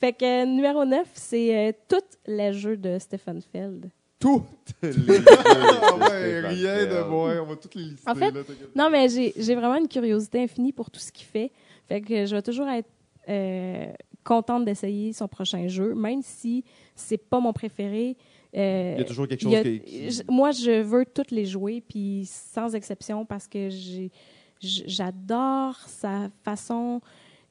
[0.00, 3.88] Fait que euh, numéro 9, c'est euh, tous les jeux de Stephen Feld.
[4.22, 4.44] Toutes
[4.82, 4.88] les
[5.18, 7.40] ouais, rien de moins.
[7.42, 8.08] On va toutes les lister.
[8.10, 8.40] En fait, là.
[8.74, 11.50] Non, mais j'ai vraiment une curiosité infinie pour tout ce qu'il fait.
[11.88, 12.88] Fait que je vais toujours être
[13.28, 13.92] euh,
[14.24, 18.16] contente d'essayer son prochain jeu, même si c'est pas mon préféré.
[18.56, 20.22] Euh, Il y a toujours quelque chose a- qui...
[20.28, 23.68] Moi, je veux toutes les jouer, puis sans exception, parce que
[24.60, 27.00] j'adore sa façon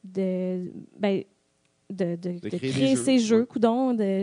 [0.04, 1.22] de, ben,
[1.92, 3.46] de, de- de créer créer, ses jeux, jeux.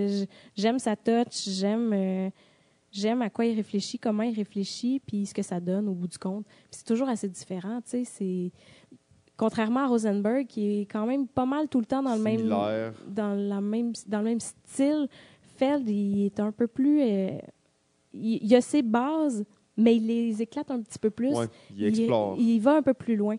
[0.10, 2.30] j- j'aime sa touch, j'aime euh,
[2.92, 6.08] j'aime à quoi il réfléchit, comment il réfléchit, puis ce que ça donne au bout
[6.08, 6.46] du compte.
[6.72, 8.04] C'est toujours assez différent, tu sais.
[8.04, 8.52] C'est
[9.38, 12.48] contrairement à Rosenberg, qui est quand même pas mal tout le temps dans le même
[13.08, 15.08] dans la même dans le même style.
[15.58, 17.02] Feld, il est un peu plus.
[17.02, 17.38] euh,
[18.14, 19.44] il, il a ses bases,
[19.78, 21.34] mais il les éclate un petit peu plus.
[21.34, 22.36] Ouais, il explore.
[22.40, 23.36] Il, il va un peu plus loin.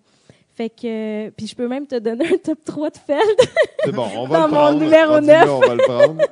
[0.61, 1.31] Fait que.
[1.31, 3.41] Puis je peux même te donner un top 3 de Feld.
[3.83, 4.79] C'est bon, on va Dans le mon prendre.
[4.81, 5.47] numéro Rendu 9.
[5.47, 6.23] là, on va le prendre.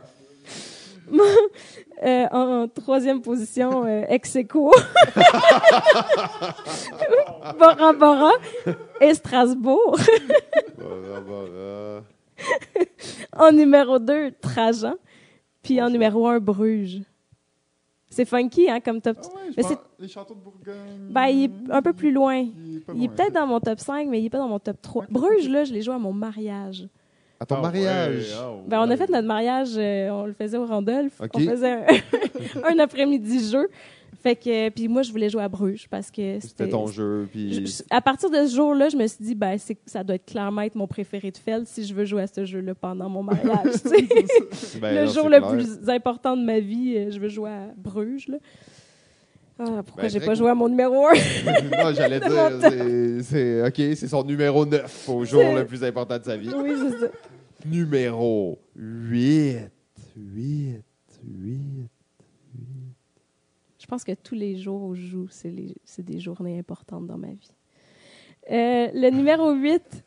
[2.04, 4.70] Euh, en, en troisième position, euh, ex aequo.
[7.58, 8.30] Bora Bora
[9.00, 9.98] et Strasbourg.
[10.78, 12.02] Bora, bora.
[13.36, 14.94] En numéro 2, Trajan.
[15.64, 17.00] Puis en numéro 1, Bruges.
[18.10, 19.18] C'est funky, hein, comme top.
[19.22, 21.08] Ah ouais, Mais c'est- les châteaux de Bourgogne.
[21.10, 22.36] Ben, il est un peu plus loin.
[22.94, 25.04] Il est, peut-être dans mon top 5, mais il est pas dans mon top 3.
[25.04, 25.10] Ok.
[25.10, 26.88] Bruges, là, je l'ai joué à mon mariage.
[27.40, 28.16] À ton Ah mariage.
[28.16, 31.20] ouais, ah Ben, on a fait notre mariage, euh, on le faisait au Randolph.
[31.34, 31.86] On faisait un,
[32.64, 33.68] un après-midi jeu.
[34.22, 37.28] Fait que, puis moi, je voulais jouer à Bruges parce que C'était ton jeu.
[37.30, 37.66] Puis...
[37.66, 39.56] Je- à partir de ce jour-là, je me suis dit, ben,
[39.86, 42.44] ça doit être clairement être mon préféré de Feld si je veux jouer à ce
[42.44, 43.74] jeu-là pendant mon mariage.
[44.80, 45.50] Ben le non, jour le clair.
[45.52, 48.28] plus important de ma vie, euh, je veux jouer à Bruges.
[48.28, 48.38] Là.
[49.60, 51.12] Ah, pourquoi Ben, j'ai pas joué à mon numéro 1?
[51.84, 56.24] non, j'allais dire, c'est- OK, c'est son numéro 9 au jour le plus important de
[56.24, 56.50] sa vie.
[56.56, 57.06] oui, c'est ça.
[57.66, 59.58] Numéro 8.
[60.16, 60.82] 8.
[61.24, 61.88] 8.
[63.88, 65.50] Je pense que tous les jours où je joue, c'est
[66.02, 67.50] des journées importantes dans ma vie.
[68.50, 70.04] Euh, le numéro 8,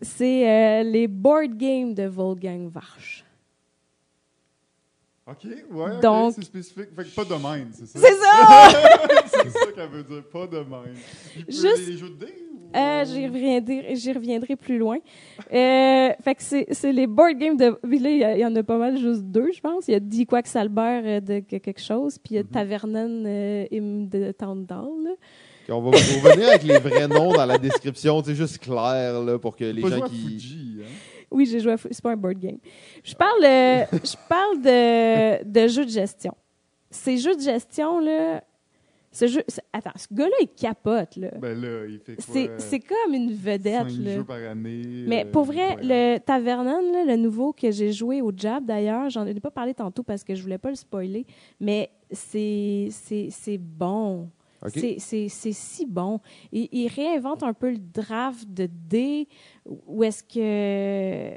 [0.00, 3.24] c'est euh, les board games de Wolfgang Warsch.
[5.28, 6.88] OK, ouais, Donc- c'est spécifique.
[6.96, 8.00] Fait que pas de mind, c'est ça?
[8.00, 8.68] C'est ça!
[9.26, 10.96] c'est ça qu'elle veut dire, pas de mind.
[11.36, 12.41] Il peut Juste- les jeux de dés.
[12.74, 14.98] Euh, j'y reviendrai, j'y reviendrai plus loin.
[15.52, 17.66] Euh, fait que c'est, c'est les board games de.
[17.82, 19.88] là, il y en a pas mal, juste deux, je pense.
[19.88, 23.24] Il y a Di Quacksalber euh, de que- quelque chose, puis il y a Tavernen
[23.26, 24.86] euh, Im de Towndal.
[25.04, 25.10] là.
[25.68, 29.38] On va vous revenir avec les vrais noms dans la description, c'est juste clair là,
[29.38, 30.16] pour que les pas gens qui.
[30.16, 30.86] Fuji, hein?
[31.30, 31.76] Oui, j'ai joué à.
[31.76, 32.58] Fou- C'est pas un board game.
[33.04, 36.34] Je parle, euh, je parle de, de jeux de gestion.
[36.90, 38.42] Ces jeux de gestion, là.
[39.12, 39.42] Ce jeu.
[39.72, 41.30] Attends, ce gars-là, il capote, là.
[41.38, 42.58] Ben là, il fait quoi?
[42.58, 44.14] C'est, comme une vedette, cinq là.
[44.16, 45.04] jeux par année.
[45.06, 49.10] Mais euh, pour vrai, le Tavernan, là, le nouveau que j'ai joué au Jab d'ailleurs,
[49.10, 51.26] j'en ai pas parlé tantôt parce que je voulais pas le spoiler,
[51.60, 54.30] mais c'est c'est c'est bon.
[54.64, 54.70] OK.
[54.74, 56.20] C'est- C'est c'est si bon.
[56.52, 59.28] Il, il réinvente un peu le draft de dés,
[59.86, 61.36] où est-ce que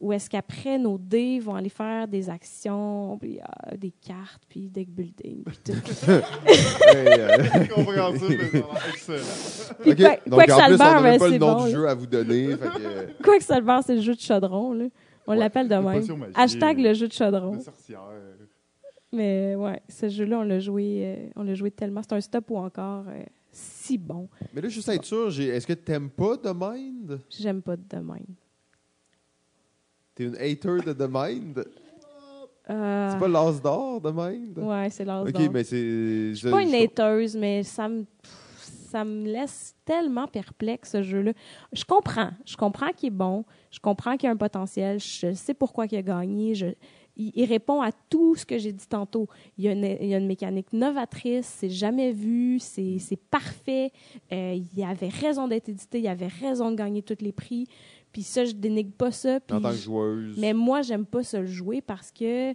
[0.00, 4.68] où est-ce qu'après nos dés vont aller faire des actions, puis euh, des cartes, puis
[4.68, 5.72] deck building, puis tout.
[9.82, 11.38] Puis quoi, donc quoi que en ça plus, le on ben, même pas le c'est
[11.38, 11.64] nom bon.
[11.66, 11.76] du là.
[11.76, 12.48] jeu à vous donner.
[12.56, 14.72] fait que, euh, Quoi que ça le beurre, c'est le jeu de chaudron.
[14.72, 14.84] Là.
[15.26, 15.38] On Ouais.
[15.38, 15.98] l'appelle de Les même.
[16.00, 16.38] potions magiques.
[16.38, 17.56] Hashtag le jeu de chaudron.
[17.56, 18.00] De sorcière.
[19.12, 22.02] Mais ouais, ce jeu-là, on l'a joué, euh, on l'a joué tellement.
[22.02, 24.28] C'est un stop ou encore euh, si bon.
[24.54, 27.18] Mais là, juste à être sûr, j'ai- est-ce que t'aimes pas The Mind?
[27.30, 28.26] J'aime pas de même.
[30.18, 31.64] T'es une hater de The Mind?
[32.70, 34.58] Euh, C'est pas l'as d'or, The Mind?
[34.58, 35.48] Ouais, c'est l'as Ok, d'or.
[35.52, 36.30] mais c'est.
[36.30, 38.04] Je suis pas une hateuse, mais ça me,
[38.58, 41.32] ça me laisse tellement perplexe, ce jeu-là.
[41.72, 42.30] Je comprends.
[42.44, 43.44] Je comprends qu'il est bon.
[43.70, 44.98] Je comprends qu'il a un potentiel.
[44.98, 46.56] Je sais pourquoi il a gagné.
[46.56, 46.66] Je,
[47.16, 49.28] il, il répond à tout ce que j'ai dit tantôt.
[49.56, 51.46] Il y a une, il y a une mécanique novatrice.
[51.60, 52.58] C'est jamais vu.
[52.58, 53.92] C'est c'est parfait.
[54.32, 56.00] Euh, il avait raison d'être édité.
[56.00, 57.66] Il avait raison de gagner tous les prix.
[58.12, 59.40] Puis ça, je dénigre pas ça.
[59.40, 60.36] Puis En tant que joueuse.
[60.38, 62.54] mais moi, j'aime pas ça le jouer parce que euh,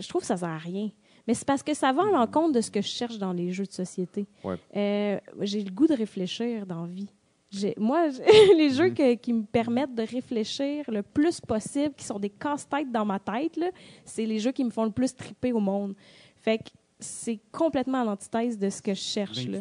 [0.00, 0.90] je trouve que ça sert à rien.
[1.26, 3.50] Mais c'est parce que ça va à l'encontre de ce que je cherche dans les
[3.50, 4.26] jeux de société.
[4.44, 4.56] Ouais.
[4.76, 7.08] Euh, j'ai le goût de réfléchir dans la vie.
[7.78, 8.08] Moi,
[8.58, 12.90] les jeux que- qui me permettent de réfléchir le plus possible, qui sont des casse-têtes
[12.92, 13.58] dans ma tête,
[14.04, 15.94] c'est les jeux qui me font le plus triper au monde.
[16.36, 16.64] Fait que
[17.04, 19.46] c'est complètement à l'antithèse de ce que je cherche.
[19.46, 19.58] Là.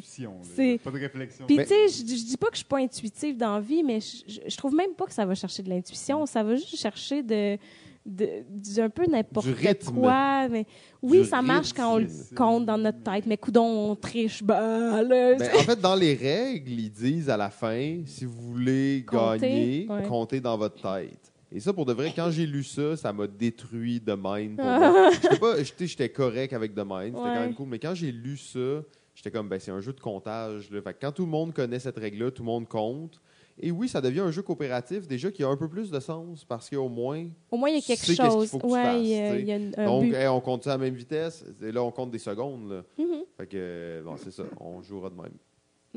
[0.55, 1.45] C'est- Pas de réflexion.
[1.45, 3.61] Puis, Mais- tu sais, je, je dis pas que je suis pas intuitive dans la
[3.61, 6.25] vie, mais je, je- trouve même pas que ça va chercher de l'intuition.
[6.25, 7.57] Ça va juste chercher de,
[8.05, 9.47] de, du- un peu n'importe
[9.93, 10.47] quoi.
[10.49, 10.65] Mais
[11.01, 14.41] oui, Du ça marche quand on le compte dans notre tête, mais coudon, on triche.
[14.43, 18.41] Ben, là, Ben, en fait, dans les règles, ils disent à la fin, si vous
[18.53, 20.03] voulez Compter, gagner, ouais.
[20.07, 21.32] comptez dans votre tête.
[21.55, 24.57] Et ça, pour de vrai, quand j'ai lu ça, ça m'a détruit The Mind.
[24.57, 25.11] Pour moi.
[25.11, 27.34] J'étais pas, j'étais, j'étais correct avec The Mind, c'était Ouais.
[27.35, 27.67] quand même cool.
[27.69, 28.81] Mais quand j'ai lu ça,
[29.13, 30.71] j'étais comme, ben, c'est un jeu de comptage.
[30.71, 30.81] Là.
[30.81, 33.21] Fait que quand tout le monde connaît cette règle-là, tout le monde compte.
[33.61, 36.43] Et oui, ça devient un jeu coopératif, déjà qui a un peu plus de sens
[36.43, 38.49] parce qu'au moins, Au moins, il y a Tu quelque sais chose.
[38.49, 40.63] faut que tu ouais, fasses, il y a, y un- un donc, hey, on compte
[40.63, 41.45] ça à la même vitesse.
[41.61, 42.71] Et là, on compte des secondes.
[42.71, 42.84] Là.
[42.97, 43.21] Mhm.
[43.38, 44.41] Fait que, euh, bon, c'est ça.
[44.59, 45.34] On jouera de même.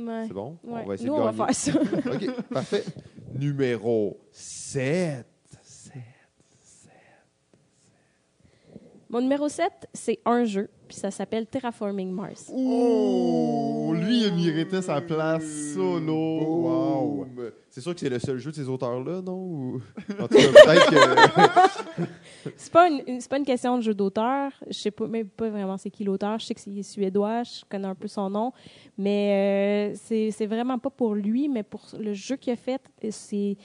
[0.07, 0.25] Ouais.
[0.29, 0.59] C'est bon?
[0.69, 1.39] On va essayer Nous, de on gagner.
[1.39, 1.73] va faire ça.
[2.13, 2.85] OK, parfait.
[3.35, 5.27] Numéro 7.
[9.17, 12.53] Mon numéro 7, c'est un jeu, puis ça s'appelle Terraforming Mars.
[12.55, 16.13] Oh, lui, il méritait sa place solo.
[16.13, 17.27] Wow.
[17.71, 19.33] C'est sûr que c'est le seul jeu de ces auteurs-là, non?
[19.39, 19.81] Ou...
[20.21, 22.03] En tout cas, peut-être que...
[22.59, 24.53] C'est pas une, une- c'est pas une question de jeu d'auteur.
[24.69, 26.39] Je sais pas, même pas vraiment c'est qui l'auteur.
[26.39, 28.53] Je sais que c'est suédois, je connais un peu son nom,
[28.99, 32.83] mais euh, c'est c'est vraiment pas pour lui, mais pour le jeu qu'il a fait.
[33.11, 33.57] C'est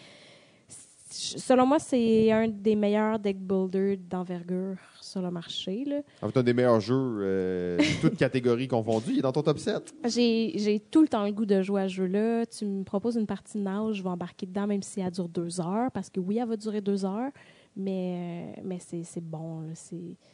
[1.10, 4.78] selon moi, c'est un des meilleurs deck builders d'envergure
[5.11, 5.83] sur le marché.
[5.85, 6.01] là.
[6.21, 9.11] En fait, un des meilleurs jeux, euh, toutes catégories confondues.
[9.11, 9.93] Il est dans ton top 7.
[10.05, 12.45] J'ai tout le temps le goût de jouer à ce jeu-là.
[12.45, 15.27] Tu me proposes une partie de nage, je vais embarquer dedans, même si elle dure
[15.29, 17.31] deux heures, parce que oui, elle va durer deux heures,
[17.75, 19.63] mais, euh, mais c'est bon.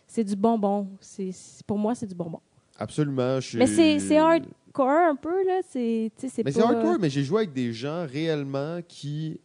[0.07, 0.87] C'est du bonbon.
[1.01, 1.31] C'est-
[1.65, 2.39] Pour moi, c'est du bonbon.
[2.79, 3.39] Absolument.
[3.39, 5.61] je Mais c'est hardcore un peu, là.
[5.67, 6.11] C'est
[6.45, 9.39] Mais c'est hardcore, mais j'ai joué avec des gens réellement qui.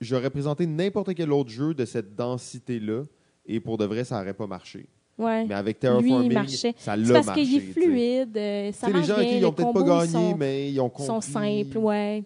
[0.00, 3.04] J'aurais présenté n'importe quel autre jeu de cette densité-là,
[3.54, 4.86] et pour de vrai, ça n'aurait pas marché.
[5.18, 5.44] Ouais.
[5.44, 6.74] Mais avec Lui, Terraforming, marchait.
[6.78, 7.42] ça l'a parce marché.
[7.42, 9.82] qu'il est fluide, euh, ça sais, les marche gens bien, qui les n'ont peut-être pas
[9.82, 11.06] gagné, ils sont, mais ils ont compris.
[11.06, 12.24] sont simples, ouais.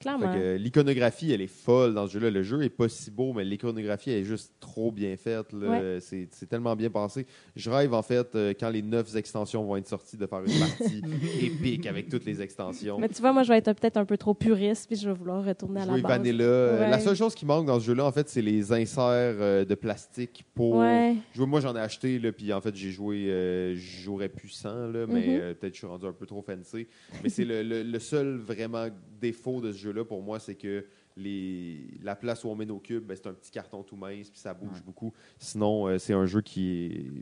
[0.00, 0.32] Clairement.
[0.34, 2.30] euh, l'iconographie, elle est folle dans ce jeu-là.
[2.30, 5.52] Le jeu est pas si beau, mais l'iconographie elle est juste trop bien faite.
[5.52, 5.98] Ouais.
[6.00, 7.26] C'est tellement bien pensé.
[7.54, 10.58] Je rêve, en fait, euh, quand les neuf extensions vont être sorties, de faire une
[10.58, 11.02] partie
[11.44, 12.98] épique avec toutes les extensions.
[12.98, 15.14] Mais tu vois, moi, je vais être peut-être un peu trop puriste, puis je vais
[15.14, 16.02] vouloir retourner à la base.
[16.02, 16.44] Vanilla.
[16.44, 16.88] Euh, Ouais.
[16.90, 19.02] La seule chose qui manque dans ce jeu-là, en fait, c'est les inserts
[19.38, 20.76] euh, de plastique pour.
[20.76, 21.14] Ouais.
[21.34, 21.46] jouer.
[21.46, 23.26] Moi, j'en ai acheté, là, puis en fait, j'ai joué.
[23.28, 25.40] euh, J'aurais pu sans, là, mais Mhm.
[25.40, 26.86] euh, peut-être que je suis rendu un peu trop fancy.
[27.22, 28.86] Mais c'est le, le- le seul vraiment
[29.20, 30.86] défaut de ce jeu-là pour moi, c'est que
[31.16, 34.30] les, la place où on met nos cubes, ben, c'est un petit carton tout mince,
[34.30, 34.80] puis ça bouge Ouais.
[34.84, 35.12] beaucoup.
[35.38, 37.12] Sinon, euh, c'est un jeu qui est,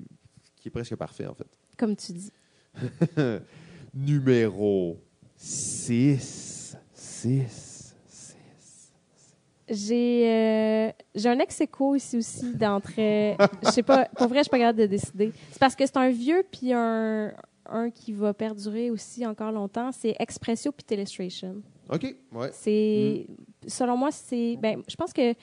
[0.61, 1.49] qui est presque parfait, en fait.
[1.77, 2.31] Comme tu dis.
[3.95, 4.99] Numéro
[5.37, 6.77] 6.
[6.93, 7.95] 6.
[8.07, 8.95] 6.
[9.71, 13.37] J'ai euh, j'ai un ex aequo ici aussi d'entrée.
[13.65, 15.33] Je sais pas, pour vrai, je suis pas capable de décider.
[15.51, 17.35] C'est parce que c'est un vieux puis un,
[17.67, 19.93] un qui va perdurer aussi encore longtemps.
[19.93, 21.57] C'est Expressio puis Telestration.
[21.91, 22.51] OK, ouais.
[22.53, 23.27] C'est,
[23.67, 25.35] selon moi, c'est, ben, je pense que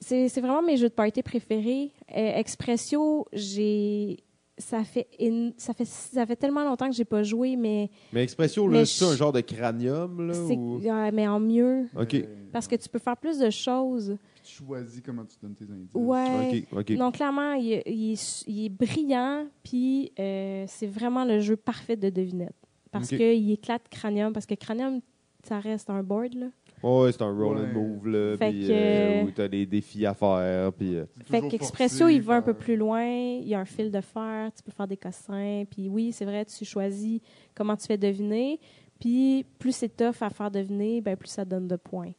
[0.00, 1.90] c'est c'est vraiment mes jeux de party préférés.
[2.14, 4.18] Euh, Expressio, j'ai,
[4.58, 8.22] ça fait, in- ça fait, ça fait tellement longtemps que j'ai pas joué, mais Mais
[8.22, 10.34] Expressio, là, Mais c'est un genre de cranium, là?
[10.34, 10.80] c'est, ou-
[11.12, 12.16] mais en mieux, OK.
[12.52, 14.16] Parce que tu peux faire plus de choses.
[14.44, 15.90] Tu choisis comment tu donnes tes indices.
[15.94, 16.64] Ouais.
[16.72, 16.90] OK, OK.
[16.98, 21.56] Non, clairement, il, est- il est, il est brillant, puis euh, c'est vraiment le jeu
[21.56, 22.54] parfait de devinette.
[22.94, 23.18] Parce Ok.
[23.18, 25.00] qu'il éclate Cranium, parce que Cranium,
[25.42, 26.46] ça reste un board, là.
[26.82, 27.72] Ouais, c'est un roll and Ouais.
[27.72, 30.96] move, là, Fait puis que- euh, où t'as des défis à faire, puis...
[30.96, 33.04] euh, Fait qu'Expresso, il va un peu plus loin.
[33.04, 35.64] Il y a un fil de fer, tu peux faire des cossins.
[35.70, 37.20] Puis oui, c'est vrai, tu choisis
[37.54, 38.60] comment tu fais deviner.
[39.00, 42.12] Puis plus c'est tough à faire deviner, ben plus ça donne de points.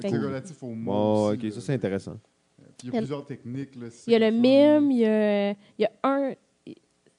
[0.00, 1.28] Fait C'est relatif au mot.
[1.28, 1.50] Aussi, OK, là.
[1.52, 2.18] ça, c'est intéressant.
[2.76, 3.76] Puis il y a plusieurs techniques.
[3.76, 6.32] Là, Il y a le mime, il y a, il y a un,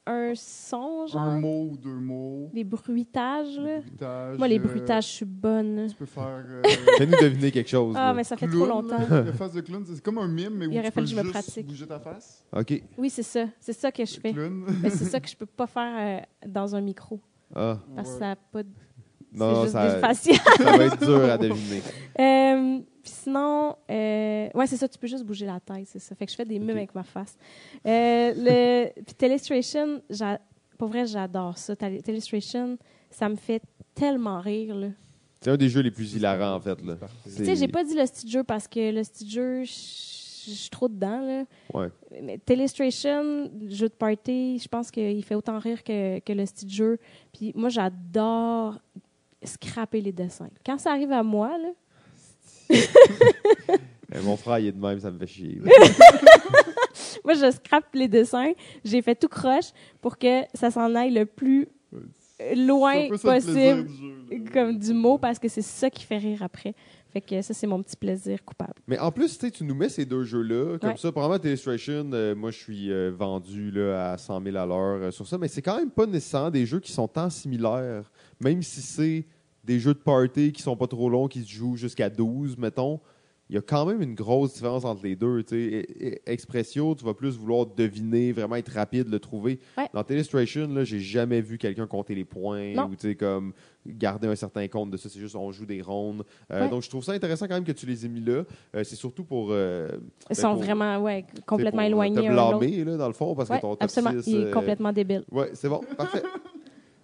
[0.08, 2.50] un son, genre, Un mot ou deux mots.
[2.54, 3.58] des bruitages.
[3.58, 3.78] Là?
[3.80, 5.88] des bruitages, Moi, les euh, bruitages, je suis bonne.
[5.90, 6.44] Tu peux faire.
[6.48, 6.62] euh,
[6.98, 7.96] Fais-nous deviner quelque chose.
[7.98, 8.14] Ah, là.
[8.14, 9.00] mais ça fait clown, trop longtemps.
[9.10, 11.06] La face de clown, c'est comme un mime, mais où Il aurait tu peux fallu
[11.08, 11.68] que je me juste pratique.
[11.68, 12.44] bouger ta face.
[12.56, 12.84] OK.
[12.98, 13.46] Oui, c'est ça.
[13.60, 14.32] C'est ça que je fais.
[14.34, 14.66] Clown.
[14.84, 17.20] Mais c'est ça que je peux pas faire euh, dans un micro.
[17.56, 18.20] Ah, Parce que Ouais.
[18.20, 18.70] ça a pas de...
[19.38, 20.14] non, c'est juste ça,
[20.64, 21.82] ça va être dur à deviner.
[22.20, 26.16] Euh, puis sinon, euh, ouais, c'est ça, tu peux juste bouger la tête, c'est ça.
[26.16, 26.76] Fait que je fais des mimes Ok.
[26.78, 27.38] avec ma face.
[27.86, 30.02] Euh, le, puis Telestration,
[30.78, 31.76] pour vrai, j'adore ça.
[31.76, 32.78] Tele- Telestration,
[33.12, 33.62] ça me fait
[33.94, 34.88] tellement rire, là.
[35.42, 36.76] C'est un des jeux les plus hilarants, en fait.
[37.24, 39.72] Tu sais, j'ai pas dit le style jeu parce que le style jeu, je
[40.48, 41.44] je suis trop dedans, là.
[41.74, 41.88] Ouais.
[42.22, 46.70] Mais Telestration, jeu de party, je pense qu'il fait autant rire que, que le style
[46.70, 47.00] jeu.
[47.34, 48.78] Puis moi, j'adore
[49.46, 50.50] scraper les dessins.
[50.66, 51.70] Quand ça arrive à moi, là,
[54.14, 55.60] Euh, mon frère, il est de même, ça me fait chier.
[57.26, 58.52] Moi, je scrape les dessins.
[58.84, 61.68] J'ai fait tout croche pour que ça s'en aille le plus
[62.56, 66.76] loin possible du jeu, comme du mot parce que c'est ça qui fait rire après.
[67.12, 68.74] Fait que ça, c'est mon petit plaisir coupable.
[68.88, 70.98] Mais en plus, tu sais, tu nous mets ces deux jeux-là, comme Ouais.
[70.98, 71.12] ça.
[71.12, 75.12] Probablement, Illustration, euh, moi, je suis euh, vendu là, à 100 000 à l'heure euh,
[75.12, 75.38] sur ça.
[75.40, 78.12] Mais c'est quand même pas nécessairement des jeux qui sont tant similaires.
[78.40, 79.26] Même si c'est
[79.66, 83.00] des jeux de party qui sont pas trop longs, qui se jouent jusqu'à 12, mettons.
[83.48, 85.42] il y a quand même une grosse différence entre les deux.
[85.52, 89.60] E- e- Expressio, tu vas plus vouloir deviner, vraiment être rapide, le trouver.
[89.78, 89.88] Ouais.
[89.94, 92.90] Dans Illustration, là, j'ai jamais vu quelqu'un compter les points Non.
[92.90, 93.54] ou comme
[93.86, 95.10] garder un certain compte de ça.
[95.10, 96.24] C'est juste on joue des rondes.
[96.52, 96.70] Euh, Ouais.
[96.72, 98.44] Donc je trouve ça intéressant quand même que tu les aies mis là.
[98.76, 99.50] Euh, c'est surtout pour.
[99.52, 103.08] euh, Ils ben, sont pour- vraiment ouais, complètement pour éloignés Te un blâmer, là, dans
[103.08, 104.22] le fond, parce Ouais, que ton top absolument.
[104.24, 105.24] 6, Il est euh, complètement débile.
[105.32, 105.82] Ouais, c'est bon.
[105.96, 106.24] Parfait.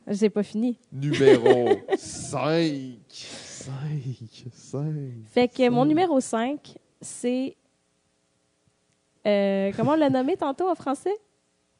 [0.08, 0.78] J'ai pas fini.
[0.92, 2.98] Numéro 5.
[3.08, 3.72] 5.
[4.54, 4.86] 5.
[5.26, 5.88] Fait que mon Cinq.
[5.88, 7.56] numéro 5, c'est.
[9.28, 11.14] euh, comment on l'a nommé tantôt en français?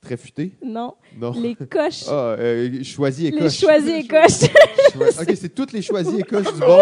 [0.02, 0.54] Très futé?
[0.66, 0.96] Non.
[1.16, 1.32] Non.
[1.40, 2.06] Les coches.
[2.08, 3.60] Ah, euh, choisis et les coche.
[3.60, 4.50] choisis et coches
[5.22, 6.82] Ok, c'est toutes les choisis et coches du monde.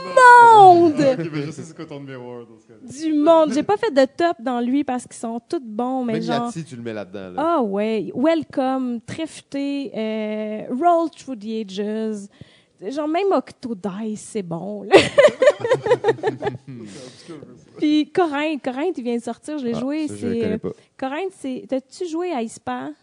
[0.56, 0.94] monde!
[1.20, 3.06] Ok, ben je sais c'est quoi ton numéro 1 dans ce cas-là.
[3.06, 3.54] Du monde.
[3.54, 6.46] J'ai pas fait de top dans lui parce qu'ils sont tous bons, mais Même genre.
[6.46, 7.32] Yati, tu le mets là-dedans.
[7.32, 7.56] Là.
[7.58, 12.28] Ah ouais, welcome, très futé, euh, roll through the ages.
[12.90, 14.84] Genre même Octodice, c'est bon.
[14.84, 14.96] là.
[17.78, 20.08] Puis Corinthe, Corinthe, il vient de sortir, je l'ai Ah, joué.
[20.08, 20.72] ça, je le c'est connais pas.
[20.98, 21.66] Corinthe, c'est.
[21.68, 22.94] T'as-tu joué à Ispan?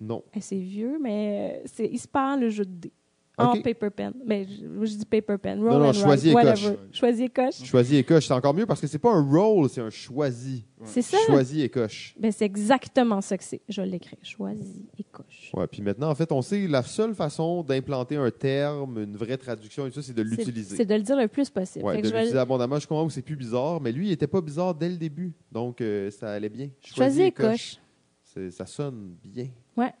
[0.00, 0.22] Non.
[0.34, 2.92] Eh, c'est vieux, mais euh, c'est Ispan le jeu de dés.
[3.38, 4.12] En paper pen.
[4.26, 5.60] Mais je, je dis paper pen.
[5.60, 6.64] Roll Non, non, and choisis et write, coche.
[6.64, 6.78] whatever.
[6.92, 7.64] Choisis et coche.
[7.64, 10.64] Choisis et coche, c'est encore mieux parce que c'est pas un roll, c'est un choisi.
[10.84, 11.16] C'est ça?
[11.26, 12.14] Choisis et coche.
[12.18, 13.60] Ben, c'est exactement ça que c'est.
[13.68, 14.16] Je l'écris.
[14.22, 15.50] Choisis et coche.
[15.54, 19.36] Ouais, puis maintenant, en fait, on sait la seule façon d'implanter un terme, une vraie
[19.36, 20.76] traduction et tout ça, c'est de l'utiliser.
[20.76, 21.84] C'est de le dire le plus possible.
[21.84, 22.78] Ouais, Fait de je vais- l'utiliser abondamment.
[22.78, 25.32] Je comprends que c'est plus bizarre, mais lui, il était pas bizarre dès le début.
[25.50, 26.68] Donc, euh, ça allait bien.
[26.80, 27.76] Choisis et coche.
[28.22, 29.48] C'est- Ça sonne bien.
[29.76, 29.92] Ouais.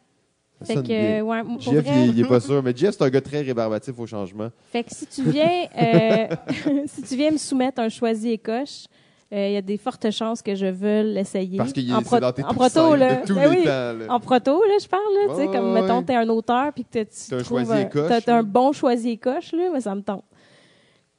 [0.64, 2.62] Fait que, euh, ouais, pour Jeff, vrai, il, il est pas sûr.
[2.62, 4.50] Mais Jeff, c'est un gars très rébarbatif au changement.
[4.72, 6.26] fait que si tu viens, euh,
[6.86, 8.86] si tu viens me soumettre un choisi et coche,
[9.32, 11.58] euh, il y a des fortes chances que je veuille l'essayer.
[11.58, 13.16] Parce qu'il en, est pro- c'est dans tes en proto, là.
[13.16, 13.64] de tous Ben les oui.
[13.64, 13.70] temps.
[13.92, 14.06] là.
[14.08, 16.84] En proto, là, je parle, là, tu sais, comme, ouais, mettons, t'es un auteur, puis
[16.84, 17.64] que tu un trouves...
[17.64, 20.24] choisi un- coche, un bon choisi et coche, là, mais ça me tente.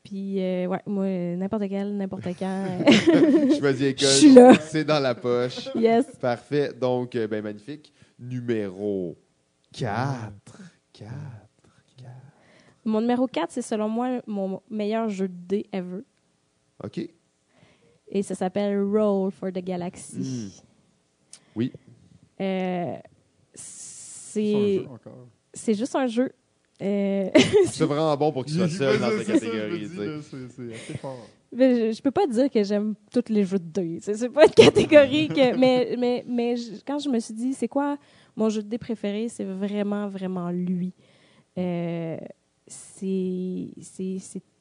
[0.04, 1.06] Puis, euh, ouais, moi,
[1.38, 2.66] n'importe quel, n'importe quand.
[3.60, 4.56] Choisis et coche.
[4.62, 5.70] C'est dans la poche.
[5.76, 6.08] yes.
[6.20, 6.72] Parfait.
[6.80, 7.94] Donc, ben, magnifique.
[8.18, 9.16] Numéro
[9.74, 10.34] 4.
[10.94, 11.10] 4.
[12.86, 16.02] Mon numéro 4, c'est selon moi mon meilleur jeu de dés ever.
[16.84, 17.00] OK.
[18.12, 20.18] Et ça s'appelle Roll for the Galaxy.
[20.18, 20.50] Hmm.
[21.56, 21.72] Oui.
[22.42, 22.96] Euh,
[23.54, 25.28] C'est c'est jeu encore.
[25.54, 26.32] c'est juste un jeu.
[26.82, 27.30] Euh,
[27.66, 29.88] C'est vraiment bon pour qu'il soit seul dans me catégorie.
[30.88, 31.28] C'est fort.
[31.52, 34.00] mais je, je peux pas dire que j'aime tous les jeux de dés.
[34.02, 35.56] C'est c'est pas une catégorie que.
[35.58, 37.98] Mais, mais, mais je- quand je me suis dit, c'est quoi
[38.40, 40.94] mon jeu de dés préféré, c'est vraiment, vraiment lui.
[41.58, 42.18] Euh,
[42.66, 43.74] c'est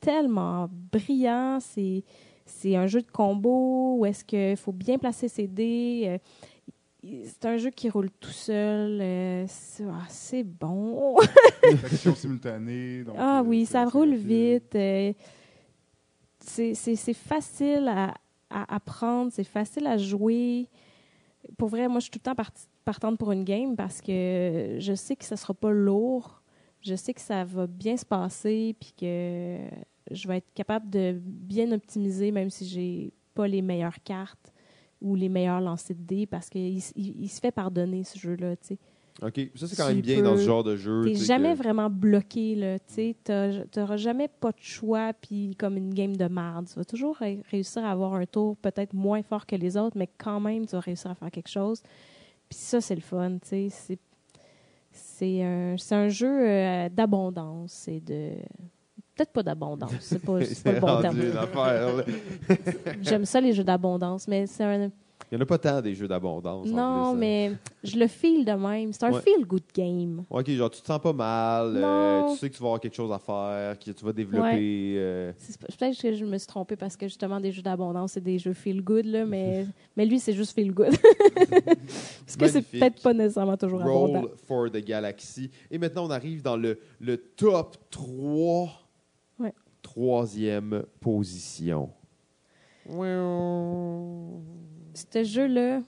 [0.00, 1.58] tellement brillant.
[1.60, 6.02] C'est un jeu de combo où est-ce qu'il faut bien placer ses dés.
[6.06, 6.18] euh,
[7.24, 8.98] c'est un jeu qui roule tout seul.
[9.00, 11.16] euh, c'est ah, c'est bon.
[11.84, 13.04] Action simultanée.
[13.04, 14.76] donc, Ah oui, ça roule vite.
[16.40, 18.14] c'est facile à,
[18.50, 20.66] à apprendre, c'est facile à jouer.
[21.56, 22.44] Pour vrai, moi, je suis tout le temps
[22.84, 26.42] partante pour une game parce que je sais que ça sera pas lourd.
[26.80, 29.58] Je sais que ça va bien se passer puis que
[30.10, 34.52] je vais être capable de bien optimiser même si j'ai pas les meilleures cartes
[35.00, 38.78] ou les meilleurs lancers de dés parce qu'il il, se fait pardonner ce jeu-là, tu.
[39.22, 39.40] OK.
[39.56, 41.02] Ça, c'est quand Tu même bien peux- dans ce genre de jeu.
[41.06, 42.78] Tu jamais que- vraiment bloqué.
[42.94, 43.14] Tu
[43.72, 46.66] t'auras jamais pas de choix, puis comme une game de merde.
[46.72, 49.96] Tu vas toujours ré- réussir à avoir un tour peut-être moins fort que les autres,
[49.98, 51.82] mais quand même, tu vas réussir à faire quelque chose.
[52.48, 53.98] Puis ça, c'est le fun, tu sais.
[54.92, 58.30] C'est- un, un jeu euh, d'abondance et de...
[59.14, 61.18] Peut-être pas d'abondance, c'est pas, pas le bon terme.
[63.02, 64.90] J'aime ça, les jeux d'abondance, mais c'est un...
[65.30, 66.66] Il n'y en a pas tant des jeux d'abondance.
[66.68, 67.14] Non, plus, hein.
[67.18, 67.52] mais
[67.84, 68.92] je le feel de même.
[68.94, 69.20] C'est un Ouais.
[69.20, 70.24] feel-good game.
[70.30, 71.76] OK, genre, tu te sens pas mal.
[71.76, 72.32] euh, Non.
[72.32, 74.94] tu sais que tu vas avoir quelque chose à faire, que tu vas développer.
[74.96, 78.12] euh, C'est pas- Peut-être que je me suis trompée parce que justement, des jeux d'abondance,
[78.12, 79.66] c'est des jeux feel good, là, mais,
[79.98, 80.92] mais lui, c'est juste feel good.
[81.36, 84.20] parce que c'est peut-être pas nécessairement toujours abondant.
[84.22, 85.50] Roll for the Galaxy.
[85.70, 88.70] Et maintenant, on arrive dans le, le top 3.
[89.40, 89.52] Ouais.
[89.82, 91.90] Troisième position.
[95.12, 95.80] Ce jeu-là,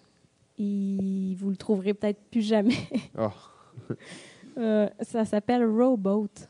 [0.59, 2.75] il- vous le trouverez peut-être plus jamais.
[3.19, 3.33] Ah.
[4.59, 6.49] Euh, ça s'appelle Rowboat.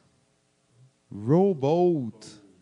[1.15, 2.11] Rowboat.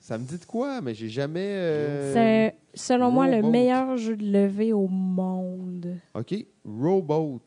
[0.01, 1.41] Ça me dit de quoi, mais j'ai jamais.
[1.47, 5.97] euh, C'est, selon moi, le meilleur jeu de levée au monde.
[6.15, 6.35] OK.
[6.65, 7.41] Rowboat.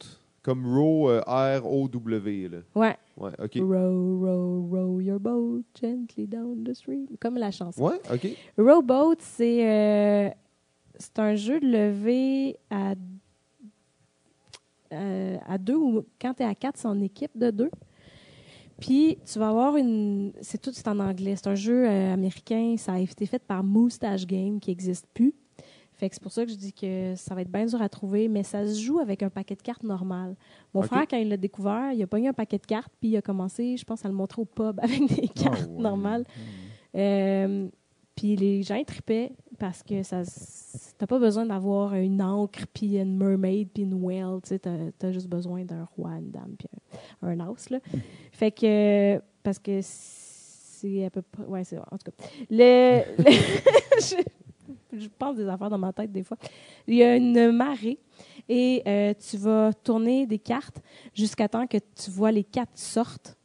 [0.43, 2.49] Comme row, euh, R-O-W.
[2.49, 2.57] Là.
[2.73, 2.95] Ouais.
[3.17, 3.55] Ouais, OK.
[3.57, 7.05] Row, row, row your boat gently down the stream.
[7.19, 7.83] Comme la chanson.
[7.83, 8.27] Ouais, OK.
[8.57, 10.29] Rowboat, c'est euh,
[11.01, 12.93] c'est un jeu de levée à,
[14.93, 17.71] euh, à deux ou quand tu es à quatre, c'est en équipe de deux.
[18.79, 20.33] Puis tu vas avoir une.
[20.41, 21.35] C'est tout c'est en anglais.
[21.35, 22.75] C'est un jeu euh, américain.
[22.77, 25.35] Ça a été fait par Moustache Game qui n'existe plus.
[25.93, 27.87] Fait que c'est pour ça que je dis que ça va être bien dur à
[27.87, 30.35] trouver, mais ça se joue avec un paquet de cartes normal.
[30.73, 33.17] Mon frère, quand il l'a découvert, il a pogné un paquet de cartes, puis il
[33.17, 35.81] a commencé, je pense, à le montrer au pub avec des cartes ouais.
[35.81, 36.25] normales.
[36.95, 37.67] Euh,
[38.15, 39.31] puis les gens tripaient
[39.61, 40.23] parce que ça
[40.97, 45.07] t'as pas besoin d'avoir une encre puis une mermaid puis une whale tu sais t'as
[45.07, 46.67] as juste besoin d'un roi une dame puis
[47.21, 47.77] un, un as là.
[48.31, 52.25] Fait que parce que c'est à peu près ouais c'est en tout cas.
[52.49, 53.31] Le, le-
[54.01, 56.37] je, je pense des affaires dans ma tête des fois.
[56.87, 57.99] Il y a une marée
[58.49, 60.81] et euh, tu vas tourner des cartes
[61.13, 63.37] jusqu'à temps que tu vois les quatre sortes.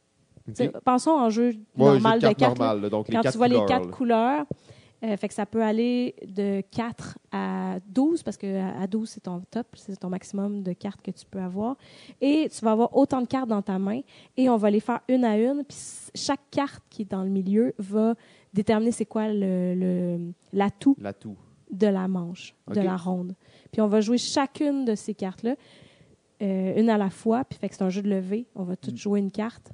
[0.47, 0.55] Ok.
[0.55, 3.47] Tu sais, pensons en jeu normal de cartes là, donc les quand quatre tu vois
[3.47, 3.91] couleurs, les quatre là.
[3.91, 4.45] couleurs,
[5.03, 9.19] euh, fait que ça peut aller de 4 à 12, parce que à 12, c'est
[9.21, 11.75] ton top, c'est ton maximum de cartes que tu peux avoir.
[12.19, 14.01] Et tu vas avoir autant de cartes dans ta main,
[14.37, 15.77] et on va les faire une à une, puis
[16.15, 18.15] chaque carte qui est dans le milieu va
[18.53, 21.35] déterminer c'est quoi le- le- l'atout L'atout.
[21.69, 23.35] de la manche, de la ronde.
[23.71, 25.55] Puis on va jouer chacune de ces cartes-là,
[26.41, 28.47] euh, une à la fois, puis fait que c'est un jeu de levée.
[28.55, 29.71] On va toutes jouer une carte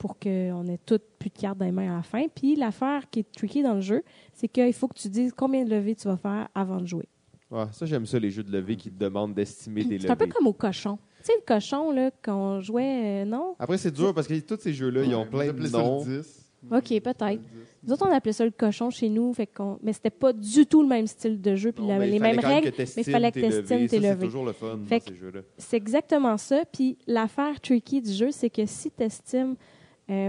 [0.00, 2.24] pour qu'on ait toutes plus de cartes dans les mains à la fin.
[2.34, 4.02] Puis l'affaire qui est tricky dans le jeu,
[4.32, 7.06] c'est qu'il faut que tu dises combien de levées tu vas faire avant de jouer.
[7.50, 10.16] Ouais, ça, j'aime ça, les jeux de levée qui te demandent d'estimer tes C'est un
[10.16, 10.34] peu levées.
[10.34, 10.98] comme au cochon.
[11.18, 13.54] Tu sais, le cochon, là, quand on jouait, euh, non?
[13.58, 16.02] Après, c'est dur parce que tous ces jeux-là, ils ont plein de noms.
[16.02, 16.46] 10.
[16.72, 17.40] OK, peut-être.
[17.82, 19.78] Nous autres, on appelait ça le cochon chez nous, fait qu'on...
[19.82, 22.36] mais c'était pas du tout le même style de jeu, puis Non, la- les fallait
[22.36, 22.72] mêmes règles.
[22.78, 23.88] mais il fallait que tes t'estimes levées.
[23.88, 24.26] tes Ça, C'est levées.
[24.26, 25.40] toujours le fun Fait dans ces jeux-là.
[25.56, 26.62] C'est exactement ça.
[26.70, 29.56] Puis l'affaire tricky du jeu, c'est que si tu estimes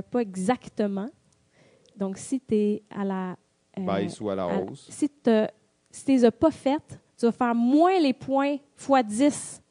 [0.09, 1.09] pas exactement,
[1.95, 3.37] donc si tu es à la.
[3.77, 4.87] euh, Baisse ou à la à- hausse.
[4.89, 5.31] si tu
[5.89, 9.61] si tu les as pas faites, tu vas faire moins les points fois 10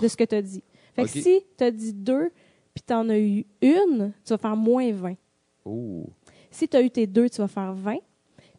[0.00, 0.62] de ce que tu as dit.
[0.94, 1.22] Fait que Ok.
[1.22, 2.30] si tu as dit 2
[2.74, 5.14] puis tu en as eu une, tu vas faire moins 20.
[5.64, 6.04] Oh.
[6.50, 7.96] Si tu as eu tes deux, tu vas faire 20.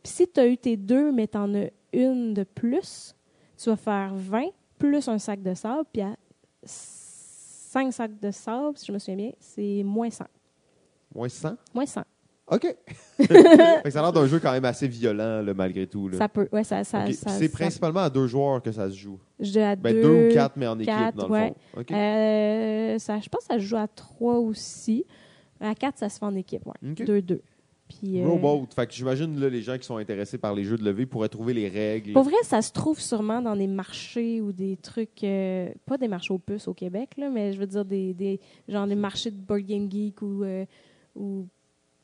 [0.04, 3.16] Puis si tu as eu tes deux, mais tu en as une de plus,
[3.58, 5.86] tu vas faire 20 plus un sac de sable.
[5.92, 6.16] Puis à
[6.64, 10.26] 5 sacs de sable, si je me souviens bien, c'est moins 100.
[11.14, 11.56] Moins 100?
[11.74, 12.04] Moins 100.
[12.50, 12.76] OK.
[13.20, 16.08] ça a l'air d'un jeu quand même assez violent, là, malgré tout.
[16.08, 16.18] Là.
[16.18, 16.48] Ça peut.
[16.54, 16.84] Ouais, ça.
[16.86, 19.20] ça, c'est principalement à deux joueurs que ça se joue.
[19.40, 20.02] Je à Ben, deux.
[20.02, 21.48] deux, ou quatre, mais en équipe, quatre, dans le ouais.
[21.74, 21.82] fond.
[21.82, 21.92] OK.
[21.92, 25.06] Euh, ça, je pense que ça se joue à 3 aussi.
[25.60, 26.92] À 4, ça se fait en équipe, ouais.
[26.92, 27.00] OK.
[27.06, 27.40] 2-2.
[27.90, 28.22] Puis.
[28.22, 28.68] euh, Rowboat.
[28.74, 31.30] Fait que j'imagine, là, les gens qui sont intéressés par les jeux de levée pourraient
[31.30, 32.14] trouver les règles.
[32.14, 36.08] Pour vrai, ça se trouve sûrement dans des marchés ou des trucs, euh, pas des
[36.08, 38.40] marchés aux puces au Québec, là, mais je veux dire des, des
[38.70, 40.66] genre des marchés de Board Game Geek ou, euh,
[41.18, 41.48] ou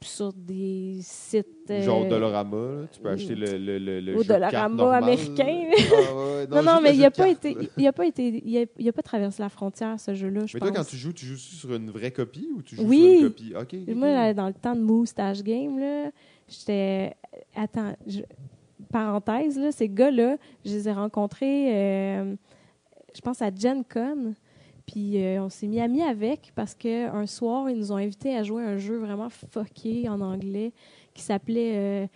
[0.02, 1.48] sur des sites.
[1.70, 2.88] euh, Genre Dolorama, là.
[2.92, 5.70] tu peux acheter le, le, le, le Au jeu Dollarama américain.
[5.72, 8.58] Ah, ouais, Non, non, juste mais il n'a pas, été, il a pas été, il
[8.58, 10.70] a, il a pas traversé la frontière ce jeu-là, je Mais pense.
[10.72, 13.00] toi, quand tu joues, tu joues sur une vraie copie ou tu joues Oui.
[13.00, 13.54] sur une copie?
[13.56, 13.76] OK.
[13.88, 13.96] ok.
[13.96, 16.12] Moi, là, dans le temps de Moustache Game, là,
[16.50, 17.14] j'étais.
[17.56, 18.24] Attends, je-
[18.92, 22.36] parenthèse, là, ces gars-là, je les ai rencontrés, euh,
[23.16, 24.34] je pense, à Gen Con.
[24.86, 28.44] Puis euh, on s'est mis amis avec parce qu'un soir, ils nous ont invités à
[28.44, 30.74] jouer à un jeu vraiment fucké en anglais
[31.14, 32.08] qui s'appelait euh,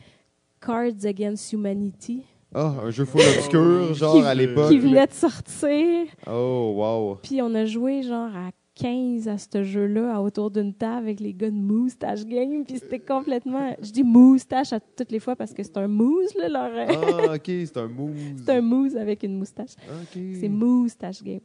[0.59, 2.23] Cards Against Humanity,
[2.53, 4.69] Ah, un jeu full obscur, genre à l'époque.
[4.69, 6.07] qui venait de sortir.
[6.29, 7.15] Oh, wow.
[7.21, 11.19] Puis on a joué genre à 15 à ce jeu-là, à autour d'une table avec
[11.19, 12.63] les gars de Moustache Game.
[12.65, 13.75] Puis c'était complètement.
[13.81, 16.87] Je dis moustache à toutes les fois parce que c'est un mousse, là, leur.
[17.29, 18.17] Ah, OK, c'est un mousse.
[18.45, 19.71] c'est un mousse avec une moustache.
[19.89, 20.21] OK.
[20.39, 21.39] C'est Moustache Game.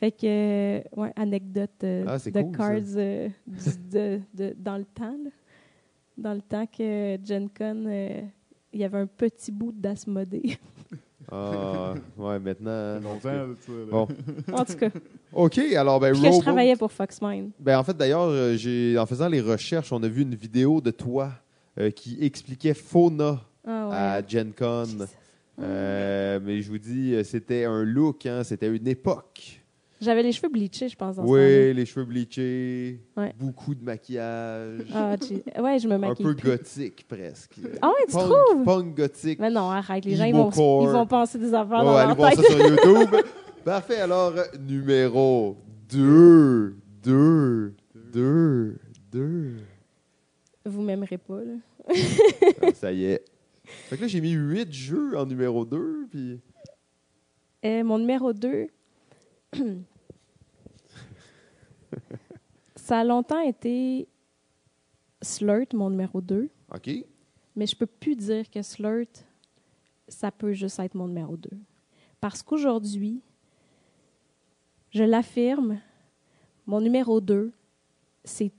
[0.00, 4.84] Fait que, euh, ouais, anecdote euh, Ah, de cool, euh, du- de, de- dans le
[4.86, 5.30] temps, là.
[6.16, 8.20] Dans le temps que Gen Con, euh,
[8.72, 10.58] il y avait un petit bout d'Asmodée.
[11.30, 12.98] Ah, ouais, maintenant.
[13.00, 13.84] Longtemps, là, ça, là.
[13.90, 14.08] Bon.
[14.52, 14.88] en tout cas,
[15.32, 17.50] OK, alors, ben, puis que je travaillais pour Foxmine.
[17.60, 20.90] Ben, en fait, d'ailleurs, j'ai en faisant les recherches, on a vu une vidéo de
[20.90, 21.30] toi
[21.78, 23.94] euh, qui expliquait Fauna Ah ouais.
[23.94, 24.86] à Gen Con.
[25.60, 29.59] Euh, mais je vous dis, c'était un look, hein, c'était une époque.
[30.00, 31.16] J'avais les cheveux bleachés, je pense.
[31.18, 33.34] Oui, les cheveux bleachés, Ouais.
[33.38, 35.16] beaucoup de maquillage, Ah,
[35.62, 36.48] ouais, je me un maquille peu plus.
[36.50, 37.56] gothique presque.
[37.82, 38.64] Ah ouais, tu punk, trouves?
[38.64, 39.38] punk gothique.
[39.38, 40.50] Mais non, arrête, les gens, ils vont,
[40.82, 42.40] ils vont penser des affaires Oh, dans allez leur tête.
[42.40, 43.16] ça sur YouTube.
[43.64, 45.56] Parfait, alors, numéro
[45.90, 47.74] 2, 2,
[48.12, 48.78] 2,
[49.12, 49.52] 2.
[50.64, 51.52] Vous m'aimerez pas, là.
[52.62, 53.22] Ah, ça y est.
[53.64, 56.40] Fait que là, j'ai mis 8 jeux en numéro 2, puis...
[57.66, 58.68] Euh, mon numéro 2,
[62.76, 64.08] ça a longtemps été
[65.22, 66.90] Slurt, mon numéro 2, OK.
[67.56, 69.26] mais je peux plus dire que Slurt,
[70.08, 71.50] ça peut juste être mon numéro 2.
[72.20, 73.20] Parce qu'aujourd'hui,
[74.90, 75.80] je l'affirme,
[76.66, 77.52] mon numéro 2,
[78.24, 78.52] c'est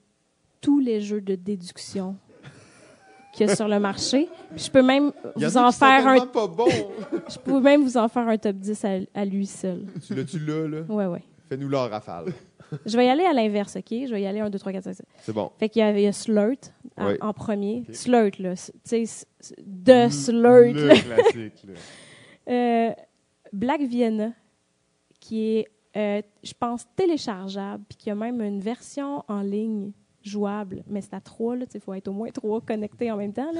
[0.61, 2.17] tous les jeux de déduction
[3.33, 4.27] qu'il y a sur le marché.
[4.55, 6.67] Puis je peux même Il y en vous a en faire un pas bon.
[7.29, 9.85] je peux même vous en faire un top 10 à, à lui seul.
[10.05, 10.81] tu l'as, tu l'as, là?
[10.89, 11.23] Ouais ouais.
[11.49, 12.33] Fais-nous la rafale.
[12.85, 13.85] Je vais y aller à l'inverse, OK?
[13.89, 15.01] Je vais y aller 1 2 3 4 5 6.
[15.19, 15.51] C'est bon.
[15.59, 17.17] Fait qu'il y avait il y a Slurt en- Ouais.
[17.21, 17.83] en premier.
[17.89, 17.95] Ok.
[17.95, 18.71] Slurt là, tu
[19.05, 19.25] sais
[19.65, 20.95] de Slurt Le là.
[20.95, 21.63] classique.
[21.67, 21.73] là.
[22.49, 22.89] Euh,
[23.53, 24.31] Black Vienna,
[25.19, 29.91] qui est, euh, je pense, téléchargeable, puis qui a même une version en ligne
[30.23, 33.51] jouable, mais c'est à trois, il faut être au moins trois connectés en même temps.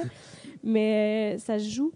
[0.62, 1.92] Mais euh, ça se joue.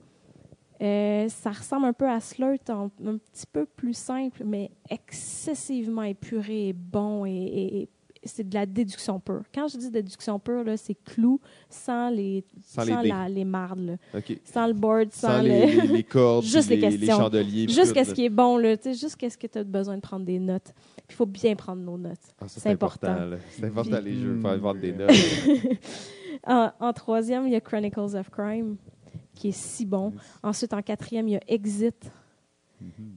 [0.82, 6.68] Euh, ça ressemble un peu à Slurt, un petit peu plus simple, mais excessivement épuré
[6.68, 7.88] et bon, et
[8.26, 9.42] c'est de la déduction pure.
[9.54, 11.40] Quand je dis déduction pure, là, c'est clou
[11.70, 13.08] sans les, Sans les dés.
[13.08, 14.20] la- les mardes, là.
[14.44, 15.48] Sans le board, sans, Sans le...
[15.48, 17.16] les, les, les cordes, Juste puis les les, questions.
[17.18, 17.66] chandeliers.
[17.66, 18.14] puis qu'est-ce là.
[18.14, 18.76] qui est bon, là.
[18.76, 20.72] Tu sais, juste qu'est-ce que tu as besoin de prendre des notes.
[20.96, 22.18] Puis il faut bien prendre nos notes.
[22.40, 23.14] Ah, ça, c'est important.
[23.26, 23.36] là.
[23.50, 25.10] C'est important, les jeux, faire vendre des notes.
[26.44, 28.76] En, en troisième, il y a Chronicles of Crime,
[29.34, 30.12] qui est si bon.
[30.42, 32.10] Ensuite, en quatrième, il y a Exit.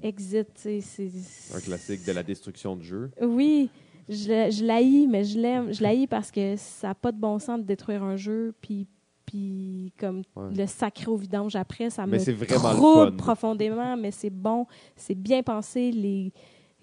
[0.02, 1.56] Exit, tu sais, c'est...
[1.56, 3.12] Un classique de la destruction de jeu.
[3.22, 3.70] Oui,
[4.10, 5.74] je, je l'haïs, mais je l'aime.
[5.74, 8.88] Je l'haïs parce que ça n'a pas de bon sens de détruire un jeu, puis,
[9.26, 10.50] puis comme Ouais.
[10.56, 14.66] le sacré au vidange après, ça Mais me trouble profondément, mais c'est bon,
[14.96, 15.92] c'est bien pensé.
[15.92, 16.34] Les,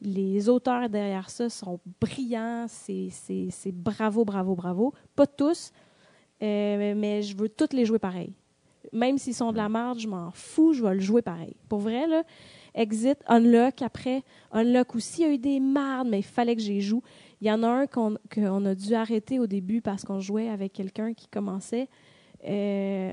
[0.00, 4.92] les auteurs derrière ça sont brillants, c'est, c'est, c'est bravo, bravo, bravo.
[5.16, 5.72] Pas tous,
[6.42, 8.32] euh, mais je veux tous les jouer pareil.
[8.92, 11.56] Même s'ils sont de la merde, je m'en fous, je vais le jouer pareil.
[11.68, 12.22] Pour vrai, là,
[12.76, 14.22] Exit, Unlock, après,
[14.52, 17.02] Unlock aussi, il y a eu des mardes, mais il fallait que j'y joue.
[17.40, 20.48] Il y en a un qu'on, qu'on a dû arrêter au début parce qu'on jouait
[20.48, 21.88] avec quelqu'un qui commençait
[22.46, 23.12] euh,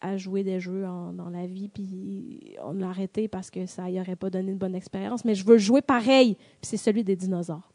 [0.00, 3.84] à jouer des jeux en- dans la vie, puis on l'a arrêté parce que ça
[3.84, 5.24] n'y aurait pas donné une bonne expérience.
[5.24, 7.70] Mais je veux jouer pareil, puis c'est celui des dinosaures.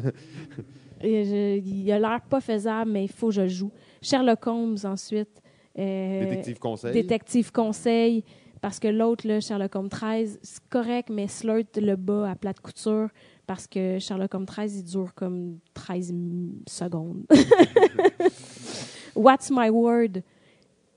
[1.02, 3.70] Il a l'air pas faisable, mais il faut que je le joue.
[4.02, 5.40] Sherlock Holmes, ensuite.
[5.78, 6.92] euh, Détective conseil.
[6.92, 8.24] Détective Conseil.
[8.60, 12.60] Parce que l'autre, là, Sherlock Holmes 13, c'est correct, mais Slurt le bat à plate
[12.60, 13.08] couture.
[13.46, 17.24] Parce que Sherlock Holmes 13, il dure comme 13 m- secondes.
[19.14, 20.22] What's My Word?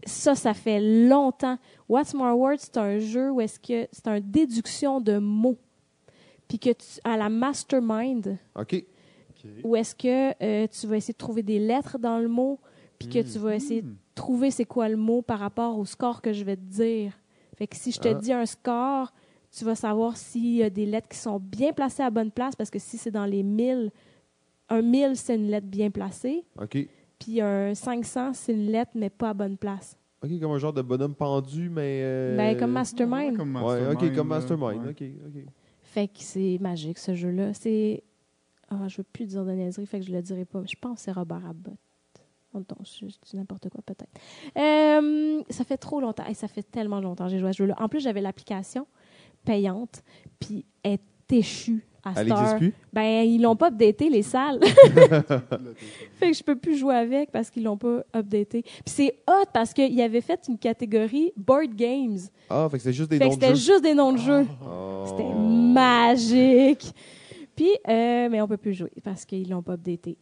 [0.06, 1.58] Ça, ça fait longtemps.
[1.88, 5.58] What's My Word, c'est un jeu où est-ce que c'est une déduction de mots.
[6.48, 8.74] Puis que tu, à la mastermind, OK.
[8.76, 9.50] OK.
[9.64, 12.60] où est-ce que euh, tu vas essayer de trouver des lettres dans le mot,
[13.00, 13.96] puis que tu vas essayer de Hmm.
[14.16, 17.14] trouver c'est quoi le mot par rapport au score que je vais te dire.
[17.62, 18.14] Fait que si je te Ah.
[18.16, 19.14] dis un score,
[19.56, 22.32] tu vas savoir s'il y a des lettres qui sont bien placées à la bonne
[22.32, 23.92] place, parce que si c'est dans les 1000,
[24.70, 26.76] un 1000, c'est une lettre bien placée, OK.
[27.20, 29.96] puis un 500, c'est une lettre, mais pas à bonne place.
[30.24, 32.02] OK, comme un genre de bonhomme pendu, mais...
[32.04, 33.38] euh, Ben, comme Ouais, Mastermind.
[33.38, 34.28] comme Ouais, Mastermind, OK, comme.
[34.28, 34.84] Mastermind.
[34.86, 34.90] Ouais.
[34.90, 35.44] OK, OK.
[35.84, 37.54] Fait que c'est magique, ce jeu-là.
[37.54, 38.04] C'est...
[38.70, 40.64] Ah, je veux plus dire de niaiserie, fait que je le dirai pas.
[40.66, 41.76] Je pense que c'est Robert Abbott.
[42.54, 44.12] Non, je, je dis n'importe quoi, peut-être.
[44.58, 46.26] Euh, ça fait trop longtemps.
[46.26, 47.76] Hey, ça fait tellement longtemps que j'ai joué à ce jeu-là.
[47.80, 48.88] En plus, j'avais l'application
[49.46, 50.04] payante,
[50.40, 52.74] puis elle est échue à Elle n'existe plus?
[52.92, 54.60] Ben, ils l'ont pas updaté, les salles.
[54.66, 58.64] fait que je peux plus jouer avec parce qu'ils l'ont pas updaté.
[58.64, 62.18] Puis c'est hot parce qu'ils avaient fait une catégorie board games.
[62.50, 63.74] Ah, fait que c'est juste des Fait que noms de c'était jeux.
[63.74, 64.48] juste des noms de jeux.
[64.66, 65.04] Oh.
[65.08, 66.92] C'était magique.
[67.56, 70.18] Puis, euh, mais on peut plus jouer parce qu'ils l'ont pas updaté.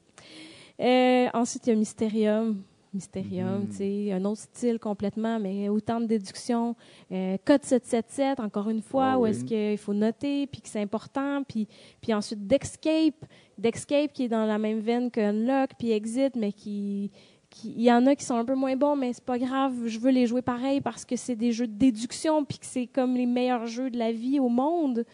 [0.80, 2.62] Euh, ensuite, il y a Mysterium.
[2.92, 6.76] Mysterium, tu sais, un autre style complètement, mais autant de déduction.
[7.12, 9.30] Euh, code 777, encore une fois, Ah où oui.
[9.30, 11.44] est-ce qu'il faut noter, puis que c'est important.
[11.48, 11.68] Puis,
[12.02, 13.26] puis ensuite, Dexcape.
[13.60, 17.12] Dexcape qui est dans la même veine que Unlock, puis Exit, mais qui...
[17.52, 19.74] qui- Il y en a qui sont un peu moins bons, mais c'est pas grave.
[19.86, 22.88] Je veux les jouer pareil parce que c'est des jeux de déduction, puis que c'est
[22.88, 25.06] comme les meilleurs jeux de la vie au monde.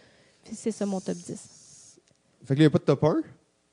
[0.45, 1.99] Puis c'est ça mon top 10.
[2.45, 3.21] Fait que là, il n'y a pas de top 1?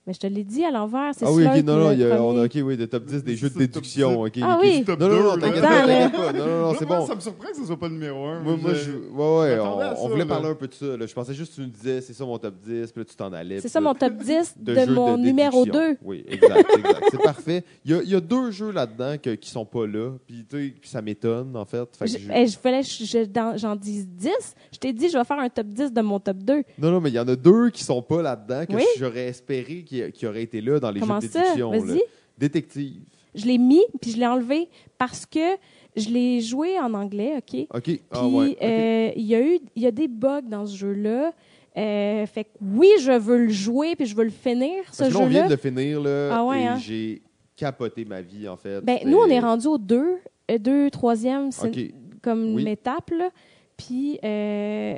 [0.04, 2.04] Mais je te l'ai dit à l'envers, c'est Ah oui, ok, non, non, il y
[2.04, 4.32] a, on a, ok, oui, de top 10 des jeux de top déduction, ok.
[4.42, 4.82] Ah oui.
[4.84, 5.94] Top Non, non, non, t'inquiète pas, Attends, là.
[6.10, 6.32] t'inquiète pas.
[6.32, 7.06] Non, non, non, c'est bon.
[7.06, 8.40] Ça me surprend que ce soit pas le numéro 1.
[8.40, 10.26] Moi, moi, je, ouais, ouais, à on, ça, on voulait là.
[10.26, 10.96] parler un peu de ça.
[10.96, 11.06] là.
[11.06, 13.14] Je pensais juste que tu nous disais, c'est ça mon top 10, puis là, tu
[13.14, 13.56] t'en allais.
[13.58, 15.88] C'est puis ça là, mon top 10 de, jeux mon numéro déduction.
[15.92, 15.96] 2.
[16.02, 17.04] Oui, exact, exact.
[17.12, 17.64] c'est parfait.
[17.84, 20.44] Il y, a, il y a deux jeux là-dedans que, qui sont pas là, puis
[20.50, 21.84] tu sais, puis ça m'étonne, en fait.
[21.96, 24.30] Fait que Je, je- eh, je voulais que je- je- dans- j'en dise 10.
[24.72, 26.64] Je t'ai dit, je vais faire un top 10 de mon top 2.
[26.78, 28.84] Non, non, mais il y en a deux qui sont pas là-dedans que Oui.
[28.98, 31.72] j'aurais espéré qu'ils qu'ils auraient été là dans les Comment jeux de déduction.
[31.72, 31.78] là.
[31.78, 32.02] Vas-y.
[32.38, 33.02] Détective.
[33.34, 35.56] Je l'ai mis, puis je l'ai enlevé parce que
[35.96, 37.66] je l'ai joué en anglais, OK?
[37.74, 37.82] OK.
[37.82, 38.48] Puis ah, ouais.
[38.50, 38.56] ok.
[38.62, 41.32] euh, il y a eu il y a des bugs dans ce jeu-là.
[41.76, 45.08] Euh, fait que oui, je veux le jouer, puis je veux le finir, ce Parce
[45.12, 45.48] que là, on vient jeu-là.
[45.48, 46.76] de le finir, là, Ah ouais, et hein?
[46.78, 47.22] j'ai
[47.56, 48.82] capoté ma vie, en fait.
[48.82, 50.18] Ben, nous, on est rendu au 2,
[50.60, 51.94] 2 troisième, c'est OK.
[52.20, 52.62] comme Oui.
[52.62, 53.30] une étape, là.
[53.78, 54.96] Puis, euh,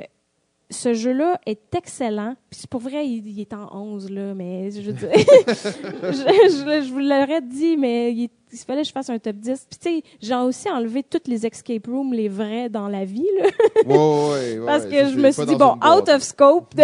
[0.75, 2.35] ce jeu-là est excellent.
[2.49, 6.85] Puis pour vrai, il, il est en 11, là, mais je veux dire, je, je-
[6.87, 9.67] je vous l'aurais dit, mais il, il fallait que je fasse un top 10.
[9.69, 13.27] Puis tu sais, j'ai aussi enlevé toutes les escape rooms, les vrais dans la vie,
[13.39, 13.45] là,
[13.85, 16.83] Ouais, ouais, ouais, parce que je me suis dit, bon, out of scope de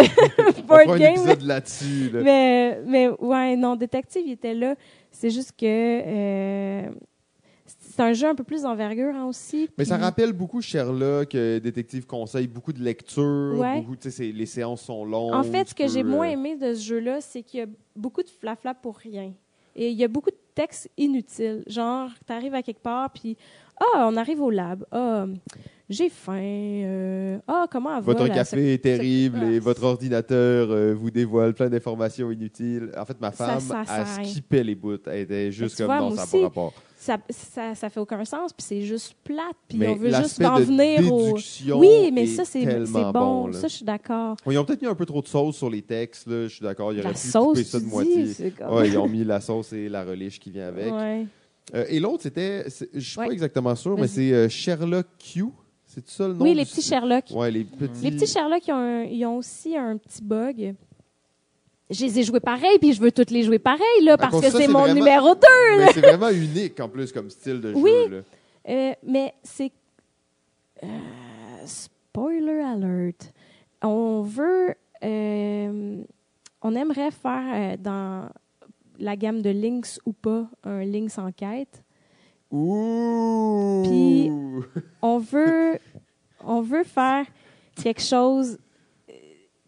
[0.68, 1.38] board un game.
[1.46, 2.10] là-dessus.
[2.12, 2.22] là.
[2.24, 4.76] Mais, mais ouais, non, Détective, il était là.
[5.12, 6.90] C'est juste que euh,
[7.94, 9.70] c'est un jeu un peu plus d'envergure hein, aussi.
[9.78, 13.82] Mais ça rappelle beaucoup Sherlock, euh, Détective Conseil, beaucoup de lecture, Ouais.
[13.82, 15.34] beaucoup, les séances sont longues.
[15.34, 17.68] En fait, ce que j'ai moins euh, aimé de ce jeu-là, c'est qu'il y a
[17.96, 19.32] beaucoup de flafla pour rien.
[19.76, 21.64] Et il y a beaucoup de textes inutiles.
[21.68, 23.38] Genre, tu arrives à quelque part, puis
[23.80, 24.86] Ah, on arrive au lab.
[24.92, 25.26] Ah,
[25.90, 26.40] j'ai faim.
[26.40, 31.10] Euh, Ah, comment va, Votre la café est terrible Ah, et votre ordinateur euh, vous
[31.10, 32.92] dévoile plein d'informations inutiles.
[32.98, 34.24] En fait, ma Ça- femme, ça à rien.
[34.26, 34.98] skippait les bouts.
[35.08, 36.74] Elle était juste comme vois, ça pas aussi, rapport.
[37.04, 40.40] Ça, ça, ça fait aucun sens, puis c'est juste plate, puis Mais on veut juste
[40.44, 41.36] en venir au.
[41.76, 42.64] Oui, mais ça, c'est
[43.12, 43.48] bon.
[43.48, 43.54] là.
[43.54, 44.38] ça, je suis d'accord.
[44.48, 46.28] Ils ont peut-être mis un peu trop de sauce sur les textes.
[46.28, 46.44] Là.
[46.44, 46.94] Je suis d'accord.
[46.94, 48.28] Ils auraient La pu sauce, couper ça de dis, moitié.
[48.28, 48.74] c'est comme...
[48.76, 50.94] Ouais, ils ont mis la sauce et la relish qui vient avec.
[50.94, 51.26] Ouais.
[51.74, 53.28] Euh, et l'autre, c'était, je suis Ouais.
[53.28, 55.46] pas exactement sûr, mais c'est euh, Sherlock Q.
[55.86, 56.82] C'est ça le nom Oui, les petits?
[56.82, 57.26] Sherlock.
[57.32, 58.04] Ouais, les petits.
[58.04, 60.76] Les petits Sherlock, ils ont, un- ils ont aussi un petit bug.
[61.92, 64.50] Je les ai joués pareil, puis je veux toutes les jouer pareil, là, parce que
[64.50, 65.42] c'est mon vraiment- numéro 2.
[65.78, 67.92] Mais c'est vraiment unique en plus comme style de Oui.
[67.92, 68.10] jeu.
[68.10, 68.22] Là.
[68.70, 69.72] Euh, mais c'est.
[70.84, 70.88] euh,
[71.66, 73.34] spoiler alert.
[73.84, 74.76] On veut.
[75.04, 76.04] euh,
[76.62, 78.30] on aimerait faire dans
[79.00, 81.84] la gamme de Lynx ou pas un Lynx enquête.
[82.52, 83.82] Ouh!
[83.86, 84.30] Puis-
[85.02, 85.80] On veut,
[86.46, 87.26] on veut faire
[87.82, 88.60] quelque chose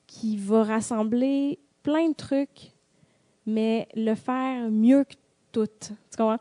[0.06, 2.72] qui va rassembler plein de trucs,
[3.46, 5.14] mais le faire mieux que
[5.52, 5.68] tout.
[5.78, 6.40] Tu comprends?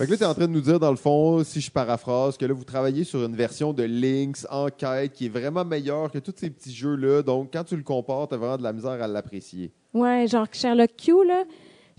[0.00, 1.70] Fait que là, tu es en train de nous dire, dans le fond, si je
[1.70, 6.10] paraphrase, que là, vous travaillez sur une version de Lynx enquête qui est vraiment meilleure
[6.10, 7.22] que tous ces petits jeux-là.
[7.22, 9.70] Donc, quand tu le compares, tu as vraiment de la misère à l'apprécier.
[9.92, 11.44] Ouais, genre Sherlock Q, là.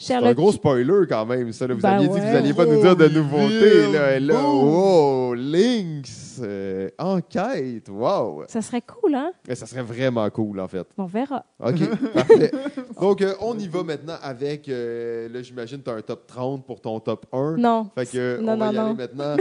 [0.02, 1.68] C'est un gros spoiler quand même, ça.
[1.68, 1.76] là.
[1.76, 3.92] Vous Ben aviez dit que vous n'alliez pas nous dire de Oh, nouveautés.
[3.92, 8.44] Là, là, wow, Lynx, euh, enquête, wow.
[8.48, 9.32] Ça serait cool, hein?
[9.48, 10.88] Mais ça serait vraiment cool, en fait.
[10.98, 11.46] On verra.
[11.60, 11.80] OK,
[12.14, 12.52] parfait.
[13.00, 16.66] Donc, euh, on y va maintenant avec, euh, là, j'imagine, tu as un top 30
[16.66, 17.58] pour ton top 1.
[17.58, 17.90] Non.
[17.96, 18.96] Fait que, Non, on va non, y aller non.
[18.96, 19.36] maintenant.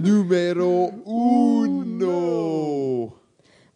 [0.02, 3.12] Numéro uno.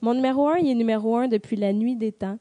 [0.01, 2.39] Mon numéro 1, il est numéro 1 depuis la nuit des temps.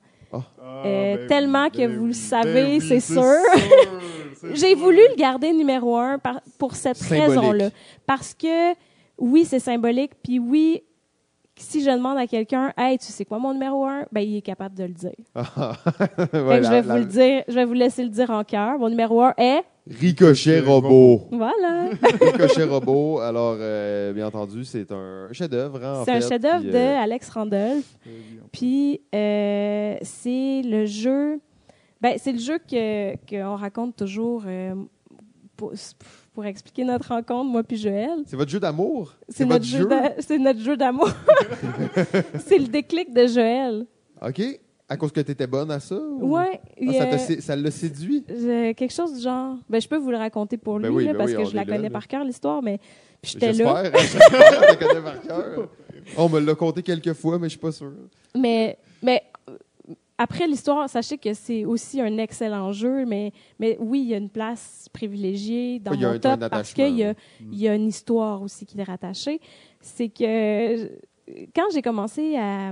[0.61, 3.23] Ah, Euh, ben tellement oui, que vous oui, le savez, ben oui, c'est sûr.
[4.53, 6.19] J'ai voulu le garder numéro 1
[6.59, 7.27] pour cette Symbolique.
[7.29, 7.69] raison-là.
[8.05, 8.73] Parce que,
[9.17, 10.83] oui, c'est symbolique, puis oui,
[11.57, 14.41] si je demande à quelqu'un, hey, tu sais quoi mon numéro 1, ben, il est
[14.41, 15.11] capable de le dire.
[15.35, 18.09] Fait que Ouais, je la- vais vous la- le dire, je vais vous laisser le
[18.09, 18.77] dire en cœur.
[18.77, 21.27] Mon numéro 1 est, Ricochet Robot.
[21.31, 21.89] voilà,
[22.21, 23.19] Ricochet Robot.
[23.19, 25.83] Alors, euh, bien entendu, c'est un chef-d'œuvre.
[25.83, 27.85] hein, c'est un chef-d'œuvre puis, de euh, Alex Randolph.
[28.07, 28.09] Euh,
[28.51, 31.39] Puis euh, c'est le jeu.
[32.01, 34.73] Ben, c'est le jeu que qu'on raconte toujours euh,
[35.55, 35.73] pour,
[36.33, 38.23] pour expliquer notre rencontre, moi puis Joël.
[38.25, 39.13] C'est votre jeu d'amour?
[39.29, 39.87] C'est notre jeu.
[40.19, 41.09] C'est notre jeu d'amour.
[42.45, 43.85] c'est le déclic de Joël.
[44.21, 44.41] OK.
[44.87, 45.95] À cause que tu étais bonne à ça?
[45.97, 46.61] ou- Ouais.
[46.87, 48.23] Ah, ça ça l'a séduit?
[48.23, 49.57] quelque chose du genre.
[49.67, 51.49] Ben, je peux vous le raconter pour lui Ben oui, là, ben parce oui, que
[51.49, 51.89] je la connais là.
[51.89, 52.79] par cœur l'histoire, mais
[53.23, 53.83] j'étais là.
[53.91, 55.69] tu la connais par cœur.
[56.17, 57.91] On me l'a conté quelques fois, mais je suis pas sûr.
[58.35, 59.53] Mais, mais euh,
[60.19, 64.17] après l'histoire, sachez que c'est aussi un excellent jeu, mais, mais oui, il y a
[64.17, 67.15] une place privilégiée dans Il y a mon un- top parce qu'il y a,
[67.51, 69.41] y a une histoire aussi qui est rattachée.
[69.81, 70.87] C'est que euh,
[71.55, 72.71] quand j'ai commencé à,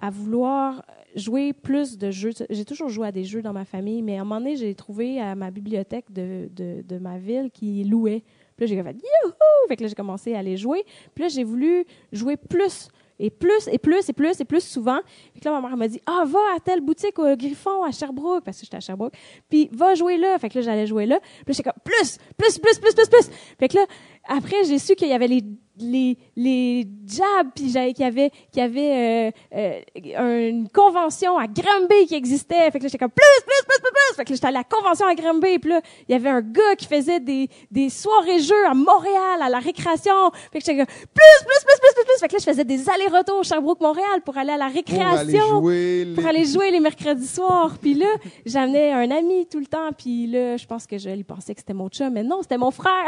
[0.00, 0.82] à vouloir
[1.14, 4.20] jouer plus de jeux, j'ai toujours joué à des jeux dans ma famille, mais à
[4.20, 8.22] un moment donné, j'ai trouvé à ma bibliothèque de, de, ma ville qui louait.
[8.56, 9.68] Puis là, j'ai fait Youhou!
[9.68, 10.84] Fait que là, j'ai commencé à les jouer.
[11.14, 15.00] Puis là, j'ai voulu jouer plus et plus et plus et plus et plus souvent.
[15.40, 18.44] Que là, ma mère m'a dit Ah, va à telle boutique au Griffon à Sherbrooke,
[18.44, 19.14] parce que j'étais à Sherbrooke.
[19.48, 20.38] Puis va jouer là.
[20.38, 21.20] Fait que là, j'allais jouer là.
[21.20, 23.30] Puis là, j'étais comme plus, plus, plus, plus, plus, plus.
[23.58, 23.86] Fait que là,
[24.26, 25.44] après, j'ai su qu'il y avait les,
[25.80, 29.80] les, les jabs, puis j'avais- qu'il y avait, qu'il y avait euh,
[30.18, 32.70] euh, une convention à Granby qui existait.
[32.70, 34.16] Fait que là, j'étais comme plus, plus, plus, plus, plus.
[34.16, 35.58] Fait que là, j'étais à la convention à Granby.
[35.58, 39.48] Puis là, il y avait un gars qui faisait des, des soirées-jeux à Montréal, à
[39.48, 40.14] la récréation.
[40.52, 42.20] Fait que j'étais comme plus, plus, plus, plus, plus, plus.
[42.20, 45.38] Fait que là, je faisais des allers-retours Sherbrooke-Montréal pour aller à la Pour récréation aller
[45.38, 46.04] jouer.
[46.04, 47.74] les- pour aller jouer les mercredis soirs.
[47.80, 48.06] Puis là,
[48.46, 49.90] j'amenais un ami tout le temps.
[49.96, 52.58] Puis là, je pense que je lui pensais que c'était mon chum, mais non, c'était
[52.58, 53.06] mon frère.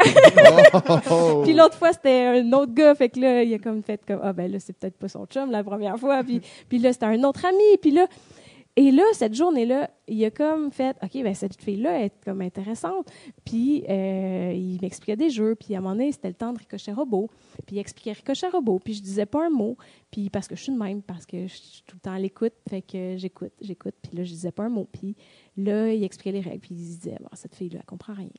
[1.11, 1.41] Oh.
[1.43, 2.95] puis l'autre fois, c'était un autre gars.
[2.95, 5.25] Fait que là, il a comme fait comme, ah ben là, c'est peut-être pas son
[5.25, 6.23] chum la première fois.
[6.23, 7.77] Puis, puis là, c'était un autre ami.
[7.81, 8.07] Puis là,
[8.75, 13.07] Et là, cette journée-là, il a comme fait, OK, ben cette fille-là est comme intéressante.
[13.45, 15.53] Puis, euh, il m'expliquait des jeux.
[15.53, 17.29] Puis, à un moment donné, c'était le temps de Ricochet Robot.
[17.67, 18.79] Puis, il expliquait Ricochet Robot.
[18.83, 19.77] Puis, je disais pas un mot.
[20.09, 22.19] Puis, parce que je suis de même, parce que je suis tout le temps à
[22.19, 22.53] l'écoute.
[22.67, 23.93] Fait que j'écoute, j'écoute.
[24.01, 24.87] Puis là, je disais pas un mot.
[24.91, 25.15] Puis
[25.57, 26.59] là, il expliquait les règles.
[26.59, 28.29] Puis, il disait, bon, cette fille-là, elle comprend rien.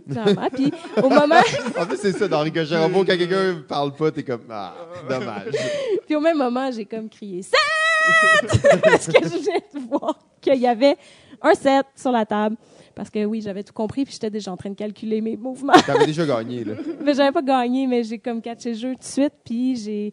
[0.10, 0.48] Clairement.
[0.52, 0.72] Puis,
[1.02, 1.36] au moment...
[1.78, 4.74] En fait, c'est ça, dans Ricochet Robot, quand quelqu'un parle pas, t'es comme, ah,
[5.08, 5.52] dommage.
[6.06, 7.54] Puis, au même moment, j'ai comme crié, 7!
[8.82, 10.96] parce que je venais de voir qu'il y avait
[11.42, 12.56] un 7 sur la table.
[12.94, 15.74] Parce que oui, j'avais tout compris, puis j'étais déjà en train de calculer mes mouvements.
[15.86, 16.74] T'avais déjà gagné, là.
[17.04, 20.12] mais j'avais pas gagné, mais j'ai comme catché le jeu tout de suite, puis j'ai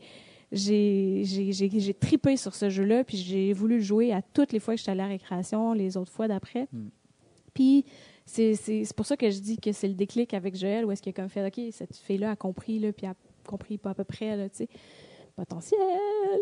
[0.56, 4.80] j'ai, tripé sur ce jeu-là, puis j'ai voulu le jouer à toutes les fois que
[4.80, 6.68] j'étais à la récréation, les autres fois d'après.
[6.72, 6.88] Mm.
[7.53, 7.86] Puis
[8.26, 8.56] c'est,
[8.95, 11.14] pour ça que je dis que c'est le déclic avec Joël, où est-ce qu'il a
[11.14, 13.15] comme fait, OK, cette fille-là a compris, là, puis a
[13.45, 14.69] compris pas à peu près, là, tu sais,
[15.36, 15.80] potentiel.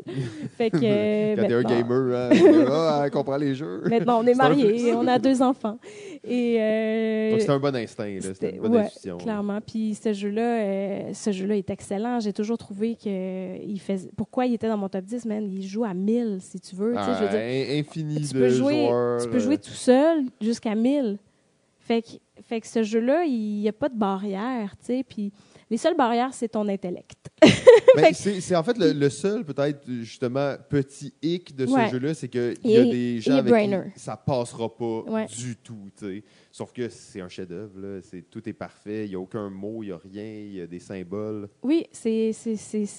[0.58, 0.78] fait que...
[0.84, 3.84] euh, Quand t'es un gamer, hein, elle comprend les jeux.
[3.90, 4.98] Maintenant, on est un mariés, ça.
[4.98, 5.78] on a deux enfants.
[6.24, 8.22] Et euh, Donc, c'était un bon instinct, là.
[8.22, 9.18] C'était une bonne ouais, intuition.
[9.18, 9.24] là.
[9.24, 9.60] clairement.
[9.66, 12.20] Puis ce jeu-là, euh, ce jeu-là est excellent.
[12.20, 14.10] J'ai toujours trouvé que il faisait.
[14.16, 15.50] Pourquoi il était dans mon top 10, man?
[15.52, 16.94] Il joue à 1000, si tu veux.
[16.94, 19.22] Je Ah, dire, infini tu de peux jouer, joueurs.
[19.24, 21.18] tu peux jouer euh, tout seul jusqu'à 1000.
[21.80, 22.08] Fait que,
[22.44, 25.04] fait que ce jeu-là, il n'y a pas de barrière, tu sais.
[25.08, 25.34] Puis
[25.74, 27.32] les seules barrières, c'est ton intellect.
[27.96, 31.90] Ben, c'est en fait le, le seul, peut-être, justement, petit hic de ce Ouais.
[31.90, 33.92] jeu-là, c'est qu'il Il y a des gens avec brainer.
[33.94, 35.26] qui ça passera pas Ouais.
[35.28, 36.24] du tout, tu sais.
[36.52, 38.02] Sauf que c'est un chef-d'œuvre,
[38.32, 40.66] Tout est parfait, il n'y a aucun mot, il n'y a rien, il y a
[40.68, 41.50] des symboles.
[41.62, 42.32] Oui, c'est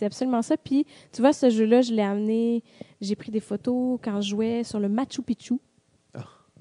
[0.02, 0.56] absolument ça.
[0.56, 2.62] Puis, tu vois, ce jeu-là, je l'ai amené,
[3.00, 5.54] j'ai pris des photos quand je jouais sur le Machu Picchu.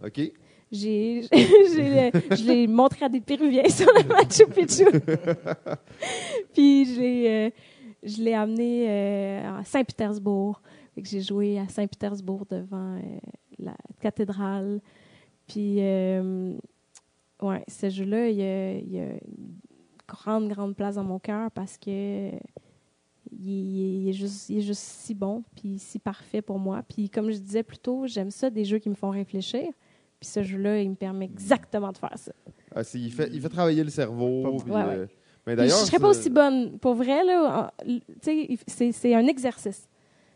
[0.04, 0.32] OK?
[0.74, 4.86] J'ai, je l'ai montré à des Péruviens sur le Machu Picchu.
[6.54, 7.50] Puis j'ai, euh,
[8.02, 10.60] je l'ai amené euh, à Saint-Pétersbourg.
[10.96, 13.02] Fait que J'ai joué à Saint-Pétersbourg devant euh,
[13.60, 14.82] la cathédrale.
[15.46, 19.60] Puis, ouais, ce jeu-là, il y a, il y a une
[20.08, 22.32] grande, grande place dans mon cœur parce que
[23.32, 26.82] il est juste, il est juste si bon, puis si parfait pour moi.
[26.82, 29.72] Puis, comme je disais plus tôt, j'aime ça, des jeux qui me font réfléchir.
[30.24, 32.32] Puis ce jeu-là, il me permet exactement de faire ça.
[32.74, 34.56] Ah, c'est- il, fait, il fait travailler le cerveau.
[34.64, 35.08] Puis, Ouais, euh, ouais.
[35.46, 36.80] mais d'ailleurs, je serais pas aussi bonne.
[36.80, 37.74] Pour vrai, là,
[38.22, 39.90] tu c'est c'est un exercice.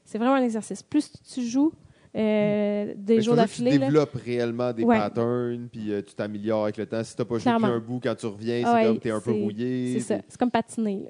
[0.04, 0.84] C'est vraiment un exercice.
[0.84, 1.72] Plus tu joues
[2.18, 4.98] euh, des Mais jours c'est Tu d'affilée, là, développes réellement des Ouais.
[4.98, 7.02] patterns, puis euh, tu t'améliores avec le temps.
[7.04, 9.08] Si tu n'as pas joué qu'un bout, quand tu reviens, c'est Ah ouais, comme tu
[9.08, 9.94] es un peu c'est- rouillé.
[9.94, 10.22] c'est ça.
[10.28, 11.06] C'est comme patiner.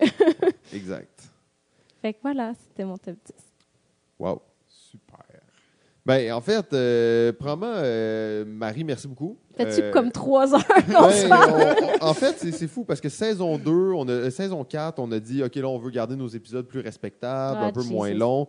[0.71, 1.31] Exact.
[2.03, 3.33] fait que voilà, c'était mon top 10.
[4.19, 4.41] Wow.
[6.07, 9.37] Ben, en fait, euh, probablement, euh, Marie, merci beaucoup.
[9.57, 11.51] Fais-tu Euh, comme trois heures qu'on se Ouais, parle?
[11.51, 14.99] on- on- en fait, c'est fou parce que saison 2, on a, euh, saison 4,
[14.99, 17.81] on a dit, OK, là, on veut garder nos épisodes plus respectables, Ah, un peu
[17.81, 17.93] Jesus.
[17.93, 18.47] moins longs.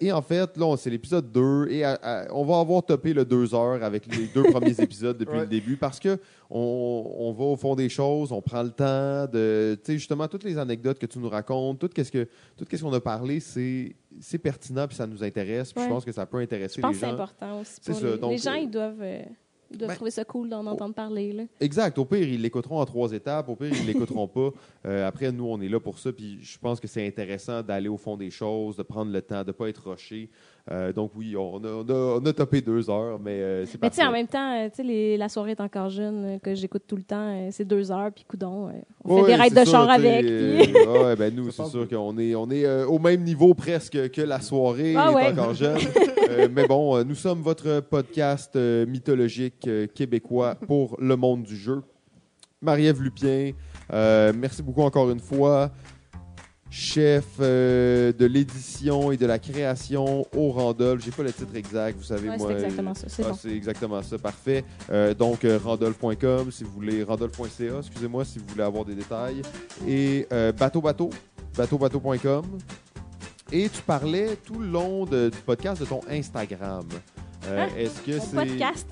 [0.00, 3.24] Et en fait, là, c'est l'épisode 2 et à- à- on va avoir topé le
[3.24, 5.40] 2 heures avec les deux premiers épisodes depuis Ouais.
[5.42, 6.18] le début parce que
[6.50, 10.28] on, on va au fond des choses, on prend le temps de, tu sais, justement,
[10.28, 12.28] toutes les anecdotes que tu nous racontes, tout ce que
[12.58, 15.72] tout ce qu'on a parlé, c'est c'est pertinent puis ça nous intéresse.
[15.72, 17.14] Puis je pense que ça peut intéresser Je pense les que c'est gens.
[17.14, 17.78] important aussi.
[17.80, 19.22] C'est Pour ça, les, donc, les gens, euh, ils doivent, euh,
[19.70, 21.32] ils doivent ben, trouver ça cool d'en entendre parler.
[21.32, 21.44] Là.
[21.60, 21.96] Exact.
[21.98, 23.48] Au pire, ils l'écouteront en trois étapes.
[23.48, 24.50] Au pire, ils l'écouteront pas.
[24.84, 26.12] Euh, après, nous, on est là pour ça.
[26.12, 29.42] Puis je pense que c'est intéressant d'aller au fond des choses, de prendre le temps,
[29.42, 30.28] de ne pas être rushé.
[30.70, 33.82] Euh, donc oui, on a, on, a, on a topé deux heures, mais euh, c'est
[33.82, 36.38] Mais tu sais, en même temps, euh, tu sais, les- la soirée est encore jeune,
[36.40, 38.70] que j'écoute tout le temps, c'est deux heures, puis coudon,
[39.04, 40.24] on fait Ouais, des raids de char avec.
[40.24, 43.54] euh, puis- ouais, ben nous, c'est sûr qu'on est, on est euh, au même niveau
[43.54, 45.26] presque que la soirée Ah est ouais.
[45.32, 45.78] encore jeune.
[46.32, 51.56] Euh, mais bon, nous sommes votre podcast euh, mythologique euh, québécois pour le monde du
[51.56, 51.82] jeu.
[52.62, 53.50] Marie-Ève Lupien,
[53.92, 55.70] euh, merci beaucoup encore une fois.
[56.74, 61.02] Chef euh, de l'édition et de la création au Randolph.
[61.04, 62.48] J'ai pas le titre exact, vous savez, Ouais, moi.
[62.48, 63.34] c'est exactement ça, c'est Ah, bon.
[63.40, 64.64] C'est exactement ça, parfait.
[64.90, 69.42] Euh, donc, euh, randolph.com, si vous voulez, randolph.ca, excusez-moi, si vous voulez avoir des détails.
[69.86, 71.10] Et euh, bateau bateau,
[71.58, 72.46] bateau-bateau.com.
[73.52, 76.86] Et tu parlais tout le long de- du podcast de ton Instagram.
[77.46, 77.66] Euh?
[77.76, 78.34] Est-ce que c'est.
[78.36, 78.86] podcast,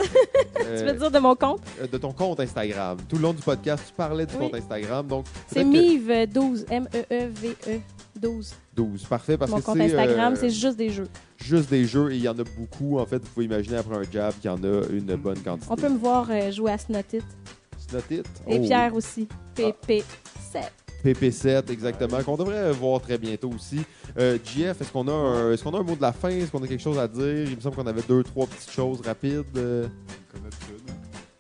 [0.60, 1.60] euh, tu veux dire de mon compte?
[1.80, 2.98] euh, de ton compte Instagram.
[3.08, 4.40] Tout le long du podcast, tu parlais du Oui.
[4.50, 5.06] compte Instagram.
[5.06, 7.80] Donc, C'est Mive 12, M-E-E-V-E
[8.20, 8.54] 12.
[8.74, 9.04] 12.
[9.04, 11.08] Parfait, parce Mon que compte Instagram, euh, c'est juste des jeux.
[11.36, 12.98] juste des jeux et il y en a beaucoup.
[12.98, 15.66] En fait, vous pouvez imaginer après un jab qu'il y en a une bonne quantité.
[15.70, 17.20] On peut me voir jouer à Snotit.
[17.78, 18.26] Snot it.
[18.46, 18.62] Et Oh.
[18.62, 19.26] Pierre aussi.
[19.56, 20.02] PP7.
[21.04, 23.80] PP7, exactement, qu'on devrait voir très bientôt aussi.
[24.18, 26.28] Euh, JF, est-ce qu'on a, un, est-ce qu'on a un mot de la fin?
[26.28, 27.48] Est-ce qu'on a quelque chose à dire?
[27.48, 29.44] Il me semble qu'on avait deux, trois petites choses rapides.
[29.52, 30.42] Comme.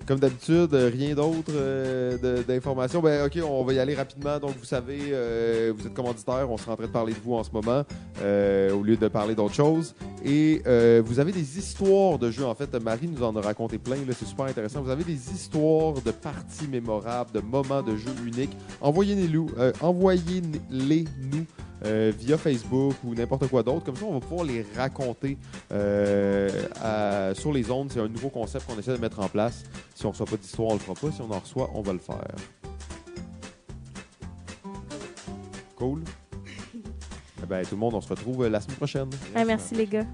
[0.06, 3.00] Comme d'habitude, euh, rien d'autre euh, d'informations.
[3.00, 4.38] Ben, OK, on va y aller rapidement.
[4.38, 6.50] Donc, vous savez, euh, vous êtes commanditaire.
[6.50, 7.84] On sera en train de parler de vous en ce moment
[8.22, 9.94] euh, au lieu de parler d'autre chose.
[10.24, 10.62] Et
[11.04, 12.44] vous avez des histoires de jeux.
[12.44, 13.96] En fait, Marie nous en a raconté plein.
[14.10, 14.82] C'est super intéressant.
[14.82, 18.56] Vous avez des histoires de parties mémorables, de moments de jeux uniques.
[18.80, 21.46] Envoyez-les-nous euh, envoyez-les nous
[21.84, 23.84] euh, via Facebook ou n'importe quoi d'autre.
[23.84, 25.38] Comme ça, on va pouvoir les raconter
[25.72, 26.48] euh,
[26.82, 27.90] à- sur les ondes.
[27.92, 29.64] C'est un nouveau concept qu'on essaie de mettre en place.
[29.94, 31.10] Si on ne reçoit pas d'histoire, on le fera pas.
[31.12, 32.20] Si on en reçoit, on va le faire.
[35.76, 36.02] Cool.
[37.42, 39.08] Eh ben, tout le monde, on se retrouve euh, la semaine prochaine.
[39.34, 40.04] Ah, merci les gars.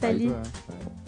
[0.00, 0.28] Salut.
[0.28, 0.36] toi,
[0.70, 1.01] hein.